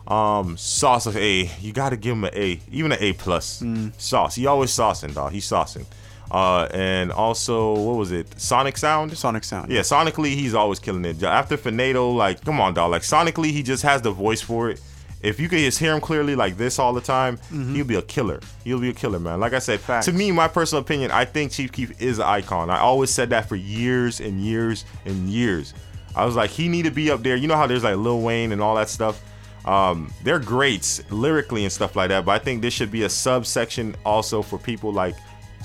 [0.08, 1.49] Um, sauce of A.
[1.60, 3.62] You got to give him an A, even an A plus.
[3.62, 3.99] Mm.
[3.99, 4.36] Sauce.
[4.36, 5.34] He always saucing, dog.
[5.34, 5.86] He's saucing.
[6.32, 8.39] Uh, and also, what was it?
[8.39, 9.18] Sonic sound.
[9.18, 9.72] Sonic sound.
[9.72, 11.22] Yeah, sonically, he's always killing it.
[11.24, 12.91] After Faneto, like, come on, dog.
[12.91, 14.82] Like, sonically, he just has the voice for it.
[15.22, 18.01] If you could just hear him clearly like this all the time, he'll be a
[18.03, 18.39] killer.
[18.64, 19.39] He'll be a killer, man.
[19.39, 19.88] Like I said, Mm-hmm.
[19.88, 20.05] Facts.
[20.05, 22.70] to me, my personal opinion, I think Chief Keef is an icon.
[22.70, 25.74] I always said that for years and years and years.
[26.16, 27.36] I was like, he need to be up there.
[27.36, 29.22] You know how there's like Lil Wayne and all that stuff.
[29.68, 33.09] Um, they're greats lyrically and stuff like that, but I think this should be a
[33.09, 35.15] subsection also for people like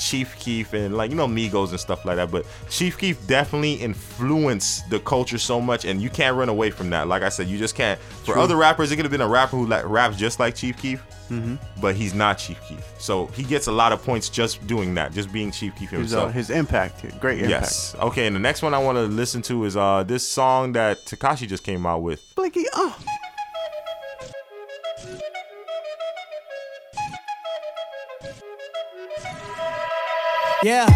[0.00, 2.30] Chief Keef and like you know Migos and stuff like that.
[2.30, 6.90] But Chief Keef definitely influenced the culture so much, and you can't run away from
[6.90, 7.06] that.
[7.08, 8.00] Like I said, you just can't.
[8.24, 10.76] For other rappers, it could have been a rapper who like raps just like Chief
[10.78, 11.54] Keef, Mm-hmm.
[11.80, 12.84] but he's not Chief Keef.
[12.98, 16.12] So he gets a lot of points just doing that, just being Chief Keef His,
[16.12, 16.32] uh, himself.
[16.32, 17.20] his impact.
[17.20, 17.50] Great impact.
[17.50, 17.94] Yes.
[18.00, 20.98] Okay, and the next one I want to listen to is uh this song that
[21.06, 22.34] Tekashi just came out with.
[22.34, 22.64] Blinky.
[22.74, 22.96] Oh.
[30.64, 30.86] Yeah.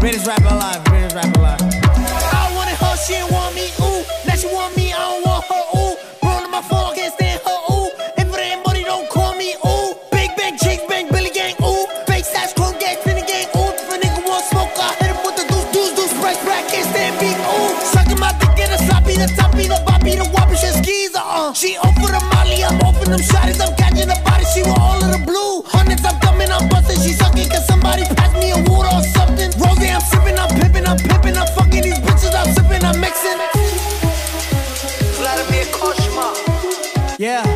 [0.00, 1.60] Greatest rapper alive, greatest rapper alive.
[1.62, 4.02] I wanted her, she didn't want me, ooh.
[4.26, 5.94] Now she want me, I don't want her, ooh.
[6.20, 7.86] Bro, to my phone, can't stand her, ooh.
[8.18, 9.94] If it ain't money, don't call me, ooh.
[10.10, 11.86] Big bang, chicks bang, Billy gang, ooh.
[12.08, 13.70] Fake sash, chrome gas, in gang, ooh.
[13.78, 16.66] If a nigga want smoke, I hit him with the deuce, deuce, deuce, price, rack,
[16.66, 17.78] can't stand beat, ooh.
[17.94, 21.54] Sucking my dick in the sloppy, the toppy, the boppy, the whoppy, shit skis, uh.
[21.54, 22.18] She for the
[23.08, 25.62] them shotties, I'm catching the body, she want all of the blue.
[25.66, 29.50] Hundreds, I'm coming I'm busting, she sucking, cause somebody pass me a or something.
[29.62, 33.38] Rose, I'm sipping, I'm pimping, I'm pimping, I'm fucking these bitches, I'm sipping, I'm mixing.
[35.18, 37.16] Vladimir Cauchemar.
[37.18, 37.55] Yeah.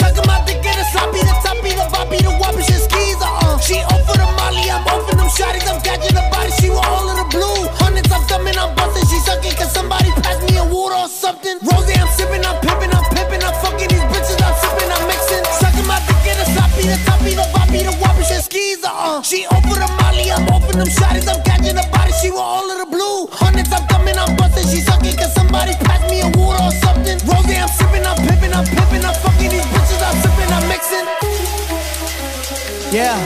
[0.00, 0.59] Suckin' my dick
[33.00, 33.16] Yeah.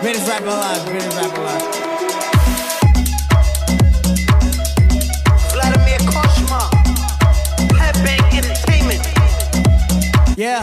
[0.00, 1.62] Greatest rapper alive, greatest rapper alive.
[5.52, 6.70] Vladimir Cauchemar,
[7.76, 9.04] Headbang Entertainment.
[10.38, 10.62] Yeah.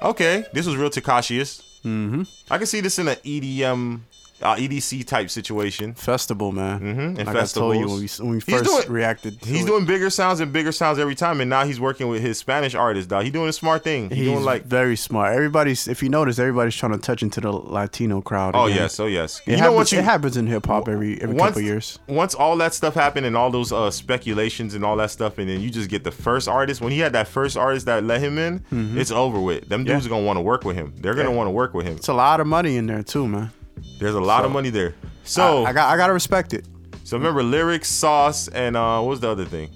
[0.00, 1.62] Okay, this was real Takashius.
[1.84, 2.22] Mm-hmm.
[2.50, 4.00] I can see this in an EDM,
[4.44, 5.94] uh, EDC type situation.
[5.94, 6.80] Festival, man.
[6.80, 9.40] Mhm, and like I told you when we, when we He's first doing- reacted.
[9.42, 9.66] To He's it.
[9.66, 12.74] doing bigger sounds and bigger sounds every time, and now he's working with his Spanish
[12.74, 13.08] artist.
[13.08, 14.10] Dog, he doing a smart thing.
[14.10, 15.34] He's, He's doing like, very smart.
[15.34, 18.54] Everybody's, if you notice, everybody's trying to touch into the Latino crowd.
[18.54, 18.76] oh again.
[18.78, 19.40] yes, oh yes.
[19.40, 19.92] It you happens, know what?
[19.92, 21.98] You, it happens in hip hop every every once, couple years.
[22.06, 25.48] Once all that stuff happened and all those uh, speculations and all that stuff, and
[25.48, 26.80] then you just get the first artist.
[26.80, 28.62] When he had that first artist that let him in,
[28.98, 29.68] it's over with.
[29.68, 29.88] Them Mm-hmm.
[29.88, 29.94] Yeah.
[29.94, 30.92] dudes are gonna want to work with him.
[30.98, 31.36] They're gonna Yeah.
[31.36, 31.96] want to work with him.
[31.96, 33.50] It's a lot of money in there too, man.
[33.98, 34.94] There's a lot of money there.
[35.24, 36.66] So I, I got I gotta respect it.
[37.04, 39.70] so remember lyrics, sauce, and uh, what was the other thing?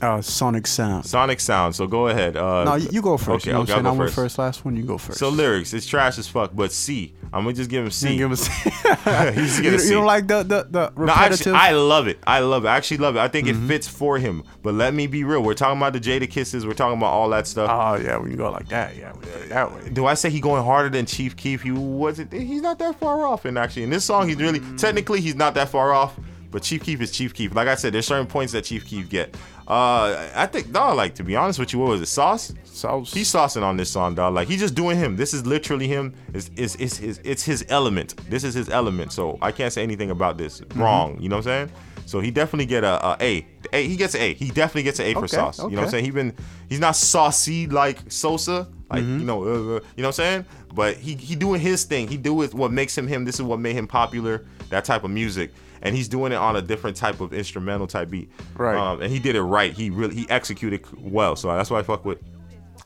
[0.00, 1.04] Uh, Sonic Sound.
[1.04, 1.74] Sonic sound.
[1.74, 2.36] So go ahead.
[2.36, 3.44] Uh, No, you, you go first.
[3.46, 3.86] Okay, you know okay, what I'm saying?
[3.86, 4.14] I went first.
[4.14, 4.74] first last one.
[4.76, 5.18] You go first.
[5.18, 6.52] So lyrics, it's trash as fuck.
[6.54, 8.16] But C, I'm gonna just give him C.
[8.16, 8.46] Give us-
[9.34, 11.32] He's you, gonna you don't like the the the No, repetitive?
[11.48, 12.18] actually, I love it.
[12.26, 12.68] I love it.
[12.68, 13.20] I actually love it.
[13.20, 13.64] I think Mm-hmm.
[13.64, 14.42] it fits for him.
[14.62, 15.42] But let me be real.
[15.42, 16.66] We're talking about the Jadakisses.
[16.66, 17.68] We're talking about all that stuff.
[17.70, 19.90] oh yeah, when you go like that, yeah, we put it that way.
[19.90, 21.62] Do I say he going harder than Chief Keef?
[21.62, 22.32] He wasn't.
[22.32, 23.44] He's not that far off.
[23.44, 26.18] And actually, in this song, he's really technically he's not that far off.
[26.52, 27.54] But Chief Keef is Chief Keef.
[27.54, 29.36] Like I said, there's certain points that Chief Keef get.
[29.70, 30.96] Uh, I think, dog.
[30.96, 32.06] Like to be honest with you, what was it?
[32.06, 32.52] Sauce.
[32.64, 33.12] Sauce.
[33.12, 34.34] He's saucing on this song, dog.
[34.34, 35.16] Like he's just doing him.
[35.16, 36.14] This is literally him.
[36.34, 38.16] It's it's, it's his it's his element.
[38.28, 39.12] This is his element.
[39.12, 40.82] So I can't say anything about this Mm-hmm.
[40.82, 41.20] wrong.
[41.20, 41.72] You know what I'm saying?
[42.06, 43.46] So he definitely get a, a A.
[43.72, 43.86] A.
[43.86, 44.34] He gets an A.
[44.34, 45.58] He definitely gets an A for Okay, sauce.
[45.60, 46.04] You know what I'm saying?
[46.04, 46.34] He been
[46.68, 48.66] he's not saucy like Sosa.
[48.90, 49.18] Like Mm-hmm.
[49.20, 50.44] you know, uh, uh, you know what I'm saying?
[50.74, 52.08] But he he doing his thing.
[52.08, 53.24] He do it what makes him him.
[53.24, 54.44] This is what made him popular.
[54.70, 55.52] That type of music,
[55.82, 58.30] and he's doing it on a different type of instrumental type beat.
[58.56, 58.76] Right.
[58.76, 59.72] Um, and he did it right.
[59.72, 61.36] He really he executed well.
[61.36, 62.18] So that's why I fuck with.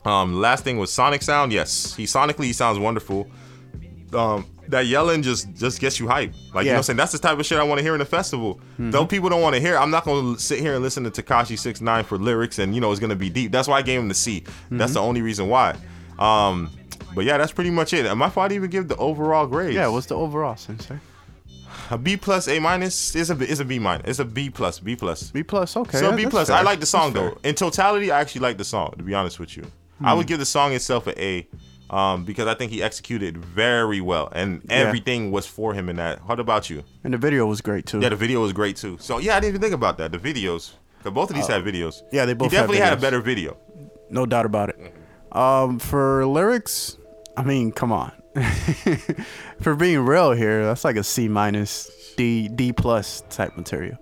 [0.05, 1.53] Um, last thing was sonic sound.
[1.53, 3.27] Yes, he sonically he sounds wonderful.
[4.13, 6.33] Um, that yelling just just gets you hype.
[6.55, 6.97] Like you know what I'm saying?
[6.97, 8.61] That's the type of shit I want to hear in a festival.
[8.79, 11.59] Though people don't want to hear, I'm not gonna sit here and listen to Tekashi
[11.59, 13.53] Six Nine for lyrics and you know it's gonna be deep.
[13.53, 14.45] That's why I gave him the C.
[14.71, 15.77] That's the only reason why.
[16.19, 16.71] Um,
[17.15, 18.07] but yeah, that's pretty much it.
[18.07, 19.75] Am I fault to even give the overall grade?
[19.75, 20.99] Yeah, what's the overall, Sensei?
[21.91, 23.15] A B plus, A minus.
[23.15, 24.07] It's a it's a B minus.
[24.09, 25.31] It's a B plus, B plus.
[25.31, 25.77] B plus.
[25.77, 25.99] Okay.
[25.99, 26.49] So B plus.
[26.49, 26.57] fair.
[26.57, 27.49] I like the song That's though.
[27.49, 28.95] In totality, I actually like the song.
[28.99, 29.65] To be honest with you,
[30.03, 30.19] I Hmm.
[30.19, 31.47] would give the song itself an A,
[31.91, 36.27] um, because I think he executed very well, and everything was for him in that.
[36.29, 36.83] What about you?
[37.05, 38.01] And the video was great too.
[38.01, 38.97] Yeah, the video was great too.
[39.01, 40.11] So yeah, I didn't even think about that.
[40.13, 42.03] The videos, because both of these had videos.
[42.03, 43.57] Uh, yeah, they both He definitely had, a better video.
[44.11, 44.95] No doubt about it.
[45.33, 46.97] Um, for lyrics,
[47.37, 48.13] I mean, come on.
[49.61, 53.97] for being real here, that's like a C minus, D D plus type material.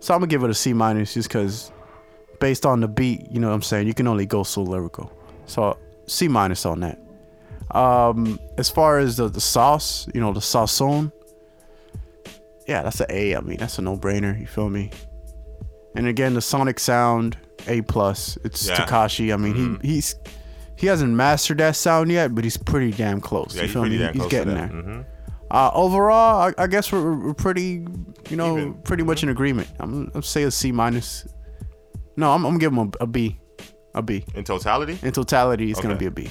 [0.00, 1.70] So I'm gonna give it a C minus just because,
[2.40, 3.86] based on the beat, you know what I'm saying.
[3.86, 5.12] You can only go so lyrical.
[5.46, 6.98] So C minus on that.
[7.70, 11.10] Um, as far as the, the sauce, you know, the sazon.
[12.68, 13.36] Yeah, that's an A.
[13.36, 14.38] I mean, that's a no brainer.
[14.38, 14.90] You feel me?
[15.94, 17.36] And again, the sonic sound,
[17.66, 18.38] A plus.
[18.44, 18.76] It's Yeah.
[18.76, 19.32] Tekashi.
[19.32, 19.80] I mean, Mm-hmm.
[19.86, 20.14] he he's
[20.76, 23.54] he hasn't mastered that sound yet, but he's pretty damn close.
[23.54, 24.02] Yeah, you he's feel pretty me?
[24.02, 24.72] damn he's close to getting that.
[24.72, 24.82] there.
[24.82, 25.04] Mhm.
[25.50, 27.86] Uh, overall, I, I guess we're, we're pretty,
[28.28, 28.74] you know, Even.
[28.82, 29.68] pretty much in agreement.
[29.78, 31.28] I'm, I'm say a C minus.
[32.16, 33.38] No, I'm, I'm giving him a, a B,
[33.94, 34.24] a B.
[34.34, 36.00] In totality, In totality, it's gonna Okay.
[36.00, 36.30] be a B.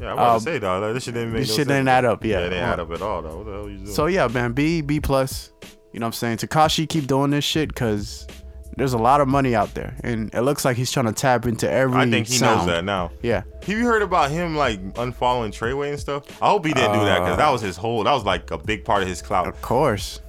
[0.00, 1.56] yeah, I want Um, to say though, like, this shit didn't make this no shit
[1.66, 1.68] sense.
[1.68, 2.38] didn't add up, yeah.
[2.40, 3.36] it didn't add up at all though.
[3.38, 3.86] What the hell you doing?
[3.88, 5.50] So yeah, man, B, B plus.
[5.92, 6.36] You know what I'm saying?
[6.38, 8.26] Tekashi keep doing this shit because
[8.76, 11.46] There's a lot of money out there, and it looks like he's trying to tap
[11.46, 11.96] into every.
[12.00, 12.58] I think he sound.
[12.58, 13.12] knows that now.
[13.22, 13.42] Yeah.
[13.60, 16.24] Have you heard about him like unfollowing Treyway and stuff?
[16.42, 18.02] I hope he didn't do that because that was his whole.
[18.04, 19.46] That was like a big part of his clout.
[19.46, 20.20] Of course.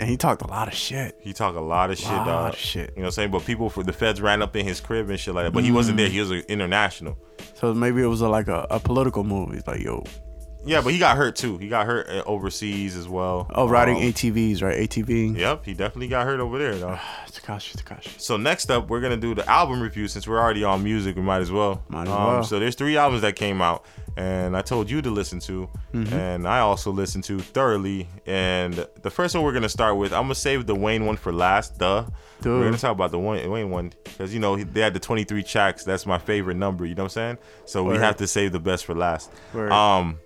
[0.00, 1.16] And he talked a lot of shit.
[1.20, 2.52] He talked a lot of shit, Lot dog.
[2.54, 2.90] of shit.
[2.90, 3.30] You know what I'm saying?
[3.30, 5.52] But people for the feds ran up in his crib and shit like that.
[5.52, 6.00] But he wasn't Mm.
[6.02, 6.08] there.
[6.08, 7.16] He was an international.
[7.54, 9.52] So maybe it was a, like a, a political move.
[9.52, 10.02] He's like, yo,
[10.66, 11.58] Yeah, but he got hurt too.
[11.58, 13.50] He got hurt uh, overseas as well.
[13.54, 14.78] oh, riding Um, ATVs, right?
[14.88, 15.36] ATV.
[15.38, 16.98] Yep, he definitely got hurt over there, though.
[17.30, 18.18] Tekashi, Tekashi.
[18.20, 20.08] So next up, we're gonna do the album review.
[20.08, 21.82] Since we're already on music, we might as well.
[21.88, 22.44] Might as Um, well.
[22.44, 23.84] So there's three albums that came out,
[24.16, 26.12] and I told you to listen to, Mhm.
[26.12, 28.08] and I also listened to thoroughly.
[28.26, 31.32] And the first one we're gonna start with, I'm gonna save the Wayne one for
[31.32, 31.78] last.
[31.78, 32.04] Duh.
[32.40, 32.50] Duh.
[32.50, 35.42] We're gonna talk about the Wayne, Wayne one because you know they had the 23
[35.42, 35.84] tracks.
[35.84, 36.86] That's my favorite number.
[36.86, 37.38] You know what I'm saying?
[37.66, 39.30] So we have to save the best for last.
[39.52, 39.70] Word.
[39.72, 40.18] Um.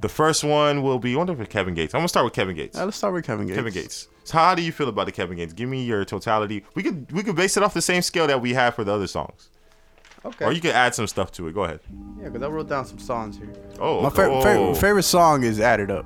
[0.00, 1.14] The first one will be.
[1.14, 1.94] I wonder if Kevin Gates.
[1.94, 2.78] I'm gonna start with Kevin Gates.
[2.78, 3.56] Uh, let's start with Kevin Gates.
[3.56, 4.08] Kevin Gates.
[4.24, 5.52] So how do you feel about the Kevin Gates?
[5.52, 6.64] Give me your totality.
[6.74, 8.92] We could we could base it off the same scale that we have for the
[8.92, 9.50] other songs.
[10.24, 10.44] Okay.
[10.44, 11.54] Or you could add some stuff to it.
[11.54, 11.80] Go ahead.
[12.20, 13.52] Yeah, because I wrote down some songs here.
[13.80, 14.16] Oh, My okay.
[14.16, 14.42] fa- Oh.
[14.42, 16.04] favorite, favorite song is Added Up.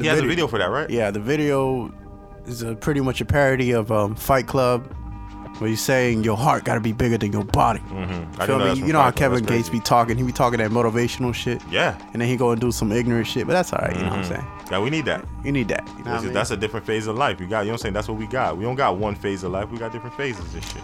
[0.00, 0.88] He has a video for that, right?
[0.88, 1.92] Yeah, the video
[2.46, 4.94] is a, pretty much a parody of um, Fight Club,
[5.58, 7.80] where he's saying your heart got to be bigger than your body.
[7.80, 8.40] Mm-hmm.
[8.40, 8.80] I Feel know me?
[8.80, 10.16] You know how Kevin Gates be talking.
[10.16, 11.62] He be talking that motivational shit.
[11.70, 11.96] Yeah.
[12.12, 13.94] And then he go and do some ignorant shit, but that's all right.
[13.94, 14.28] You know what I'm Mhm.
[14.28, 14.46] saying?
[14.70, 15.24] Yeah, we need that.
[15.44, 15.86] You need that.
[15.98, 17.40] You know That's, a different phase of life.
[17.40, 17.94] You got, you know what I'm saying?
[17.94, 18.56] That's what we got.
[18.56, 19.70] We don't got one phase of life.
[19.70, 20.82] We got different phases and shit.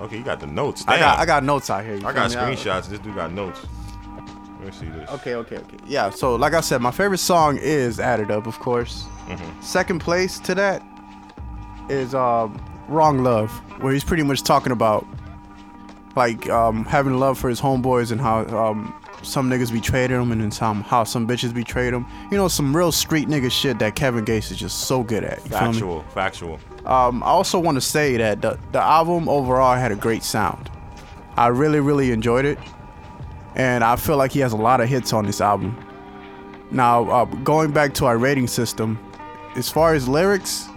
[0.00, 0.82] Okay, you got the notes.
[0.88, 1.20] I got Damn.
[1.20, 1.96] I got notes out here.
[1.96, 2.36] you I got me?
[2.36, 2.88] screenshots.
[2.88, 3.60] This dude got notes.
[4.62, 5.08] Let me see this.
[5.10, 5.76] Okay, okay, okay.
[5.86, 9.04] Yeah, so like I said, my favorite song is Added Up, of course.
[9.28, 9.62] Mhm.
[9.62, 10.82] Second place to that
[11.90, 12.58] is um,
[12.90, 15.06] Wrong Love, where he's pretty much talking about
[16.16, 20.40] like um, having love for his homeboys and how um, some niggas betrayed him and
[20.40, 22.06] then some how some bitches betrayed him.
[22.30, 25.42] You know, some real street nigga shit that Kevin Gates is just so good at.
[25.44, 25.66] You feel me?
[25.72, 26.60] Factual, factual.
[26.84, 30.70] Um, I also want to say that the, the album overall had a great sound.
[31.36, 32.58] I really, really enjoyed it.
[33.54, 35.76] And I feel like he has a lot of hits on this album.
[36.70, 38.98] Now, uh, going back to our rating system,
[39.56, 40.68] as far as lyrics,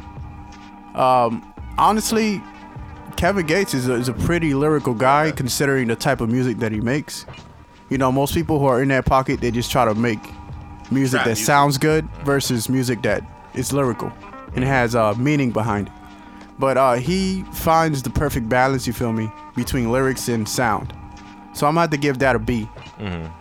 [0.95, 2.41] um, honestly,
[3.17, 6.71] Kevin Gates is a, is a pretty lyrical guy considering the type of music that
[6.71, 7.25] he makes.
[7.89, 10.19] You know, most people who are in that pocket, they just try to make
[10.91, 11.45] music that music.
[11.45, 14.11] sounds good versus music that is lyrical
[14.55, 15.93] and has uh, meaning behind it.
[16.59, 20.93] But uh, he finds the perfect balance, you feel me, between lyrics and sound.
[21.53, 22.67] So I'm gonna have to give that a B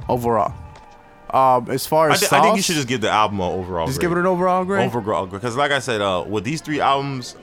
[0.08, 0.54] overall.
[1.30, 2.12] Um, as far Mm-hmm.
[2.12, 3.86] I, as thi- I think you should just give the album an overall.
[3.86, 4.10] Just grade.
[4.10, 4.86] give it an overall grade?
[4.86, 7.36] Overall, because like I said, uh, with these three albums,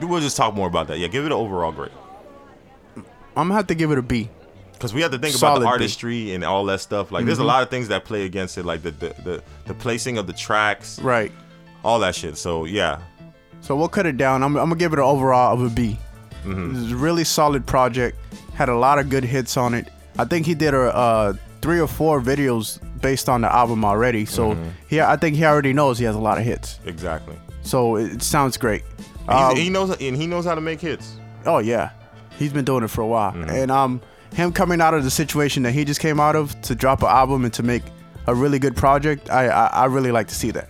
[0.00, 0.98] we'll just talk more about that.
[0.98, 1.92] Yeah, give it an overall grade.
[2.96, 3.02] I'm
[3.46, 4.28] gonna have to give it a B.
[4.72, 5.70] Because we have to think about Solid the B.
[5.70, 7.10] artistry and all that stuff.
[7.10, 7.46] Like, there's a Mhm.
[7.46, 10.32] lot of things that play against it, like the the, the the placing of the
[10.32, 11.32] tracks, Right.
[11.84, 12.36] all that shit.
[12.36, 12.98] So yeah,
[13.60, 14.42] So we'll cut it down.
[14.44, 15.98] I'm, I'm gonna give it an overall of a B.
[16.44, 16.74] Mm-hmm.
[16.74, 18.16] This is a really solid project.
[18.54, 19.88] Had a lot of good hits on it.
[20.16, 24.24] I think he did a uh, three or four videos based on the album already.
[24.26, 24.70] So Mhm.
[24.88, 26.78] he, I think he already knows he has a lot of hits.
[26.86, 27.36] exactly.
[27.62, 28.82] So it sounds great.
[29.28, 31.16] Um, he knows and he knows how to make hits.
[31.46, 31.90] Oh yeah,
[32.38, 33.50] he's been doing it for a while, Mm-hmm.
[33.50, 34.00] and um,
[34.34, 37.08] him coming out of the situation that he just came out of to drop an
[37.08, 37.82] album and to make
[38.26, 40.68] a really good project, I I, I really like to see that.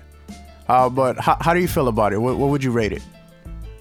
[0.69, 2.19] Uh, but how, how do you feel about it?
[2.19, 3.03] What, what would you rate it?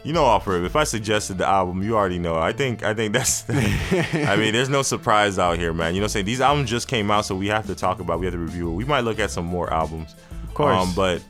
[0.04, 2.38] You know, Alfred, if I suggested the album, you already know.
[2.38, 5.96] I think I think that's I mean, there's no surprise out here, man.
[5.96, 6.26] You know what I'm saying?
[6.28, 8.70] These albums just came out, so we have to talk about, we have to review
[8.70, 8.74] it.
[8.76, 10.16] We might look at some more albums.
[10.44, 10.94] Of course.
[10.96, 11.22] but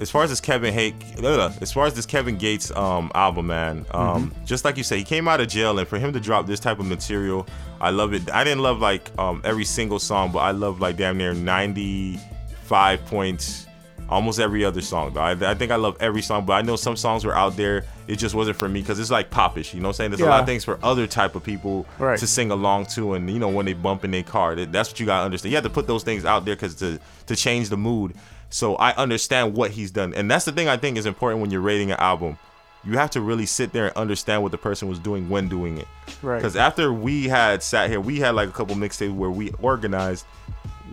[0.00, 3.86] as far as this Kevin Hake, as far as this Kevin Gates um album, man,
[3.92, 6.46] um, just like you said, he came out of jail, and for him to drop
[6.46, 7.46] this type of material,
[7.80, 8.30] I love it.
[8.32, 13.04] I didn't love like um every single song, but I love like damn near 95
[13.06, 13.66] points
[14.08, 15.14] almost every other song.
[15.14, 15.20] though.
[15.22, 17.84] I, I think I love every song, but I know some songs were out there.
[18.06, 19.72] It just wasn't for me because it's like popish.
[19.72, 20.10] You know what I'm saying?
[20.10, 22.18] There's a lot of things for other type of people Right.
[22.18, 24.90] to sing along to, and you know when they bump in their car, that- that's
[24.90, 25.52] what you gotta understand.
[25.52, 28.14] You have to put those things out there because to to change the mood.
[28.54, 31.50] So I understand what he's done, and that's the thing I think is important when
[31.50, 32.38] you're rating an album.
[32.84, 35.78] You have to really sit there and understand what the person was doing when doing
[35.78, 35.88] it.
[36.22, 36.36] Right.
[36.36, 40.24] Because after we had sat here, we had like a couple mixtapes where we organized.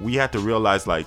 [0.01, 1.05] We had to realize like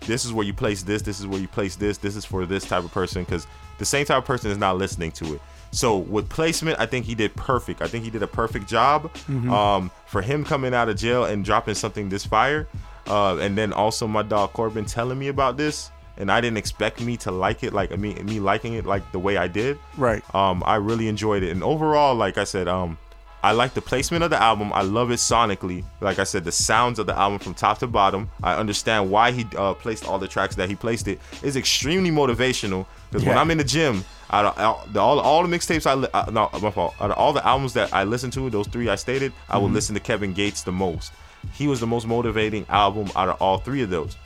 [0.00, 2.44] this is where you place this, this is where you place this, this is for
[2.44, 3.46] this type of person because
[3.78, 5.40] the same type of person is not listening to it.
[5.70, 7.80] So with placement, I think he did perfect.
[7.80, 9.10] I think he did a perfect job.
[9.28, 9.50] Mhm.
[9.50, 12.68] Um, for him coming out of jail and dropping something this fire,
[13.08, 17.00] uh, and then also my dog Corbin telling me about this, and I didn't expect
[17.00, 19.78] me to like it, like me me liking it like the way I did.
[19.96, 20.22] Right.
[20.34, 22.98] Um, I really enjoyed it, and overall, like I said, um,
[23.42, 24.72] I like the placement of the album.
[24.72, 25.84] I love it sonically.
[26.00, 28.28] Like I said, the sounds of the album from top to bottom.
[28.42, 31.20] I understand why he uh, placed all the tracks that he placed it.
[31.42, 35.46] It's extremely motivational because when I'm in the gym, Out of all the, all, all
[35.46, 36.94] the mixtapes I li- uh, no my fault.
[37.00, 39.70] Out of all the albums that I listened to, those three I stated, I would
[39.70, 41.12] listen to Kevin Gates the most.
[41.54, 44.16] He was the most motivating album out of all three of those,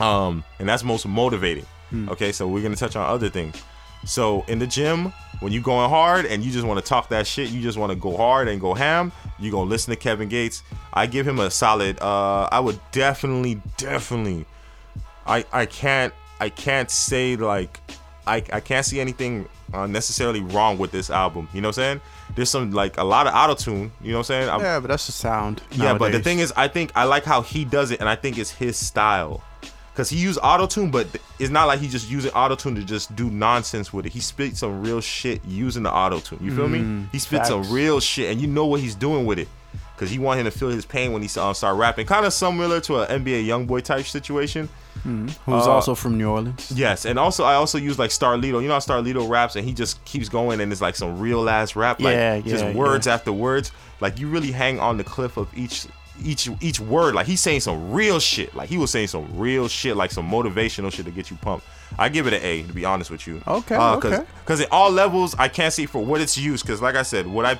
[0.00, 1.66] um, and that's most motivating.
[2.08, 3.62] Okay, so we're gonna touch on other things.
[4.04, 7.26] So in the gym, when you going hard and you just want to talk that
[7.26, 9.12] shit, you just want to go hard and go ham.
[9.38, 10.62] You gonna listen to Kevin Gates.
[10.92, 12.00] I give him a solid.
[12.00, 14.46] Uh, I would definitely, definitely.
[15.26, 17.78] I I can't I can't say like
[18.26, 21.48] I I can't see anything uh, necessarily wrong with this album.
[21.52, 22.00] You know what I'm saying?
[22.34, 23.92] There's some like a lot of auto tune.
[24.02, 24.48] You know what I'm saying?
[24.48, 25.60] I'm- Yeah, but that's the sound.
[25.70, 28.16] yeah, but the thing is, I think I like how he does it, and I
[28.16, 29.42] think it's his style.
[29.94, 31.06] Cause he used auto tune, but
[31.38, 34.12] it's not like he's just using auto tune to just do nonsense with it.
[34.12, 36.38] He spit some real shit using the auto tune.
[36.40, 37.06] You feel me?
[37.12, 39.48] He spit some Mm, real shit, and you know what he's doing with it.
[39.98, 42.32] Cause he want him to feel his pain when he uh, start rapping, kind of
[42.32, 44.68] similar to an NBA YoungBoy type situation.
[45.02, 46.72] Who's uh, also from New Orleans.
[46.74, 48.62] Yes, and also I also use like Starlito.
[48.62, 51.48] You know how Starlito raps, and he just keeps going, and it's like some real
[51.48, 53.14] ass rap, like Yeah, just words yeah.
[53.14, 53.72] after words.
[54.00, 55.86] Like you really hang on the cliff of each
[56.22, 57.14] each each word.
[57.14, 58.54] Like he's saying some real shit.
[58.54, 61.66] Like he was saying some real shit, like some motivational shit to get you pumped.
[61.98, 63.42] I give it an A to be honest with you.
[63.46, 64.24] Okay, Cause, okay.
[64.40, 66.64] Because in all levels, I can't see for what it's used.
[66.64, 67.58] Because like I said, would I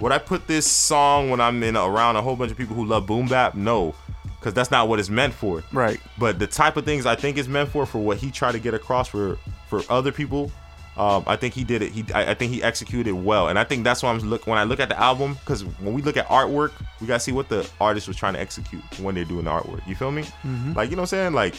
[0.00, 2.84] would I put this song when I'm in around a whole bunch of people who
[2.84, 3.54] love boom bap?
[3.54, 3.94] No,
[4.42, 5.62] because that's not what it's meant for.
[5.72, 6.00] Right.
[6.18, 8.58] But the type of things I think it's meant for, for what he tried to
[8.58, 9.38] get across for
[9.68, 10.50] for other people,
[10.96, 11.92] um, I think he did it.
[11.92, 14.58] He, I, I think he executed well, and I think that's why I'm look when
[14.58, 17.48] I look at the album, because when we look at artwork, we gotta see what
[17.48, 19.86] the artist was trying to execute when they're doing the artwork.
[19.86, 20.24] You feel me?
[20.42, 20.74] Mhm.
[20.74, 21.32] Like you know what I'm saying?
[21.34, 21.54] Like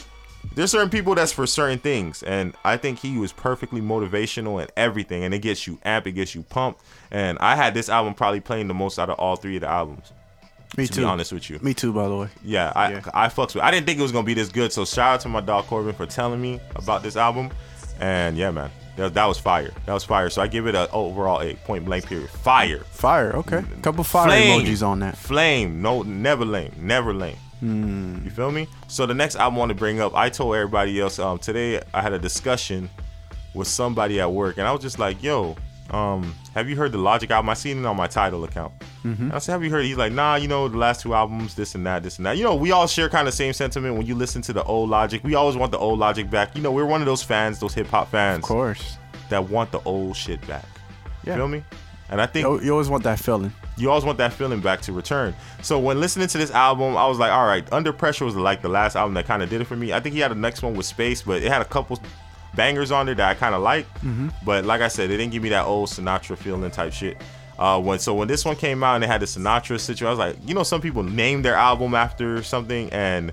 [0.54, 4.70] there's certain people that's for certain things, and I think he was perfectly motivational and
[4.76, 6.82] everything, and it gets you amped, it gets you pumped.
[7.10, 9.68] And I had this album probably playing the most out of all three of the
[9.68, 10.12] albums.
[10.76, 11.00] Me to too.
[11.02, 11.58] be honest with you.
[11.62, 12.28] Me too, by the way.
[12.42, 13.00] Yeah, I Yeah.
[13.14, 13.62] I fucks with.
[13.64, 14.72] I didn't think it was gonna be this good.
[14.72, 17.50] So shout out to my dog Corbin for telling me about this album.
[18.00, 19.70] And yeah, man, that, that was fire.
[19.86, 20.28] That was fire.
[20.30, 22.28] So I give it an overall a point blank period.
[22.30, 22.80] Fire.
[22.90, 23.36] Fire.
[23.36, 23.62] Okay.
[23.82, 24.64] Couple fire Flame.
[24.66, 25.16] emojis on that.
[25.16, 25.80] Flame.
[25.80, 26.72] No, never lame.
[26.78, 27.36] Never lame.
[27.62, 28.66] You feel me?
[28.88, 31.80] So the next album I want to bring up, I told everybody else um, today.
[31.94, 32.90] I had a discussion
[33.54, 35.56] with somebody at work, and I was just like, "Yo,
[35.90, 37.48] um, have you heard the Logic album?
[37.50, 38.72] I seen it on my title account."
[39.04, 41.12] And I said, "Have you heard?" it?" He's like, "Nah, you know the last two
[41.14, 42.36] albums, this and that, this and that.
[42.38, 44.88] You know, we all share kind of same sentiment when you listen to the old
[44.88, 45.22] Logic.
[45.22, 46.56] We always want the old Logic back.
[46.56, 48.96] You know, we're one of those fans, those hip hop fans, Of course.
[49.28, 50.64] that want the old shit back.
[51.24, 51.36] You Yeah.
[51.36, 51.62] feel me?
[52.10, 53.52] And I think You, you always want that feeling.
[53.78, 55.34] you always want that feeling back to return.
[55.62, 58.60] So when listening to this album, I was like, all right, Under Pressure was like
[58.62, 59.92] the last album that kind of did it for me.
[59.92, 61.98] I think he had the next one with Space, but it had a couple
[62.56, 63.90] bangers on there that I kind of liked.
[64.44, 67.16] But like I said, it didn't give me that old Sinatra feeling type shit.
[67.58, 70.10] Uh, when so when this one came out and it had the Sinatra situation, I
[70.10, 73.32] was like, you know, some people name their album after something and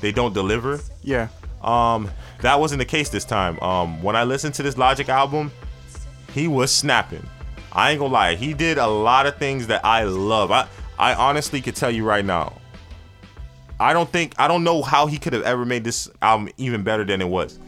[0.00, 0.80] they don't deliver.
[1.02, 1.28] Yeah.
[1.62, 2.10] Um,
[2.40, 3.58] that wasn't the case this time.
[3.60, 5.50] Um, when I listened to this Logic album,
[6.34, 7.26] he was snapping.
[7.72, 10.50] I ain't gonna lie, he did a lot of things that I love.
[10.50, 10.68] I
[10.98, 12.54] I honestly could tell you right now.
[13.80, 16.82] I don't think I don't know how he could have ever made this album even
[16.82, 17.58] better than it was.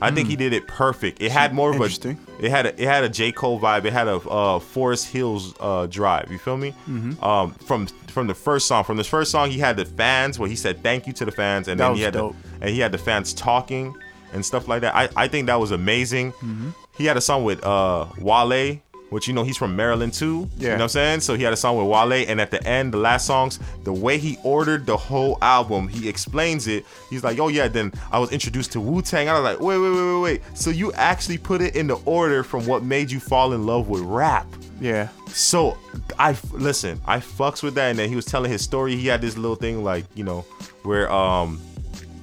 [0.00, 1.22] I think he did it perfect.
[1.22, 2.18] It had more of a Interesting.
[2.40, 3.84] it had a it had a J Cole vibe.
[3.84, 6.30] It had a uh, Forest Hills uh, drive.
[6.30, 6.74] You feel me?
[7.22, 10.48] Um, from from the first song, from the first song, he had the fans where
[10.48, 12.36] he said thank you to the fans, and That then he was had dope.
[12.60, 13.94] the, and he had the fans talking
[14.32, 14.94] and stuff like that.
[14.94, 16.32] I, I think that was amazing.
[16.32, 16.70] Mm-hmm.
[16.98, 18.78] He had a song with uh Wale,
[19.14, 20.50] which you know he's from Maryland too.
[20.56, 20.62] Yeah.
[20.62, 21.20] You know what I'm saying?
[21.20, 23.92] So he had a song with Wale, and at the end, the last songs, the
[23.92, 26.84] way he ordered the whole album, he explains it.
[27.10, 29.28] He's like, oh yeah, then I was introduced to Wu Tang.
[29.28, 30.42] I was like, wait, wait, wait, wait, wait.
[30.54, 33.88] So you actually put it in the order from what made you fall in love
[33.88, 34.48] with rap.
[34.80, 35.10] Yeah.
[35.28, 35.78] So
[36.18, 38.96] I listen, I fucks with that, and then he was telling his story.
[38.96, 40.40] He had this little thing like you know
[40.82, 41.60] where um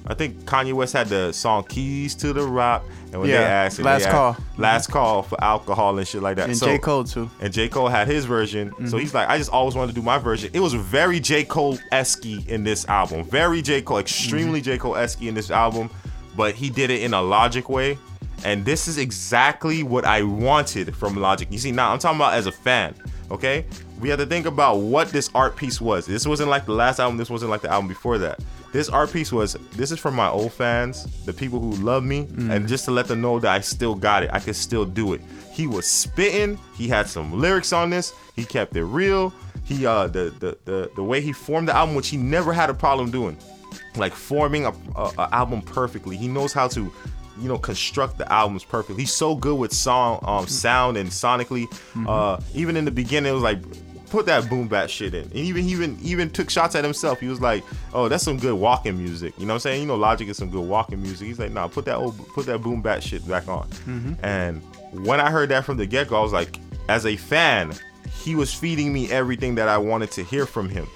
[0.06, 3.42] I think Kanye West had the song "Keys to the Rock," and when they Yeah,
[3.42, 4.36] asked, him, Last they asked- Call.
[4.56, 6.48] last call for alcohol and shit like that.
[6.48, 6.78] And so, J.
[6.78, 7.30] Cole too.
[7.40, 7.68] and J.
[7.68, 8.70] Cole had his version.
[8.70, 8.86] Mm-hmm.
[8.88, 10.50] So he's like, I just always wanted to do my version.
[10.54, 11.44] It was very J.
[11.44, 13.24] Cole esque in this album.
[13.24, 13.82] Very J.
[13.82, 14.70] Cole, extremely Mm-hmm.
[14.72, 14.78] J.
[14.78, 15.90] Cole esque in this album,
[16.36, 17.98] but he did it in a logic way.
[18.44, 21.46] And this is exactly what I wanted from Logic.
[21.52, 22.92] You see, now I'm talking about as a fan,
[23.30, 23.64] okay?
[24.00, 26.06] We had to think about what this art piece was.
[26.06, 28.40] This wasn't like the last album, this wasn't like the album before that.
[28.72, 32.26] This art piece was this is for my old fans, the people who love me,
[32.50, 34.30] and just to let them know that I still got it.
[34.32, 35.20] I can still do it.
[35.52, 39.32] He was spitting, he had some lyrics on this, he kept it real.
[39.64, 42.70] He uh the the the, the way he formed the album, which he never had
[42.70, 43.36] a problem doing
[43.96, 46.16] like forming a, a, a album perfectly.
[46.16, 46.92] He knows how to,
[47.40, 49.02] you know, construct the albums perfectly.
[49.02, 51.66] He's so good with song, um, sound and sonically.
[52.08, 53.58] Uh, even in the beginning, it was like
[54.12, 55.22] put that boom bat shit in.
[55.24, 57.18] And even he even even took shots at himself.
[57.18, 59.80] He was like, "Oh, that's some good walking music." You know what I'm saying?
[59.80, 61.26] You know, Logic is some good walking music.
[61.26, 64.12] He's like, "Nah, put that old put that boom bat shit back on." Mm-hmm.
[64.22, 66.58] And when I heard that from the get go, I was like,
[66.90, 67.72] as a fan,
[68.22, 70.86] he was feeding me everything that I wanted to hear from him.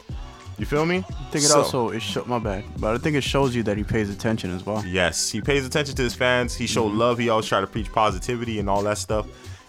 [0.58, 0.98] You feel me?
[0.98, 3.78] I think it So- also it my bad, but I think it shows you that
[3.78, 4.84] he pays attention as well.
[4.86, 6.54] Yes, he pays attention to his fans.
[6.54, 6.98] He showed mm-hmm.
[6.98, 7.18] love.
[7.18, 9.26] He always try to preach positivity and all that stuff.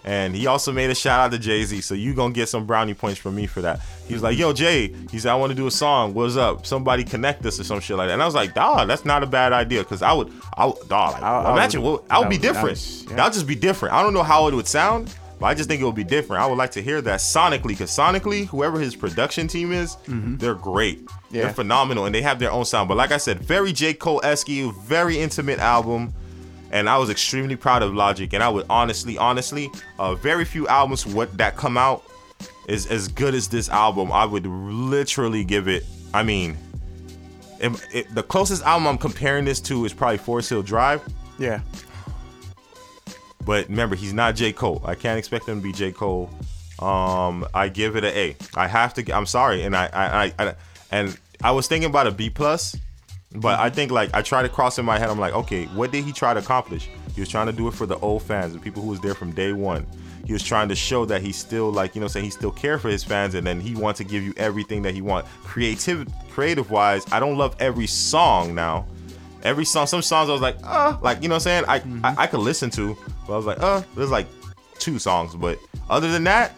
[0.08, 1.82] And he also made a shout out to Jay Z.
[1.82, 3.82] So you gonna get some brownie points from me for that.
[4.08, 6.14] He was like, "Yo, Jay," he said, "I want to do a song.
[6.14, 6.66] What's up?
[6.66, 9.22] Somebody connect us or some shit like that." And I was like, "Dog, that's not
[9.22, 12.04] a bad idea." Cause I would, I would, dog, like, I- I imagine would- what
[12.10, 12.68] I would that be would different.
[12.70, 13.16] nice, yeah.
[13.18, 13.96] That'll just be different.
[13.96, 16.42] I don't know how it would sound, but I just think it would be different.
[16.42, 20.38] I would like to hear that sonically, cause sonically, whoever his production team is, mm-hmm.
[20.38, 21.02] they're great.
[21.32, 21.44] Yeah.
[21.44, 22.88] They're phenomenal, and they have their own sound.
[22.88, 26.14] But like I said, very J Cole esque, very intimate album,
[26.72, 28.32] and I was extremely proud of Logic.
[28.34, 32.04] And I would honestly, honestly, uh, very few albums what that come out
[32.68, 34.12] is as good as this album.
[34.12, 35.86] I would literally give it.
[36.14, 36.58] I mean,
[37.60, 41.02] it, it- the closest album I'm comparing this to is probably Forest Hill Drive.
[41.40, 41.62] Yeah,
[43.46, 44.52] But remember, he's not J.
[44.52, 44.82] Cole.
[44.86, 45.92] I can't expect him to be J.
[45.92, 46.30] Cole.
[46.80, 48.36] Um, I give it an A.
[48.56, 49.12] I have to.
[49.12, 50.56] I'm sorry, and I, I, I, I
[50.92, 52.76] and I was thinking about a B plus,
[53.36, 55.10] but I think like I try to cross in my head.
[55.10, 56.90] I'm like, okay, what did he try to accomplish?
[57.14, 59.16] He was trying to do it for the old fans, the people who was there
[59.16, 59.86] from day one.
[60.26, 62.78] He was trying to show that he still like you know saying he still care
[62.80, 65.26] for his fans, and then he wants to give you everything that he want.
[65.44, 68.86] Creative, creative wise, I don't love every song now
[69.44, 72.08] every song some songs i was like uh like you know what i'm saying I,
[72.08, 74.28] I i could listen to but i was like uh there's like
[74.80, 75.60] two songs but
[75.90, 76.54] other than that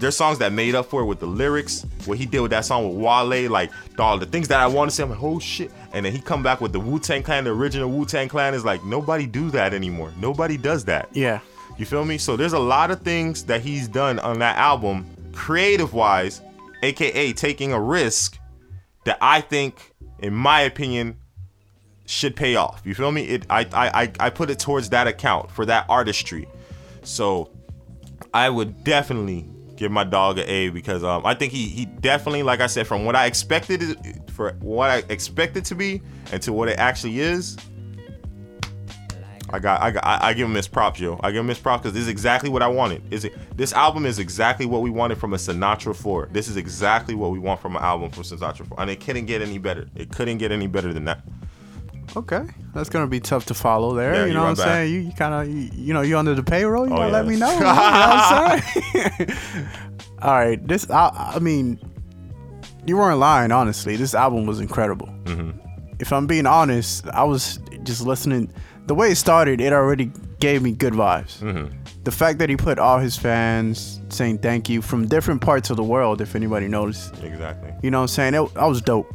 [0.00, 2.64] there's songs that made up for it with the lyrics what he did with that
[2.64, 5.38] song with wale like dog the things that i want to say i'm like oh
[5.38, 8.64] shit and then he come back with the wu-tang clan the original wu-tang clan is
[8.64, 11.40] like nobody do that anymore nobody does that yeah,
[11.80, 12.18] you feel me?
[12.18, 16.42] So there's a lot of things that he's done on that album, creative wise,
[16.82, 18.38] aka taking a risk
[19.04, 21.16] that I think, in my opinion,
[22.06, 22.82] should pay off.
[22.84, 23.22] You feel me?
[23.22, 26.48] It I I, I put it towards that account for that artistry.
[27.02, 27.50] So
[28.34, 29.46] I would definitely
[29.80, 32.86] give my dog an A because um, I think he he definitely, like I said,
[32.86, 36.02] from what I expected it, for what I expected to be
[36.32, 37.56] and to what it actually is,
[39.48, 41.18] I got, I got, I, I give him his props, yo.
[41.22, 43.02] I give him his props because this is exactly what I wanted.
[43.10, 43.32] Is it?
[43.56, 46.28] This album is exactly what we wanted from a Sinatra 4.
[46.30, 49.24] This is exactly what we want from an album from Sinatra 4, and it couldn't
[49.24, 49.88] get any better.
[49.96, 51.22] It couldn't get any better than that.
[52.16, 52.42] Okay.
[52.74, 54.14] That's gonna be tough to follow there.
[54.14, 54.64] Yeah, you you know what I'm back.
[54.66, 54.92] saying?
[54.94, 56.86] You, you kind of, you, you know, you under the payroll.
[56.86, 57.50] You Oh, gotta let me know.
[57.54, 59.28] You know I'm saying?
[60.22, 61.78] All right, this, I, I mean,
[62.86, 63.52] you weren't lying.
[63.52, 65.06] Honestly, this album was incredible.
[65.24, 65.58] Mm-hmm.
[65.98, 68.52] If I'm being honest, I was just listening.
[68.86, 71.38] The way it started, it already gave me good vibes.
[71.40, 71.74] Mm-hmm.
[72.04, 75.76] The fact that he put all his fans saying thank you from different parts of
[75.76, 77.72] the world, if anybody noticed, Exactly.
[77.82, 78.34] you know what I'm saying?
[78.34, 79.06] It, I was dope.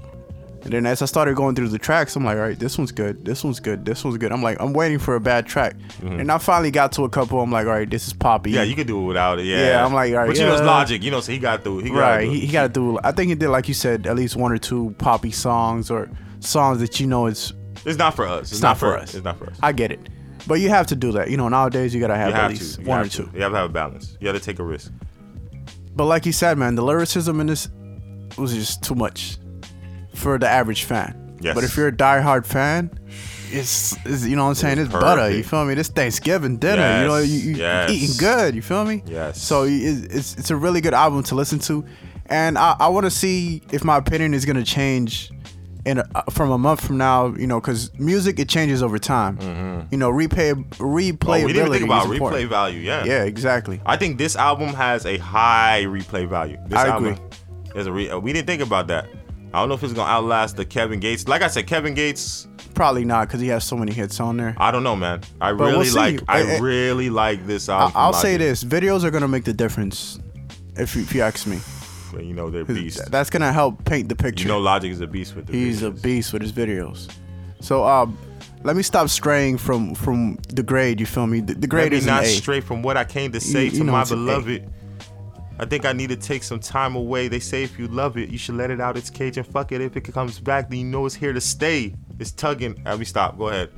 [0.65, 2.91] And then as I started going through the tracks, I'm like, all right, this one's
[2.91, 3.23] good.
[3.23, 3.85] This one's good.
[3.85, 4.31] This one's good.
[4.31, 5.75] I'm like, I'm waiting for a bad track.
[6.01, 7.39] And I finally got to a couple.
[7.39, 8.49] I'm like, all right, this is poppy.
[8.49, 8.57] Mm-hmm.
[8.57, 9.45] Yeah, you could do it without it.
[9.45, 9.67] Yeah.
[9.67, 11.03] Yeah, I'm like, all right, But you know, it's logic.
[11.03, 11.79] You know, so he got through.
[11.79, 12.23] He got right.
[12.23, 12.31] through.
[12.33, 12.99] He, he got to do.
[13.03, 16.09] I think he did, like you said, at least one or two poppy songs or
[16.39, 17.53] songs that you know it's.
[17.85, 18.43] It's not for us.
[18.43, 19.13] It's, It's not for us.
[19.13, 19.59] It's not for us.
[19.61, 19.99] I get it,
[20.47, 21.29] but you have to do that.
[21.29, 22.79] You know, nowadays you gotta have, You at least.
[22.79, 23.09] One or to.
[23.09, 23.29] two.
[23.35, 24.17] You have to have a balance.
[24.19, 24.91] You have to take a risk.
[25.95, 27.69] But like you said, man, the lyricism in this
[28.39, 29.37] was just too much
[30.15, 31.37] for the average fan.
[31.41, 31.53] Yes.
[31.55, 32.89] But if you're a diehard fan,
[33.51, 34.79] it's, it's you know what I'm saying.
[34.79, 35.29] It's butter.
[35.29, 35.73] You feel me?
[35.75, 37.01] This Thanksgiving dinner.
[37.01, 37.91] You know, you, you Yes.
[37.91, 38.55] eating good.
[38.55, 39.03] You feel me?
[39.05, 39.41] Yes.
[39.41, 41.85] So it's it's, it's a really good album to listen to,
[42.27, 45.31] and I, I want to see if my opinion is gonna change.
[45.85, 49.87] In a, from a month from now, you know, because music it changes over time.
[49.91, 51.11] You know, replay replayability.
[51.19, 51.29] Mm-hmm.
[51.29, 52.49] Oh, we didn't think about replay important.
[52.49, 52.79] value.
[52.79, 53.03] Yeah.
[53.05, 53.79] Yeah, exactly.
[53.85, 56.57] I think this album has a high replay value.
[56.65, 57.79] This I album agree.
[57.79, 59.05] is a re- uh, we didn't think about that.
[59.55, 61.27] I don't know if it's gonna outlast the Kevin Gates.
[61.27, 62.47] Like I said, Kevin Gates.
[62.73, 64.53] Probably not because he has so many hits on there.
[64.57, 65.21] I don't know, man.
[65.39, 66.19] I But we'll really like.
[66.27, 67.93] I really like this album.
[67.95, 68.39] I'll say Logic.
[68.39, 70.19] this: videos are gonna make the difference.
[70.75, 71.59] If you, if you ask me,
[72.21, 73.07] You know they're beasts.
[73.09, 74.43] that's gonna help paint the picture.
[74.43, 75.53] You know Logic is a beast with the.
[75.53, 77.09] He's a beast with his videos.
[77.61, 78.17] So um,
[78.63, 80.99] let me stop straying from from the grade.
[80.99, 81.39] You feel me?
[81.39, 82.27] The, the grade is not A.
[82.27, 84.69] straight from what I came to say You- to you know my beloved.
[85.57, 87.27] I think I need to take some time away.
[87.27, 89.71] They say if you love it, you should let it out its cage and fuck
[89.71, 89.81] it.
[89.81, 91.93] If it comes back, then you know it's here to stay.
[92.19, 92.81] It's tugging.
[92.85, 93.37] Let me stop.
[93.37, 93.71] Go ahead.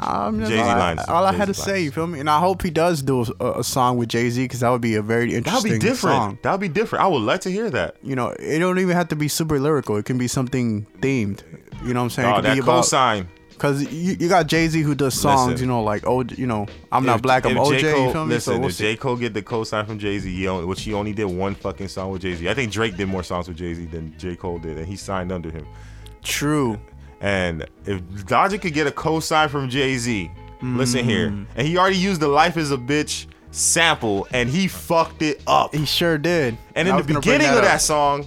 [0.00, 1.00] Um, that's Jay-Z all I, lines.
[1.08, 1.72] all I had to Jay-Z say.
[1.72, 1.84] lines.
[1.84, 2.20] You feel me?
[2.20, 4.80] And I hope he does do a, a song with Jay Z because that would
[4.80, 5.42] be a very interesting.
[5.44, 6.16] That'll interesting be different.
[6.16, 6.38] song.
[6.42, 7.04] That'll be different.
[7.04, 7.96] I would like to hear that.
[8.02, 9.96] You know, it don't even have to be super lyrical.
[9.96, 11.42] It can be something themed.
[11.84, 12.28] You know what I'm saying?
[12.28, 12.84] Oh, it could that be about.
[12.84, 13.26] cosign.
[13.58, 15.66] Cause you, you got Jay Z who does songs, Listen.
[15.66, 17.78] you know, like oh, you know, I'm not black, I'm if OJ.
[17.78, 17.92] J.
[17.92, 18.34] Cole, you feel me?
[18.34, 18.84] Listen, so we'll if see.
[18.84, 18.96] J.
[18.96, 22.22] Cole get the co-sign from Jay Z, which he only did one fucking song with
[22.22, 22.48] Jay Z.
[22.48, 24.34] I think Drake did more songs with Jay Z than J.
[24.36, 25.66] Cole did, and he signed under him.
[26.22, 26.78] True.
[27.20, 30.30] And if Logic could get a co-sign from Jay Z,
[30.62, 31.46] listen here, Mm.
[31.56, 35.74] and he already used the "Life Is a Bitch" sample, and he fucked it up.
[35.74, 36.56] He sure did.
[36.74, 37.62] And I in the beginning of up.
[37.64, 38.26] that song,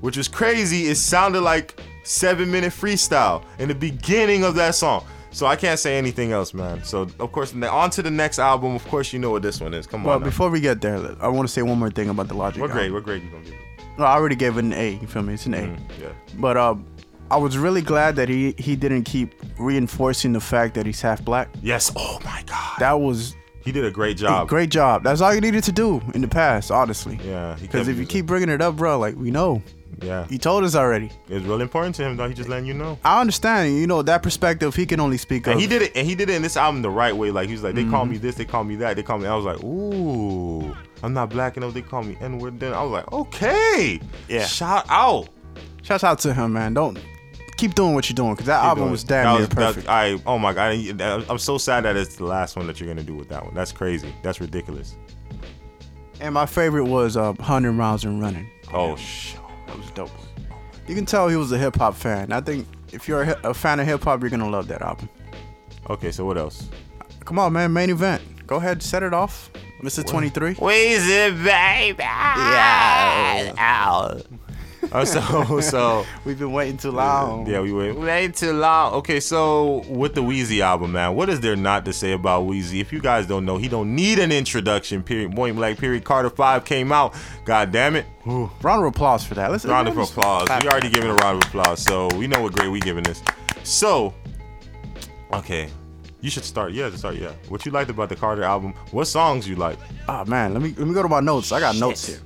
[0.00, 5.04] which was crazy, it sounded like seven minute freestyle in the beginning of that song.
[5.30, 6.82] So I can't say anything else, man.
[6.82, 8.74] So of course, on to the next album.
[8.74, 9.86] Of course, you know what this one is.
[9.86, 10.20] Come Well, on.
[10.22, 12.60] Well, before we get there, I want to say one more thing about the Logic.
[12.60, 12.90] what grade?
[12.92, 13.52] What grade you gonna give?
[13.52, 13.60] it?
[13.98, 14.92] I already gave it an A.
[15.00, 15.34] You feel me?
[15.34, 15.58] It's an A.
[15.58, 16.08] Mm, yeah.
[16.38, 16.74] But uh,
[17.30, 21.22] I was really glad that he he didn't keep reinforcing the fact that he's half
[21.24, 21.48] black.
[21.62, 21.92] Yes.
[21.96, 22.76] Oh my God.
[22.78, 24.48] That was He did a great a job.
[24.48, 25.02] great job.
[25.02, 27.18] That's all you needed to do in the past, honestly.
[27.24, 27.56] Yeah.
[27.60, 29.60] Because if you keep bringing it up, bro, like we know,
[30.02, 31.10] yeah, he told us already.
[31.28, 32.16] it's really important to him.
[32.16, 32.28] though.
[32.28, 32.98] He just letting you know.
[33.04, 34.74] I understand, you know, that perspective.
[34.74, 35.92] He can only speak And he did it.
[35.96, 37.30] And he did it in this album the right way.
[37.30, 39.26] Like he was like, they call me this, they call me that, they call me.
[39.26, 41.72] I was like, ooh, I'm not black enough.
[41.74, 42.60] They call me N word.
[42.60, 44.44] Then I was like, okay, Yeah.
[44.44, 45.28] shout out.
[45.82, 46.74] Shout out to him, man.
[46.74, 46.98] Don't
[47.56, 49.56] keep doing what you're doing because that album doing was damn That near was- that-
[49.56, 49.88] perfect.
[49.88, 52.88] I oh my god, I- I'm so sad that it's the last one that you're
[52.88, 53.54] gonna do with that one.
[53.54, 54.12] That's crazy.
[54.22, 54.94] That's ridiculous.
[56.20, 58.48] and my favorite was uh, 100 Rounds and Running.
[58.74, 59.34] Oh sh.
[59.76, 60.10] That was dope.
[60.88, 62.32] You can tell he was a hip hop fan.
[62.32, 65.08] I think if you're a, a fan of hip hop, you're gonna love that album.
[65.90, 66.68] Okay, so what else?
[67.24, 67.72] Come on, man.
[67.72, 68.22] Main event.
[68.46, 69.50] Go ahead, set it off,
[69.82, 70.06] Mr.
[70.06, 70.54] 23.
[70.54, 71.96] Weezy baby.
[71.98, 73.52] Yeah.
[74.92, 77.46] Oh, so so We've been waiting too long.
[77.46, 78.94] yeah, we wait way too long.
[78.94, 82.80] Okay, so with the Weezy album, man, what is there not to say about Weezy?
[82.80, 85.02] If you guys don't know, he don't need an introduction.
[85.02, 85.34] Period.
[85.34, 85.78] Point blank.
[85.78, 86.04] Period.
[86.04, 87.14] Carter Five came out.
[87.44, 88.06] God damn it.
[88.22, 88.50] Whew.
[88.62, 89.50] Round of applause for that.
[89.50, 90.46] Let's round of applause.
[90.46, 90.62] clap.
[90.62, 93.22] We already giving a round of applause, so we know what grade we giving this.
[93.64, 94.14] So,
[95.32, 95.68] okay,
[96.20, 96.72] you should start.
[96.72, 97.16] Yeah, to start.
[97.16, 98.72] Yeah, what you liked about the Carter album?
[98.92, 99.78] What songs you like?
[100.08, 101.52] Ah man, let me let me go to my notes.
[101.52, 102.18] I got notes here.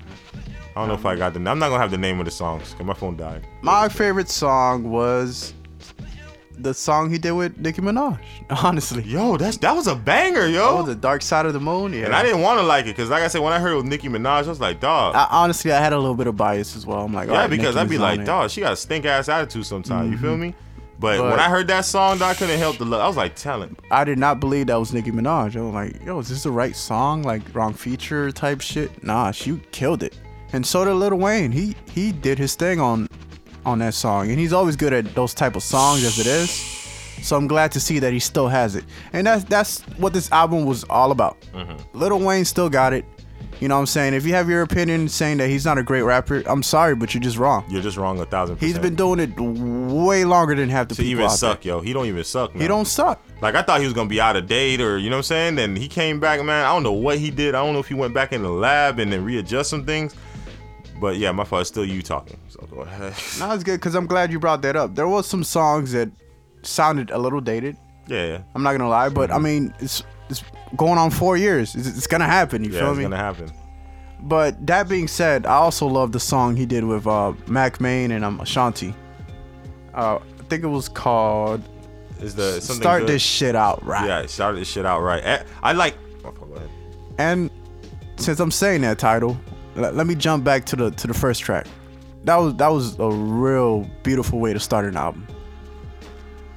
[0.81, 1.39] I don't know if I got the.
[1.41, 3.47] I'm not gonna have the name of the songs because my phone died.
[3.63, 5.53] My favorite song was
[6.63, 8.19] the song he did with Nicki Minaj.
[8.51, 10.79] Honestly, Yo, that's that was a banger, yo.
[10.79, 11.93] oh, the Dark Side of the Moon.
[11.93, 13.73] Yeah, and I didn't want to like it because, like I said, when I heard
[13.73, 15.15] it with Nicki Minaj, I was like, dog.
[15.15, 17.05] I, honestly, I had a little bit of bias as well.
[17.05, 19.29] I'm like, yeah, alright, because Nicki I'd be like, dog, she got a stink ass
[19.29, 20.11] attitude sometimes.
[20.11, 20.43] You feel mm-hmm.
[20.43, 20.55] me?
[20.99, 23.01] But, But- when I heard that song, dog, I couldn't help the look.
[23.01, 23.75] I was like, telling.
[23.91, 25.57] I did not believe that was Nicki Minaj.
[25.57, 27.23] I was like, yo, is this the right song?
[27.23, 29.03] Like wrong feature type shit?
[29.03, 30.15] Nah, she killed it.
[30.53, 31.53] And so did Lil Wayne.
[31.53, 33.09] He he did his thing on
[33.65, 36.51] on that song, and he's always good at those type of songs as it is.
[37.23, 40.31] So I'm glad to see that he still has it, and that's that's what this
[40.33, 41.41] album was all about.
[41.55, 41.99] Mm-hmm.
[41.99, 43.05] Lil Wayne still got it.
[43.61, 44.15] You know what I'm saying?
[44.15, 47.13] If you have your opinion saying that he's not a great rapper, I'm sorry, but
[47.13, 47.63] you're just wrong.
[47.69, 48.73] You're just wrong a thousand percent.
[48.73, 51.75] He's been doing it way longer than half the to people even suck, there.
[51.75, 51.81] yo.
[51.83, 52.55] He don't even suck.
[52.55, 52.63] Now.
[52.63, 53.23] He don't suck.
[53.43, 55.25] Like I thought he was gonna be out of date or you know what I'm
[55.25, 55.55] saying.
[55.57, 56.65] Then he came back, man.
[56.65, 57.55] I don't know what he did.
[57.55, 60.15] I don't know if he went back in the lab and then readjust some things.
[61.01, 61.63] But yeah, my fault.
[61.63, 62.39] It's still you talking.
[62.49, 63.15] So go ahead.
[63.39, 64.95] No, it's good because I'm glad you brought that up.
[64.95, 66.11] There was some songs that
[66.63, 67.77] sounded a little dated.
[68.07, 68.39] yeah, yeah.
[68.55, 70.43] I'm not gonna lie, but I mean, it's it's
[70.77, 71.75] going on four years.
[71.75, 72.63] It's, it's gonna happen.
[72.65, 73.05] You Yeah, feel it's me?
[73.05, 73.53] It's gonna happen.
[74.23, 78.11] But that being said, I also love the song he did with uh, Mack Maine
[78.13, 78.95] and um, Ashanti.
[79.95, 81.63] Uh, I think it was called
[82.21, 83.09] Is the something "Start good?
[83.09, 85.23] This Shit Out Right." Yeah, start this shit out right.
[85.25, 85.97] Eh, I like.
[86.23, 86.69] my fault, go ahead.
[87.19, 87.51] And
[88.17, 89.39] since I'm saying that title,
[89.77, 91.67] let, me jump back to the to the first track.
[92.25, 95.27] That was that was a real beautiful way to start an album.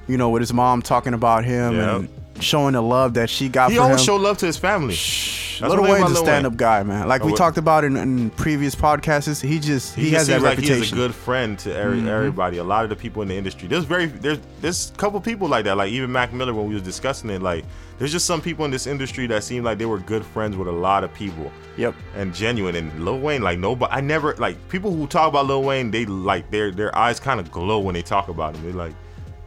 [0.08, 1.96] You know, with his mom talking about him Yeah.
[1.98, 2.10] and
[2.44, 4.06] showing the love that she got He always him.
[4.06, 4.94] show love to his family.
[4.96, 7.08] That's Little Wayne's a stand-up guy, man.
[7.08, 10.28] Like Oh, we what- talked about in, in previous podcasts, he just he, He, has
[10.28, 10.82] just that seems like reputation.
[10.84, 12.08] he's a good friend to every, mm-hmm.
[12.08, 12.58] everybody.
[12.58, 13.68] A lot of the people in the industry.
[13.68, 15.78] There's very there's there's a couple people like that.
[15.78, 17.42] Like even Mac Miller when we was discussing it.
[17.42, 17.66] Like
[18.00, 20.68] there's just some people in this industry that seem like they were good friends with
[20.68, 21.52] a lot of people.
[21.78, 21.96] Yep.
[22.16, 22.76] And genuine.
[22.76, 23.92] And Lil Wayne, like nobody.
[23.94, 25.92] I never like people who talk about Lil Wayne.
[25.92, 28.64] They like their their eyes kind of glow when they talk about him.
[28.64, 28.94] They like.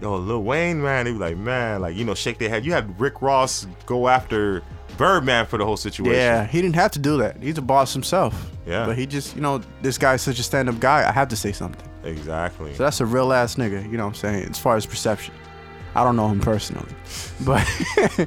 [0.00, 2.64] Yo, Lil Wayne, man, they be like, man, like, you know, shake their head.
[2.66, 4.62] You had Rick Ross go after
[4.98, 6.14] Birdman for the whole situation.
[6.14, 7.42] Yeah, he didn't have to do that.
[7.42, 8.50] He's a boss himself.
[8.66, 8.84] Yeah.
[8.84, 11.08] But he just, you know, this guy's such a stand-up guy.
[11.08, 11.88] I have to say something.
[12.04, 12.74] Exactly.
[12.74, 15.34] So that's a real ass nigga, you know what I'm saying, as far as perception.
[15.94, 16.90] I don't know him personally.
[17.44, 17.66] But
[17.98, 18.26] uh,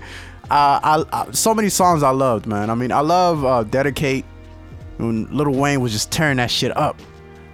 [0.50, 2.70] I, I so many songs I loved, man.
[2.70, 4.24] I mean, I love uh, Dedicate
[4.98, 7.00] when Lil Wayne was just tearing that shit up.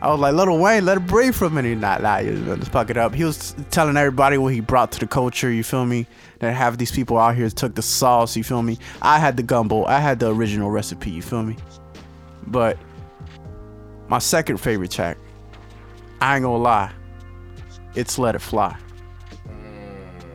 [0.05, 1.79] I was like, Little Wayne, let it breathe for a minute.
[1.79, 3.15] Nah, nah, let's fuck it up.
[3.15, 6.05] He was telling everybody what he brought to the culture, you feel me?
[6.41, 8.77] That half these people out here took the sauce, you feel me?
[9.01, 11.55] I had the gumbo, I had the original recipe, you feel me?
[12.45, 12.77] But
[14.07, 15.17] my second favorite track,
[16.21, 16.91] I ain't gonna lie,
[17.95, 18.77] it's Let It Fly.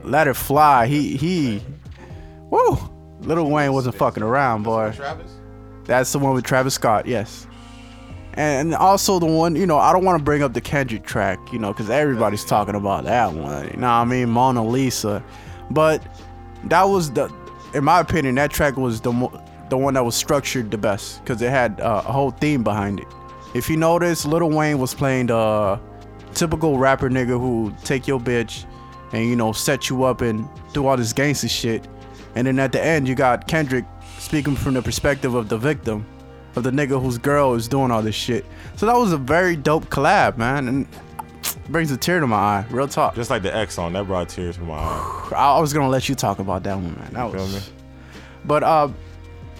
[0.02, 0.88] Let It Fly.
[0.88, 1.62] He he,
[2.50, 2.76] woo.
[3.20, 4.92] Lil Wayne wasn't fucking around, boy.
[5.84, 7.46] That's the one with Travis Scott, yes.
[8.34, 11.38] And also the one, you know, I don't want to bring up the Kendrick track,
[11.52, 13.68] you know, because everybody's talking about that one.
[13.68, 14.30] You know I mean?
[14.30, 15.22] Mona Lisa.
[15.70, 16.02] But
[16.64, 17.32] that was the,
[17.74, 19.12] in my opinion, that track was the
[19.70, 23.00] the one that was structured the best because it had uh, a whole theme behind
[23.00, 23.06] it.
[23.54, 25.80] If you notice, Lil Wayne was playing the
[26.34, 28.64] typical rapper nigga who take your bitch
[29.12, 31.86] and you know set you up and do all this gangster shit.
[32.34, 33.84] And then at the end, you got Kendrick
[34.18, 36.04] speaking from the perspective of the victim,
[36.60, 38.44] of the nigga whose girl is doing all this shit.
[38.76, 40.86] So that was a very dope collab, man, and
[41.68, 42.64] brings a tear to my eye.
[42.70, 43.14] Real talk.
[43.14, 45.30] Just like the X song, that brought tears to my eye.
[45.36, 47.10] I was gonna let you talk about that one, man.
[47.12, 47.54] That Feel was.
[47.54, 47.60] me?
[48.44, 48.88] But uh,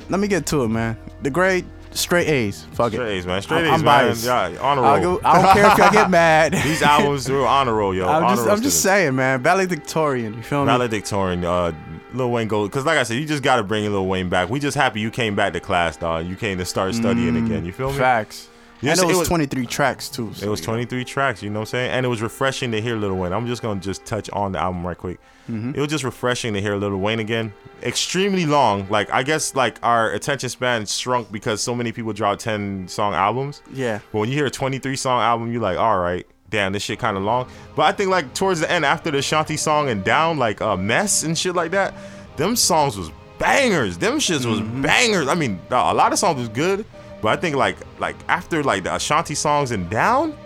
[0.09, 0.97] let me get to it, man.
[1.23, 2.65] The grade, straight A's.
[2.73, 2.97] Fuck it.
[2.97, 3.19] Straight it.
[3.19, 3.43] A's, man.
[3.43, 4.05] Straight I'm- A's, I'm man.
[4.07, 4.25] biased.
[4.25, 5.01] Yeah, honor roll.
[5.19, 6.53] go- I don't care if y'all get mad.
[6.53, 8.09] These albums were honor roll, yo.
[8.09, 9.43] I'm honor just, I'm just saying, man.
[9.43, 10.35] Valedictorian.
[10.35, 10.67] You feel me?
[10.73, 11.73] Valedictorian, uh,
[12.15, 14.49] Lil Wayne go because like I said, you just gotta bring Lil Wayne back.
[14.51, 16.27] We just happy you came back to class, dog.
[16.27, 17.65] You came to start studying again.
[17.65, 17.97] You feel me?
[17.97, 18.49] Mm, Facts.
[18.83, 20.29] Yes, and it it was, was- 23 tracks too.
[20.43, 20.67] It was yeah.
[20.67, 21.91] 23 tracks, you know what I'm saying?
[21.91, 23.33] And it was refreshing to hear Lil Wayne.
[23.33, 25.19] I'm just gonna just touch on the album right quick.
[25.51, 25.73] Mm-hmm.
[25.75, 27.53] It was just refreshing to hear Lil Wayne again.
[27.83, 28.87] Extremely long.
[28.89, 33.13] Like I guess like our attention span shrunk because so many people drop 10 song
[33.15, 33.63] albums.
[33.73, 33.99] Yeah.
[34.13, 36.99] But when you hear a 23 song album, you're like, all right, damn, this shit
[36.99, 37.49] kind of long.
[37.77, 40.77] But I think like towards the end, after the Shanti song and down, like uh,
[40.77, 41.95] mess and shit like that,
[42.37, 43.97] them songs was bangers.
[43.99, 45.29] Them shits was bangers.
[45.29, 46.85] I mean, a lot of songs was good,
[47.23, 50.37] but I think like like after like the Ashanti songs and down.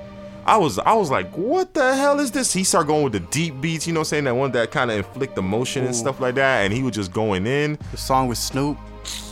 [0.47, 2.53] I was I was like, what the hell is this?
[2.53, 4.71] He started going with the deep beats, you know, what I'm saying that one that
[4.71, 7.79] kind of inflict emotion and stuff like that, and he was just going in.
[7.93, 8.77] The song with Snoop.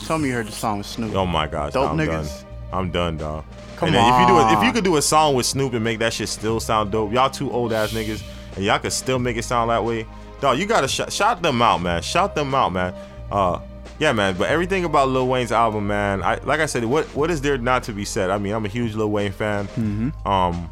[0.06, 1.14] Tell me you heard the song with Snoop.
[1.14, 2.40] Oh my gosh, Dope I'm niggas.
[2.40, 2.46] done.
[2.72, 3.44] I'm done, dog.
[3.82, 5.72] Come and then if you do it, if you could do a song with Snoop
[5.72, 8.22] and make that shit still sound dope, y'all two old ass niggas,
[8.54, 10.06] and y'all could still make it sound that way,
[10.40, 10.56] dog.
[10.56, 12.00] You gotta sh- shout them out, man.
[12.00, 12.94] Shout them out, man.
[13.28, 13.60] Uh,
[13.98, 14.36] yeah, man.
[14.38, 16.22] But everything about Lil Wayne's album, man.
[16.22, 18.30] I like I said, what what is there not to be said?
[18.30, 19.66] I mean, I'm a huge Lil Wayne fan.
[19.66, 20.28] Mm-hmm.
[20.28, 20.70] Um,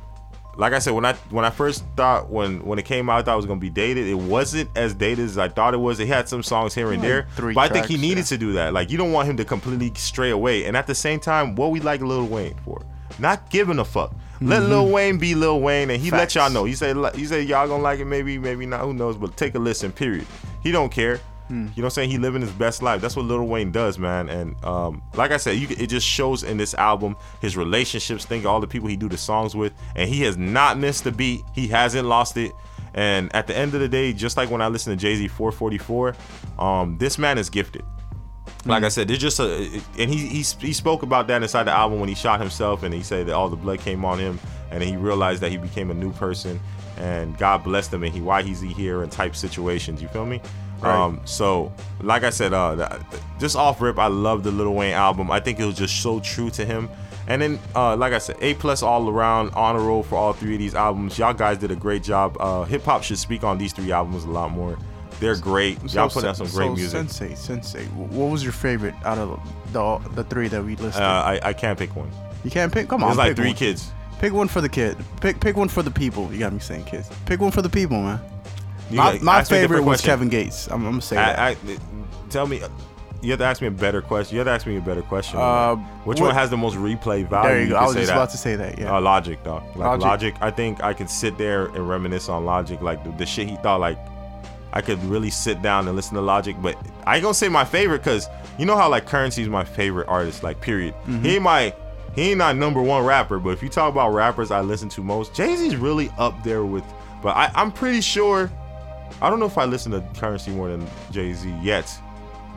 [0.56, 3.22] like I said, when I when I first thought when when it came out, I
[3.22, 4.06] thought it was gonna be dated.
[4.06, 5.98] It wasn't as dated as I thought it was.
[5.98, 8.36] It had some songs here and there, three but I think he needed yeah.
[8.36, 8.72] to do that.
[8.72, 10.66] Like you don't want him to completely stray away.
[10.66, 12.82] And at the same time, what we like Lil Wayne for?
[13.20, 14.12] Not giving a fuck.
[14.40, 16.16] Let Lil Wayne be Lil Wayne, and he Mm-hmm.
[16.16, 16.34] Facts.
[16.36, 16.64] let y'all know.
[16.64, 18.80] He said he said y'all gonna like it, maybe maybe not.
[18.80, 19.16] Who knows?
[19.16, 19.92] But take a listen.
[19.92, 20.26] Period.
[20.62, 21.20] He don't care.
[21.48, 21.54] Hmm.
[21.54, 22.10] You know what I'm saying?
[22.10, 23.00] He living his best life.
[23.02, 24.28] That's what Lil Wayne does, man.
[24.30, 28.24] And um, like I said, you, it just shows in this album his relationships.
[28.24, 31.12] Think all the people he do the songs with, and he has not missed a
[31.12, 31.42] beat.
[31.54, 32.52] He hasn't lost it.
[32.94, 35.28] And at the end of the day, just like when I listen to Jay Z
[35.28, 36.14] 444,
[36.58, 37.84] um, this man is gifted.
[38.66, 41.70] Like I said, there's just a, and he, he he spoke about that inside the
[41.70, 44.38] album when he shot himself, and he said that all the blood came on him,
[44.70, 46.60] and he realized that he became a new person,
[46.98, 50.02] and God blessed him, and he why he's here in type situations.
[50.02, 50.42] You feel me?
[50.80, 50.94] Right.
[50.94, 51.72] Um, so
[52.02, 52.98] like I said, uh,
[53.38, 55.30] just off rip, I love the Little Wayne album.
[55.30, 56.90] I think it was just so true to him.
[57.28, 60.54] And then, uh, like I said, A plus all around, honor roll for all three
[60.54, 61.18] of these albums.
[61.18, 62.36] Y'all guys did a great job.
[62.40, 64.76] Uh, Hip hop should speak on these three albums a lot more.
[65.20, 65.78] They're great.
[65.92, 66.90] Y'all put out some great so music.
[66.90, 67.84] Sensei, Sensei.
[67.84, 69.38] What was your favorite out of
[69.72, 71.02] the the three that we listed?
[71.02, 72.10] Uh, I, I can't pick one.
[72.42, 72.88] you can't pick.
[72.88, 73.56] Come on, There's like three one.
[73.56, 73.90] kids.
[74.18, 74.96] Pick one for the kid.
[75.20, 76.32] Pick pick one for the people.
[76.32, 77.08] You got me saying kids.
[77.26, 78.20] Pick one for the people, man.
[78.90, 80.00] You my got- my ask me a favorite was.
[80.00, 80.66] Kevin Gates.
[80.66, 81.38] I'm, I'm gonna say that.
[81.38, 81.56] I, I,
[82.28, 82.60] tell me,
[83.22, 84.34] you have to ask me a better question.
[84.34, 85.38] You have to ask me a better question.
[85.38, 87.48] Uh, Which what- one has the most replay value?
[87.48, 87.74] there you go.
[87.74, 88.16] could I was just that.
[88.16, 88.78] about to say that.
[88.78, 88.96] Yeah.
[88.96, 89.62] Uh, Logic, dog.
[89.76, 90.04] Like Logic.
[90.04, 90.34] Logic.
[90.40, 93.56] I think I could sit there and reminisce on Logic, like the, the shit he
[93.56, 93.80] thought.
[93.80, 93.98] Like
[94.72, 96.56] I could really sit down and listen to Logic.
[96.60, 96.76] But
[97.06, 98.28] I ain't gonna say my favorite because
[98.58, 100.42] you know how like Currency is my favorite artist.
[100.42, 100.94] Like period.
[101.06, 101.22] Mm-hmm.
[101.24, 101.74] He ain't my
[102.14, 103.38] he ain't not number one rapper.
[103.38, 106.64] But if you talk about rappers I listen to most, Jay Z's really up there
[106.64, 106.84] with.
[107.22, 108.50] But I, I'm pretty sure.
[109.20, 111.92] I don't know if I listen to Currency more than Jay Z yet.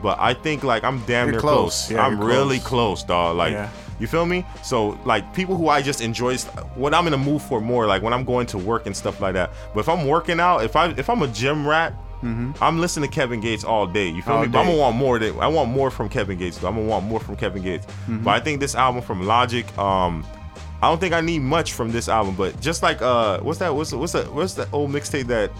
[0.02, 1.86] But I think like I'm damn You're near close.
[1.86, 1.90] close.
[1.92, 2.68] Yeah, I'm really close.
[3.00, 3.36] close, dog.
[3.36, 3.70] Like Yeah.
[3.98, 4.44] you feel me?
[4.62, 6.36] So like people who I just enjoy
[6.74, 9.20] what I'm in a mood for more, like when I'm going to work and stuff
[9.20, 9.52] like that.
[9.74, 11.94] But if I'm working out, if I if I'm a gym rat,
[12.60, 14.08] I'm listening to Kevin Gates all day.
[14.08, 14.32] You feel Mm-hmm.
[14.32, 14.48] All me?
[14.48, 15.18] But I'm gonna want more.
[15.18, 16.58] Than, I want more from Kevin Gates.
[16.58, 16.68] Though.
[16.68, 17.86] I'm gonna want more from Kevin Gates.
[17.86, 18.24] Mm-hmm.
[18.24, 20.24] But I think this album from Logic, um,
[20.82, 22.34] I don't think I need much from this album.
[22.34, 23.74] But just like uh, what's that?
[23.74, 24.32] What's what's that?
[24.32, 25.50] What's that old mixtape that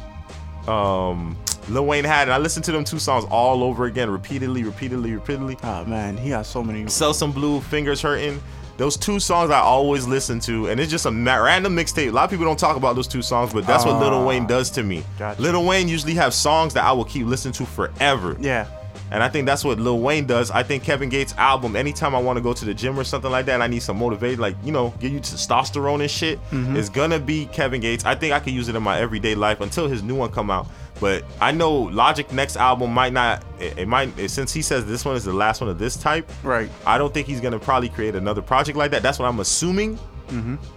[0.71, 1.37] um
[1.69, 2.23] Lil Wayne had?
[2.29, 5.57] And I listened to them two songs all over again, repeatedly, repeatedly, repeatedly.
[5.63, 6.87] oh man, he has so many.
[6.89, 8.41] Sell Some Blue, Fingers Hurting.
[8.77, 12.09] Those two songs I always listen to, and it's just a random mixtape.
[12.09, 14.25] A lot of people don't talk about those two songs, but that's what Lil Ah,
[14.27, 15.05] Wayne does to me.
[15.19, 15.41] gotcha.
[15.41, 18.37] Lil Wayne usually have songs that I will keep listening to forever.
[18.41, 18.67] Yeah.
[19.11, 20.51] And I think that's what Lil Wayne does.
[20.51, 23.31] I think Kevin Gates' album, anytime I want to go to the gym or something
[23.31, 26.39] like that, and I need some motivation, like, you know, give you testosterone and shit,
[26.51, 26.77] Mm-hmm.
[26.77, 28.05] is gonna be Kevin Gates.
[28.05, 30.51] I think I could use it in my everyday life until his new one come
[30.51, 30.67] out.
[31.01, 33.45] But I know Logic next album might not.
[33.61, 35.97] It, it might it- since he says this one is the last one of this
[35.97, 36.31] type.
[36.43, 36.71] Right.
[36.87, 39.03] I don't think he's gonna probably create another project like that.
[39.03, 39.99] That's what I'm assuming.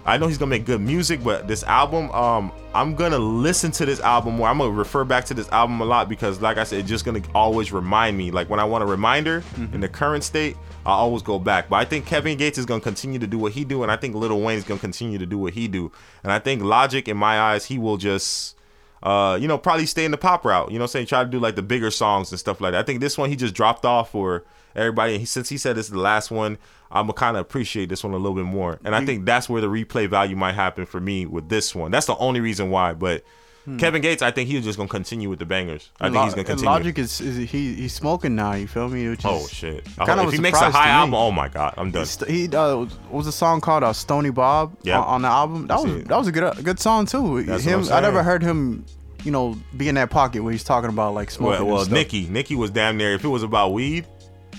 [0.06, 3.86] I know he's gonna make good music, but this album, um, I'm gonna listen to
[3.86, 4.48] this album more.
[4.48, 7.04] I'm gonna refer back to this album a lot because, like I said, it's just
[7.04, 8.30] gonna always remind me.
[8.30, 10.56] Like when I want a reminder in the current state,
[10.86, 11.68] I always go back.
[11.68, 13.96] But I think Kevin Gates is gonna continue to do what he do, and I
[13.96, 15.90] think Lil Wayne is gonna continue to do what he do.
[16.22, 18.57] And I think Logic, in my eyes, he will just
[19.02, 20.70] uh, you know, probably stay in the pop route.
[20.70, 21.06] You know what I'm saying?
[21.06, 22.80] Try to do like the bigger songs and stuff like that.
[22.80, 24.44] I think this one he just dropped off for
[24.74, 25.12] everybody.
[25.12, 26.58] And he, since he said this is the last one,
[26.90, 28.78] I'm gonna kind of appreciate this one a little bit more.
[28.84, 31.90] And I think that's where the replay value might happen for me with this one.
[31.90, 32.94] That's the only reason why.
[32.94, 33.24] But
[33.76, 35.90] Kevin Gates, I think he's just gonna continue with the bangers.
[36.00, 36.48] I think he's gonna Hmm.
[36.48, 36.70] Continue.
[36.70, 38.52] Logic is, is he he's smoking now.
[38.54, 39.08] You feel me?
[39.08, 39.84] Which oh shit!
[39.84, 42.06] Kinda hope- if he makes a high album, oh my god, I'm done.
[42.06, 45.00] St- He uh, was a song called uh, Stony Bob Yeah.
[45.00, 45.60] on, on the album.
[45.62, 46.08] That That's was it.
[46.08, 47.42] that was a good a good song too.
[47.42, 48.84] That's him, I'm never heard him,
[49.24, 51.50] you know, be in that pocket where he's talking about like smoking.
[51.50, 51.92] Well, and well stuff.
[51.94, 53.12] Nicki, Nicki was damn near.
[53.14, 54.06] If it was about weed,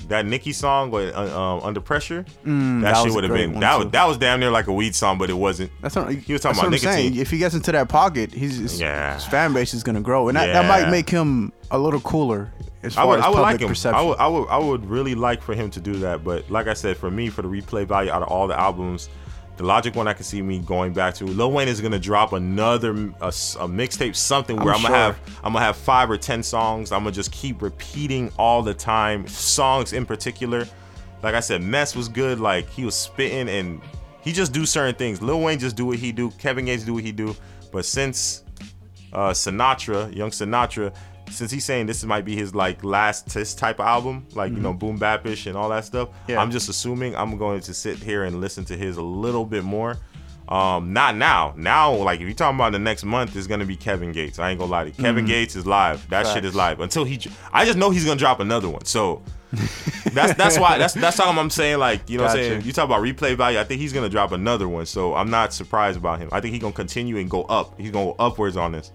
[0.10, 3.60] that Nicki song, with, uh, um, Under Pressure, that, Mm, that shit would have been
[3.60, 3.84] that too.
[3.86, 5.72] was that was damn near like a weed song, but it wasn't.
[5.82, 7.16] That's what He was talking about what I'm saying.
[7.16, 9.16] If he gets into that pocket, he's his, Yeah.
[9.16, 12.52] his fan base is gonna grow, and that, that might make him a little cooler
[12.84, 13.68] as I would, as I would public like him.
[13.70, 14.00] perception.
[14.00, 16.24] I would, I would, I would really like for him to do that.
[16.24, 19.10] But like I said, for me, for the replay value out of all the albums,
[19.60, 21.26] the Logic one I can see me going back to.
[21.26, 23.30] Lil Wayne is gonna drop another a
[23.68, 26.94] mixtape, something where I'm, I'm gonna have I'm gonna have five or ten songs.
[26.94, 30.66] I'm gonna just keep repeating all the time songs in particular.
[31.24, 32.40] Like I said, Mess was good.
[32.40, 33.82] Like he was spitting and
[34.22, 35.22] he just do certain things.
[35.22, 36.32] Lil Wayne just do what he do.
[36.32, 37.36] Kevin Gates do what he do.
[37.70, 38.46] But since
[39.12, 40.96] uh, Sinatra, young Sinatra,
[41.32, 44.60] since he's saying this might be his like last this type of album, like you
[44.60, 46.10] know boom bapish and all that stuff.
[46.10, 46.32] Mm-hmm.
[46.32, 46.42] Yeah.
[46.42, 49.64] I'm just assuming I'm going to sit here and listen to his a little bit
[49.64, 49.98] more.
[50.48, 51.54] Um, not now.
[51.56, 54.40] Now, like if you're talking about the next month, is gonna be Kevin Gates.
[54.40, 54.96] I ain't gonna lie to you.
[54.96, 56.10] Kevin Gates is live.
[56.10, 56.58] That shit is Mm-hmm.
[56.58, 57.20] Live until he.
[57.54, 58.84] I just know he's gonna drop another one.
[58.86, 59.22] So
[60.14, 62.72] that's that's why that's that's how I'm saying like you know what I'm saying you
[62.72, 65.98] talk about replay value I think he's gonna drop another one so I'm not surprised
[65.98, 68.74] about him I think he's gonna continue and go up he's gonna go upwards on
[68.74, 68.92] this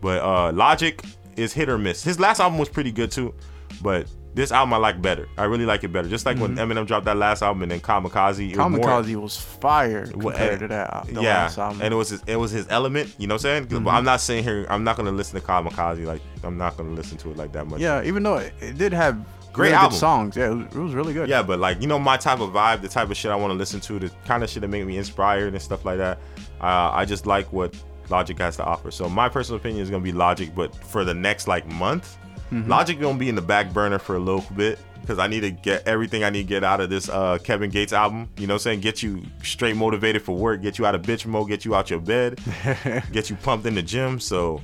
[0.00, 0.98] but uh Logic
[1.36, 3.34] is hit or miss his last album was pretty good too
[3.82, 6.86] but this album I like better I really like it better just like when Eminem
[6.86, 11.06] dropped that last album and then Kamikaze it was Kamikaze was fire compared to that.
[11.06, 11.82] The yeah, last album.
[11.82, 13.14] and it was his, it was his element.
[13.18, 13.82] You know what I'm saying?
[13.84, 14.66] But I'm not saying here.
[14.70, 16.06] I'm not gonna listen to Kamikaze.
[16.06, 17.80] Like I'm not gonna listen to it like that much.
[17.80, 19.22] yeah, even though it, it did have
[19.52, 19.98] Great really album.
[19.98, 20.36] songs.
[20.36, 21.28] Yeah, it was, it was really good.
[21.28, 23.50] Yeah, but like you know my type of vibe, the type of shit I want
[23.50, 26.18] to listen to, the kind of shit that make me inspired and stuff like that.
[26.60, 27.76] Uh, I just like what
[28.12, 28.90] Logic has to offer.
[28.90, 32.16] So my personal opinion is gonna be Logic, but for the next like month,
[32.52, 35.50] Logic gonna be in the back burner for a little bit because I need to
[35.50, 38.28] get everything I need to get out of this uh, Kevin Gates album.
[38.36, 38.80] You know what I'm saying?
[38.80, 41.90] Get you straight motivated for work, get you out of bitch mode, get you out
[41.90, 42.38] your bed,
[43.12, 44.20] get you pumped in the gym.
[44.20, 44.60] So.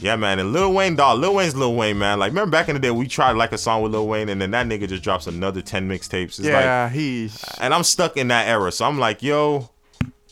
[0.00, 1.20] Yeah, man, and Lil Wayne, dog.
[1.20, 2.18] Lil Wayne's Lil Wayne, man.
[2.18, 4.42] Like, remember back in the day, we tried like a song with Lil Wayne, and
[4.42, 6.40] then that nigga just drops another ten mixtapes.
[6.40, 8.72] It's like, yeah, he's and I'm stuck in that era.
[8.72, 9.70] So I'm like, yo,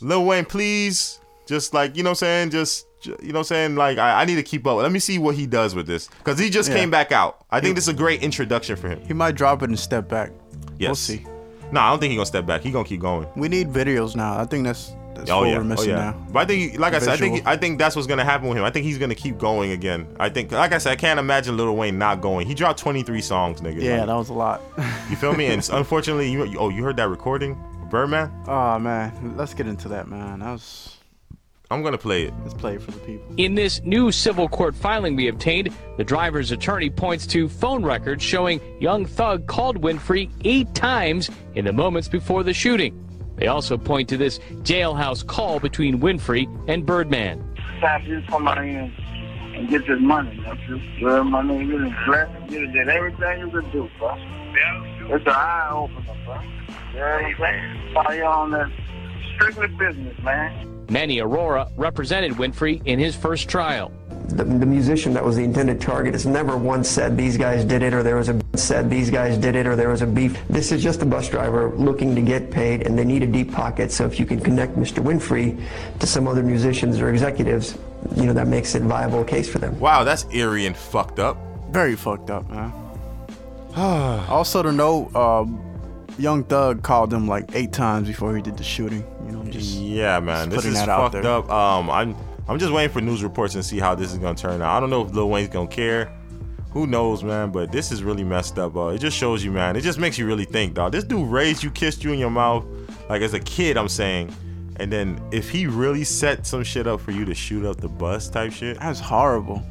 [0.01, 1.20] Lil Wayne, please,
[1.51, 2.51] just like, you know what I'm saying?
[2.51, 3.75] Just, you know what I'm saying?
[3.77, 4.77] Like, I, I need to keep up.
[4.79, 6.09] Let me see what he does with this.
[6.19, 6.77] Because he just Yeah.
[6.77, 7.45] came back out.
[7.51, 9.01] I think this is a great introduction for him.
[9.07, 10.31] he might drop it and step back.
[10.79, 10.89] Yes.
[10.89, 11.27] We'll see.
[11.73, 12.63] No, I don't think he's going to step back.
[12.63, 13.27] He going to keep going.
[13.37, 14.39] We need videos now.
[14.39, 15.97] I think that's that's Oh what yeah, we're oh missing yeah.
[15.97, 16.27] now.
[16.33, 18.57] But I think, like I said, I think I think that's what's gonna happen with
[18.57, 18.65] him.
[18.65, 20.07] I think he's gonna keep going again.
[20.21, 22.47] I think, like I said, I can't imagine Lil Wayne not going.
[22.47, 23.83] He dropped 23 songs, nigga.
[23.83, 24.63] Yeah, Like, that was a lot.
[25.11, 25.47] you feel me?
[25.47, 27.59] And unfortunately, you oh you heard that recording,
[27.91, 28.33] Birdman.
[28.47, 30.39] oh man, let's get into that, man.
[30.39, 30.97] That was
[31.73, 32.35] I'm gonna play it.
[32.43, 33.33] let's play it for the people.
[33.37, 38.25] In this new civil court filing we obtained, the driver's attorney points to phone records
[38.25, 43.07] showing Young Thug called Winfrey eight times in the moments before the shooting.
[43.37, 47.57] They also point to this jailhouse call between Winfrey and Birdman.
[47.79, 48.93] Stop you come out here
[49.55, 51.07] and get this money, don't you?
[51.07, 54.17] Well, my nigga, you done blessed, you did everything you could do, bro.
[54.17, 55.15] Yeah.
[55.15, 56.41] It's an eye opener, bro.
[56.41, 57.95] You know what I'm saying?
[57.95, 58.71] While you on that
[59.37, 60.70] strictly business, man.
[60.91, 63.93] Manny Arora represented Winfrey in his first trial.
[64.31, 67.83] the, the musician that was the intended target has never once said these guys did
[67.83, 70.37] it or there was a said these guys did it or there was a beef.
[70.49, 73.53] This is just a bus driver looking to get paid and they need a deep
[73.53, 73.93] pocket.
[73.93, 75.03] So if you can connect Mr.
[75.03, 75.63] Winfrey
[76.01, 77.79] to some other musicians or executives,
[78.17, 79.79] you know, that makes it a viable case for them.
[79.79, 81.37] Wow, that's eerie and fucked up.
[81.71, 82.73] Very fucked up, man.
[83.77, 85.70] also to note, um,
[86.21, 89.05] Young Thug called him like eight times before he did the shooting.
[89.27, 91.27] You know, just Yeah, man, just this is fucked there.
[91.27, 91.51] up.
[91.51, 92.17] Um, I'm
[92.49, 94.77] I'm just waiting for news reports and see how this is gonna turn out.
[94.77, 96.13] I don't know if Lil Wayne's gonna care,
[96.73, 97.51] who knows, man?
[97.51, 98.89] But this is really messed up, bro.
[98.91, 99.77] It just shows you, man.
[99.77, 100.93] It just makes you really think, dog.
[100.93, 102.65] This dude raised you, kissed you in your mouth,
[103.09, 103.77] like as a kid.
[103.77, 104.35] I'm saying,
[104.77, 107.89] and then if he really set some shit up for you to shoot up the
[107.89, 109.63] bus type shit, That's horrible.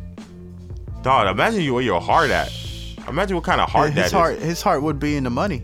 [1.02, 1.28] dog.
[1.28, 2.52] Imagine you where your heart at.
[3.08, 4.12] Imagine what kind of heart his that is.
[4.12, 5.64] heart, his heart would be in the money.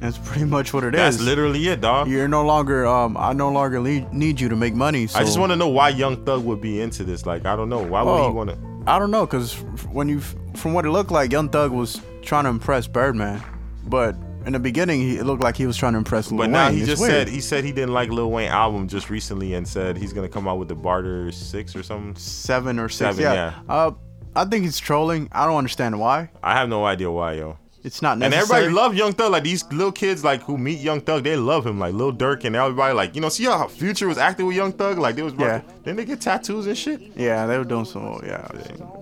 [0.00, 0.98] That's pretty much what it is.
[1.00, 2.08] That's literally it, dog.
[2.08, 2.86] You're no longer.
[2.86, 5.06] Um, I no longer le- need you to make money.
[5.06, 7.24] So I just want to know why Young Thug would be into this.
[7.26, 7.82] Like, I don't know.
[7.82, 8.58] Why would he want to?
[8.86, 9.54] I don't know, cause
[9.90, 10.20] when you,
[10.54, 13.42] from what it looked like, Young Thug was trying to impress Birdman,
[13.86, 14.14] but
[14.44, 16.52] in the beginning, he, it looked like he was trying to impress Lil Wayne.
[16.52, 17.10] But now he It's just weird.
[17.12, 20.28] said he said he didn't like Lil Wayne album just recently and said he's gonna
[20.28, 22.14] come out with the Barter Six or something.
[22.14, 23.16] seven or six.
[23.16, 23.34] Seven, yeah.
[23.34, 23.74] yeah.
[23.74, 23.90] Uh,
[24.36, 25.30] I think he's trolling.
[25.32, 26.30] I don't understand why.
[26.44, 27.58] I have no idea why, yo.
[27.86, 29.30] It's not And everybody love Young Thug.
[29.30, 31.78] Like these little kids, like who meet Young Thug, they love him.
[31.78, 34.72] Like Lil Durk and everybody, like you know, see how Future was acting with Young
[34.72, 34.98] Thug.
[34.98, 35.62] Like they was, Yeah.
[35.84, 37.00] Then they get tattoos and shit.
[37.14, 38.20] Yeah, they were doing some.
[38.26, 38.46] Yeah,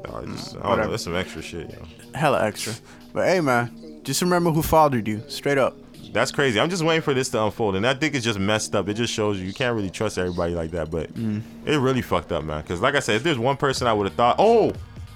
[0.05, 0.91] Dog, just, I don't know.
[0.91, 1.79] That's some extra shit, yo.
[2.15, 2.75] hella extra.
[3.15, 5.23] But hey, man, just remember who fathered you.
[5.29, 5.77] Straight up.
[6.13, 6.61] That's crazy.
[6.61, 8.89] I'm just waiting for this to unfold, and that thing is just messed up.
[8.91, 10.91] It just shows you you can't really trust everybody like that.
[10.91, 11.41] But Mm.
[11.65, 12.61] it really fucked up, man.
[12.61, 14.73] Because like I said, if there's one person I would have thought, oh,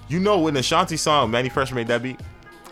[0.09, 2.19] you know, when the Shanti song, Manny Fresh made that beat.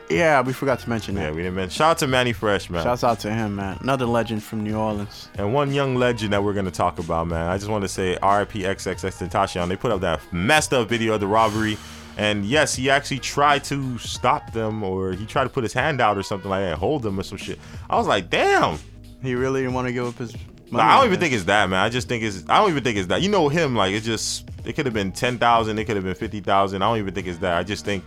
[0.09, 1.77] Yeah, we forgot to mention Yeah, we didn't mention.
[1.77, 2.83] Shout out to Manny Fresh, man.
[2.85, 3.79] Shouts out to him, man.
[3.81, 5.29] Another legend from New Orleans.
[5.35, 7.49] And one young legend that we're gonna talk about, man.
[7.49, 9.69] I just want to say RIP XXXTentacion.
[9.69, 11.77] They put up that messed up video of the robbery.
[12.19, 16.01] And yes, he actually tried to stop them or he tried to put his hand
[16.01, 17.59] out or something like that, hold them or some shit.
[17.91, 18.79] I was like, damn.
[19.23, 20.35] He really didn't want to give up his.
[20.71, 21.21] Nah, I don't even that.
[21.21, 21.81] think it's that, man.
[21.81, 22.45] I just think it's.
[22.49, 23.23] I don't even think it's that.
[23.23, 24.49] You know him, like it's just.
[24.65, 25.79] It could have been ten thousand.
[25.79, 26.83] It could have been fifty thousand.
[26.83, 27.57] I don't even think it's that.
[27.57, 28.05] I just think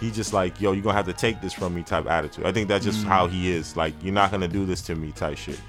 [0.00, 2.46] he just like, yo, you're gonna have to take this from me type attitude.
[2.46, 3.08] I think that's just Mm.
[3.08, 3.76] how he is.
[3.76, 5.60] Like, you're not gonna do this to me type shit.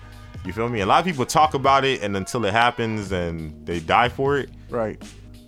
[0.46, 0.82] You feel me?
[0.82, 4.38] A lot of people talk about it, and until it happens, and they die for
[4.38, 4.50] it.
[4.70, 5.02] Right.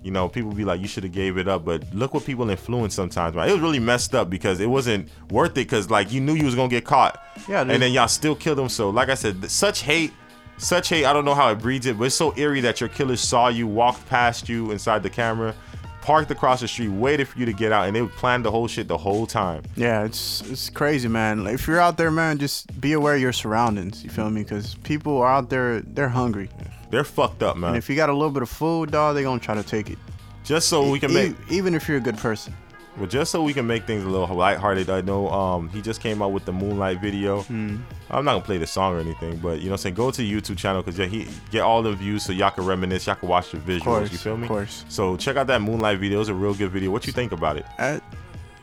[0.03, 1.63] You know, people be like, you should have gave it up.
[1.63, 3.47] But look what people influence sometimes, man.
[3.47, 5.53] It was really messed up because it wasn't worth it.
[5.55, 7.21] Because like you knew you was gonna get caught.
[7.47, 7.73] Yeah, dude.
[7.73, 8.67] And then y'all still killed him.
[8.67, 10.11] So like I said, such hate,
[10.57, 11.05] such hate.
[11.05, 13.47] I don't know how it breeds it, but it's so eerie that your killer saw
[13.49, 15.53] you, walked past you inside the camera,
[16.01, 18.67] parked across the street, waited for you to get out, and they planned the whole
[18.67, 19.63] shit the whole time.
[19.75, 21.43] Yeah, it's it's crazy, man.
[21.43, 24.03] Like, if you're out there, man, just be aware of your surroundings.
[24.03, 24.43] You feel me?
[24.43, 26.49] Because people are out there, they're hungry.
[26.89, 27.69] They're fucked up, man.
[27.69, 29.89] And if you got a little bit of food, dog, they gonna try to take
[29.89, 29.97] it.
[30.43, 32.53] Just so we can E- make even if you're a good person.
[32.97, 36.01] Well, just so we can make things a little lighthearted, I know um he just
[36.01, 37.43] came out with the Moonlight video.
[37.43, 37.77] Hmm.
[38.09, 40.11] I'm not gonna play the song or anything, but you know, what I'm saying go
[40.11, 43.07] to the YouTube channel because yeah, he get all the views so y'all can reminisce,
[43.07, 43.83] y'all can watch the visuals.
[43.83, 44.43] course, you feel me?
[44.43, 44.85] of course.
[44.89, 46.19] So check out that Moonlight video.
[46.19, 46.91] It's a real good video.
[46.91, 47.65] What you think about it?
[47.79, 47.99] Uh,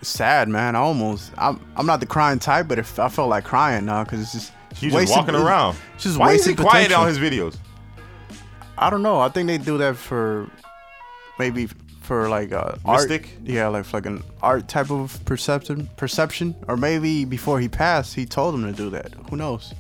[0.03, 0.77] sad, man.
[0.77, 1.33] I almost.
[1.39, 1.65] I'm.
[1.77, 4.53] I'm not the crying type, but if I felt like crying now, because it's just.
[4.77, 5.77] He's just walking around.
[5.97, 7.01] Just Why is he quiet potential.
[7.01, 7.57] on his videos?
[8.77, 9.19] I don't know.
[9.21, 10.49] I think they do that for
[11.39, 11.69] maybe
[12.09, 13.23] for like uh, Mystic?
[13.23, 13.49] art.
[13.49, 18.25] Yeah, like like an art type of perception, perception, or maybe before he passed, he
[18.27, 19.13] told him to do that.
[19.31, 19.73] Who knows?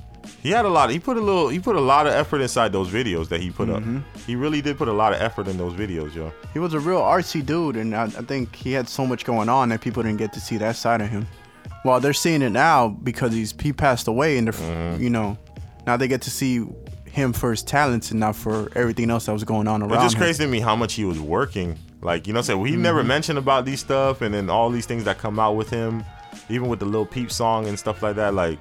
[0.42, 0.90] He had a lot.
[0.90, 1.48] He put a little.
[1.48, 3.98] He put a lot of effort inside those videos that he put Mhm.
[3.98, 4.04] up.
[4.26, 6.30] He really did put a lot of effort in those videos, yo.
[6.52, 9.48] He was a real artsy dude, and I, I think he had so much going
[9.48, 11.26] on that people didn't get to see that side of him.
[11.84, 15.02] Well, they're seeing it now because he's he passed away, and they're Mm-hmm.
[15.02, 15.38] you know
[15.86, 16.64] now they get to see
[17.06, 20.02] him for his talents and not for everything else that was going on around It's
[20.04, 20.20] just him.
[20.20, 21.76] crazy to me how much he was working.
[22.00, 22.60] Like, you know what I'm saying?
[22.60, 23.06] Well, he never Mhm.
[23.06, 26.04] mentioned about these stuff and then all these things that come out with him,
[26.48, 28.34] even with the little Peep song and stuff like that.
[28.34, 28.58] Like,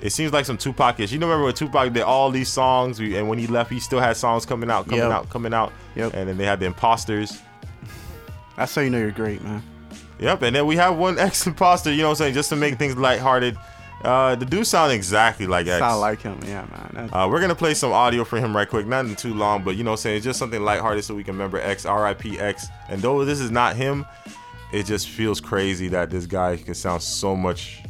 [0.00, 1.12] it seems like some Tupac is.
[1.12, 4.00] You know, remember when Tupac did all these songs and when he left, he still
[4.00, 5.10] had songs coming out, coming Yep.
[5.12, 5.72] out, coming out.
[5.94, 6.12] Yep.
[6.14, 7.40] And then they had the imposters.
[8.56, 9.62] That's how you know you're great, man.
[10.18, 10.42] Yep.
[10.42, 12.34] And then we have one ex imposter, you know what I'm saying?
[12.34, 13.56] Just to make things lighthearted.
[14.04, 15.78] Uh, the dude sound exactly like X.
[15.78, 16.90] Sound like him, yeah, man.
[16.92, 19.76] That's- Uh, we're gonna play some audio for him right quick, nothing too long, but
[19.76, 22.38] you know, what I'm saying it's just something lighthearted so we can remember X, R.I.P.
[22.40, 22.66] X.
[22.88, 24.04] And though this is not him,
[24.72, 27.82] it just feels crazy that this guy can sound so much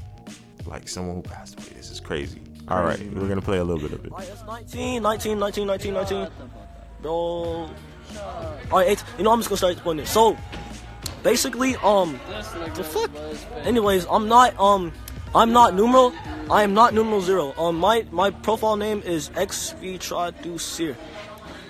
[0.66, 1.68] like someone who passed away.
[1.76, 2.40] This is crazy.
[2.68, 4.12] All right, Crazy, we're gonna play a little bit of it.
[4.46, 6.28] 19, 19, 19, 19, 19.
[7.00, 7.70] Bro.
[8.70, 9.04] Alright, eight.
[9.18, 10.08] You know, I'm just gonna start explaining it.
[10.08, 10.36] So,
[11.22, 12.20] basically, um,
[12.74, 13.10] the fuck?
[13.64, 14.92] Anyways, I'm not, um,
[15.34, 16.12] I'm not numeral.
[16.50, 17.54] I am not numeral zero.
[17.56, 20.96] Um, my, my profile name is XVTraducir.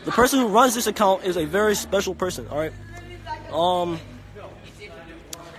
[0.05, 2.73] The person who runs this account is a very special person, alright?
[3.53, 4.01] Um,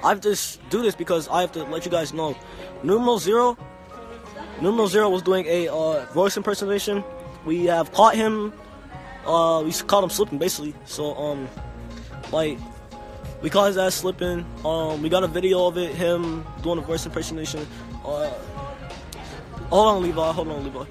[0.04, 0.38] I have to
[0.70, 2.36] do this because I have to let you guys know.
[2.84, 3.58] Numeral zero
[4.62, 7.04] Numeral Zero was doing a uh, voice impersonation.
[7.46, 8.54] We have caught him.
[9.26, 10.74] Uh, we caught him slipping, basically.
[10.86, 11.50] So, um,
[12.32, 12.58] like,
[13.42, 14.46] we caught his ass slipping.
[14.64, 17.68] Um, we got a video of it, him doing a voice impersonation.
[18.06, 18.30] Uh,
[19.70, 20.32] hold on, Levi.
[20.32, 20.86] Hold on, Levi.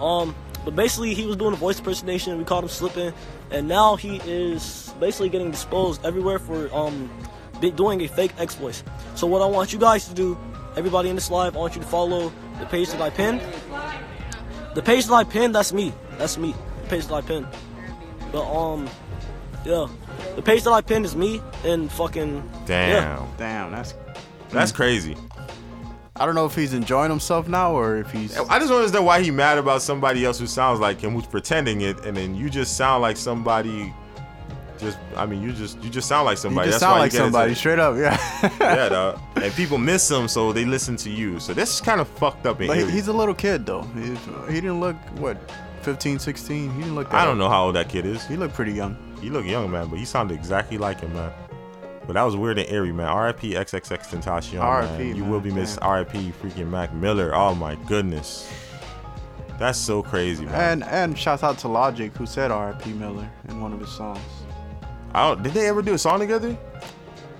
[0.00, 0.34] Um,
[0.64, 2.36] but basically, he was doing a voice impersonation.
[2.38, 3.12] We caught him slipping,
[3.50, 7.10] and now he is basically getting disposed everywhere for um
[7.60, 8.82] doing a fake X voice.
[9.14, 10.36] So what I want you guys to do,
[10.76, 13.40] everybody in this live, I want you to follow the page that I pinned.
[14.74, 15.92] The page that I pinned, that's me.
[16.18, 16.54] That's me.
[16.82, 17.46] The page that I pinned.
[18.30, 18.88] But um,
[19.64, 19.86] yeah,
[20.34, 22.90] the page that I pinned is me and fucking Damn.
[22.90, 23.26] Yeah.
[23.38, 23.94] Damn, that's
[24.50, 25.16] That's crazy.
[26.18, 28.36] I don't know if he's enjoying himself now or if he's.
[28.38, 31.26] I just don't understand why he mad about somebody else who sounds like him, who's
[31.26, 33.92] pretending it, and then you just sound like somebody.
[34.78, 36.68] Just, I mean, you just you just sound like He somebody.
[36.70, 38.50] just That's sound why like you get into somebody, straight up, yeah.
[38.60, 39.20] yeah, dog.
[39.36, 41.40] And people miss him, so they listen to you.
[41.40, 42.58] So this is kind of fucked up.
[42.60, 42.92] And But he- eerie.
[42.92, 43.82] he's a little kid though.
[43.94, 44.18] He's,
[44.48, 45.38] he didn't look what
[45.80, 46.70] 15, 16.
[46.74, 47.08] He didn't look.
[47.10, 48.26] That I don't know how old that kid is.
[48.26, 48.96] He looked pretty young.
[49.22, 51.32] He looked young, man, but he sounded exactly like him, man.
[52.06, 53.08] But that was weird and eerie, man.
[53.08, 53.54] R.I.P.
[53.54, 55.16] XXXTentacion, R.I.P., man.
[55.16, 55.30] You man.
[55.30, 55.78] will be missed.
[55.82, 56.32] R.I.P.
[56.40, 57.34] Freaking Mac Miller.
[57.34, 58.48] Oh my goodness,
[59.58, 60.82] that's so crazy, man.
[60.82, 62.92] And and shout out to Logic who said R.I.P.
[62.92, 64.20] Miller in one of his songs.
[65.12, 65.42] I don't.
[65.42, 66.56] Did they ever do a song together?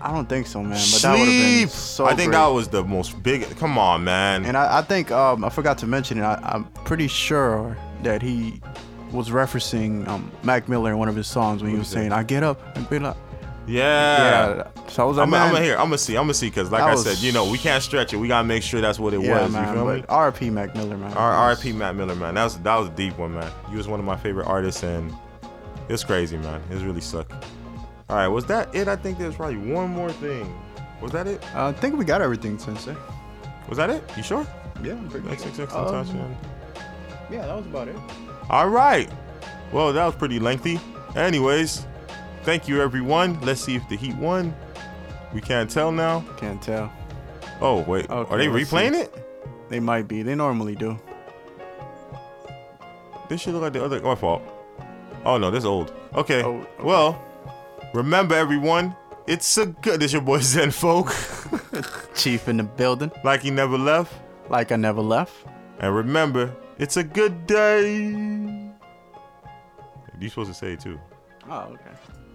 [0.00, 0.72] I don't think so, man.
[0.92, 1.68] But that would have been Sleep.
[1.70, 2.04] so.
[2.04, 2.38] I think great.
[2.38, 3.44] that was the most big.
[3.56, 4.44] Come on, man.
[4.44, 6.22] And I, I think um, I forgot to mention it.
[6.22, 8.60] I, I'm pretty sure that he
[9.10, 12.00] was referencing um, Mac Miller in one of his songs when he was is that?
[12.00, 13.16] saying, "I get up and be like."
[13.66, 14.56] Yeah.
[14.56, 14.68] Yeah.
[14.88, 15.74] So I was like, I'm, man, I'm here.
[15.74, 16.16] I'm gonna see.
[16.16, 18.16] I'm gonna see because, like That I was- said, you know, we can't stretch it.
[18.16, 19.52] We gotta make sure that's what it yeah, was.
[19.52, 19.68] man.
[19.68, 20.04] you feel me?
[20.08, 20.50] R.I.P.
[20.50, 21.12] Mac Miller, man.
[21.14, 21.72] R- R.I.P.
[21.72, 22.34] Mac Miller, man.
[22.34, 23.50] That was that was a deep one, man.
[23.70, 25.10] He was one of my favorite artists, and
[25.88, 26.62] it was crazy, man.
[26.70, 27.30] It was really suck.
[28.08, 28.86] All right, was that it?
[28.88, 30.56] I think there's probably one more thing.
[31.02, 31.42] Was that it?
[31.54, 32.94] I think we got everything, Sensei.
[33.68, 34.02] Was that it?
[34.16, 34.46] You sure?
[34.82, 35.76] Yeah, I'm pretty XXX sure.
[35.76, 36.36] Um,
[37.30, 37.96] yeah, that was about it.
[38.48, 39.10] All right.
[39.72, 40.78] Well, that was pretty lengthy.
[41.16, 41.84] Anyways,
[42.46, 43.38] thank you, everyone.
[43.42, 44.54] Let's see if the Heat won.
[45.34, 46.24] We can't tell now.
[46.38, 46.90] Can't tell.
[47.60, 49.00] Oh wait, Okay, are they replaying see.
[49.00, 49.68] it?
[49.68, 50.22] They might be.
[50.22, 50.98] They normally do.
[53.28, 54.00] This should look like the other.
[54.00, 54.42] My fault.
[55.24, 55.92] Oh no, this old.
[56.14, 56.42] Okay.
[56.42, 57.20] Oh, Well,
[57.92, 58.94] remember everyone,
[59.26, 60.00] it's a good.
[60.00, 61.12] This your boy Zen Folk.
[62.14, 63.10] Chief in the building.
[63.24, 64.12] like he never left.
[64.48, 65.34] Like I never left.
[65.80, 68.12] And remember, it's a good day.
[70.18, 70.98] You supposed to say it too.
[71.50, 71.90] Oh, okay.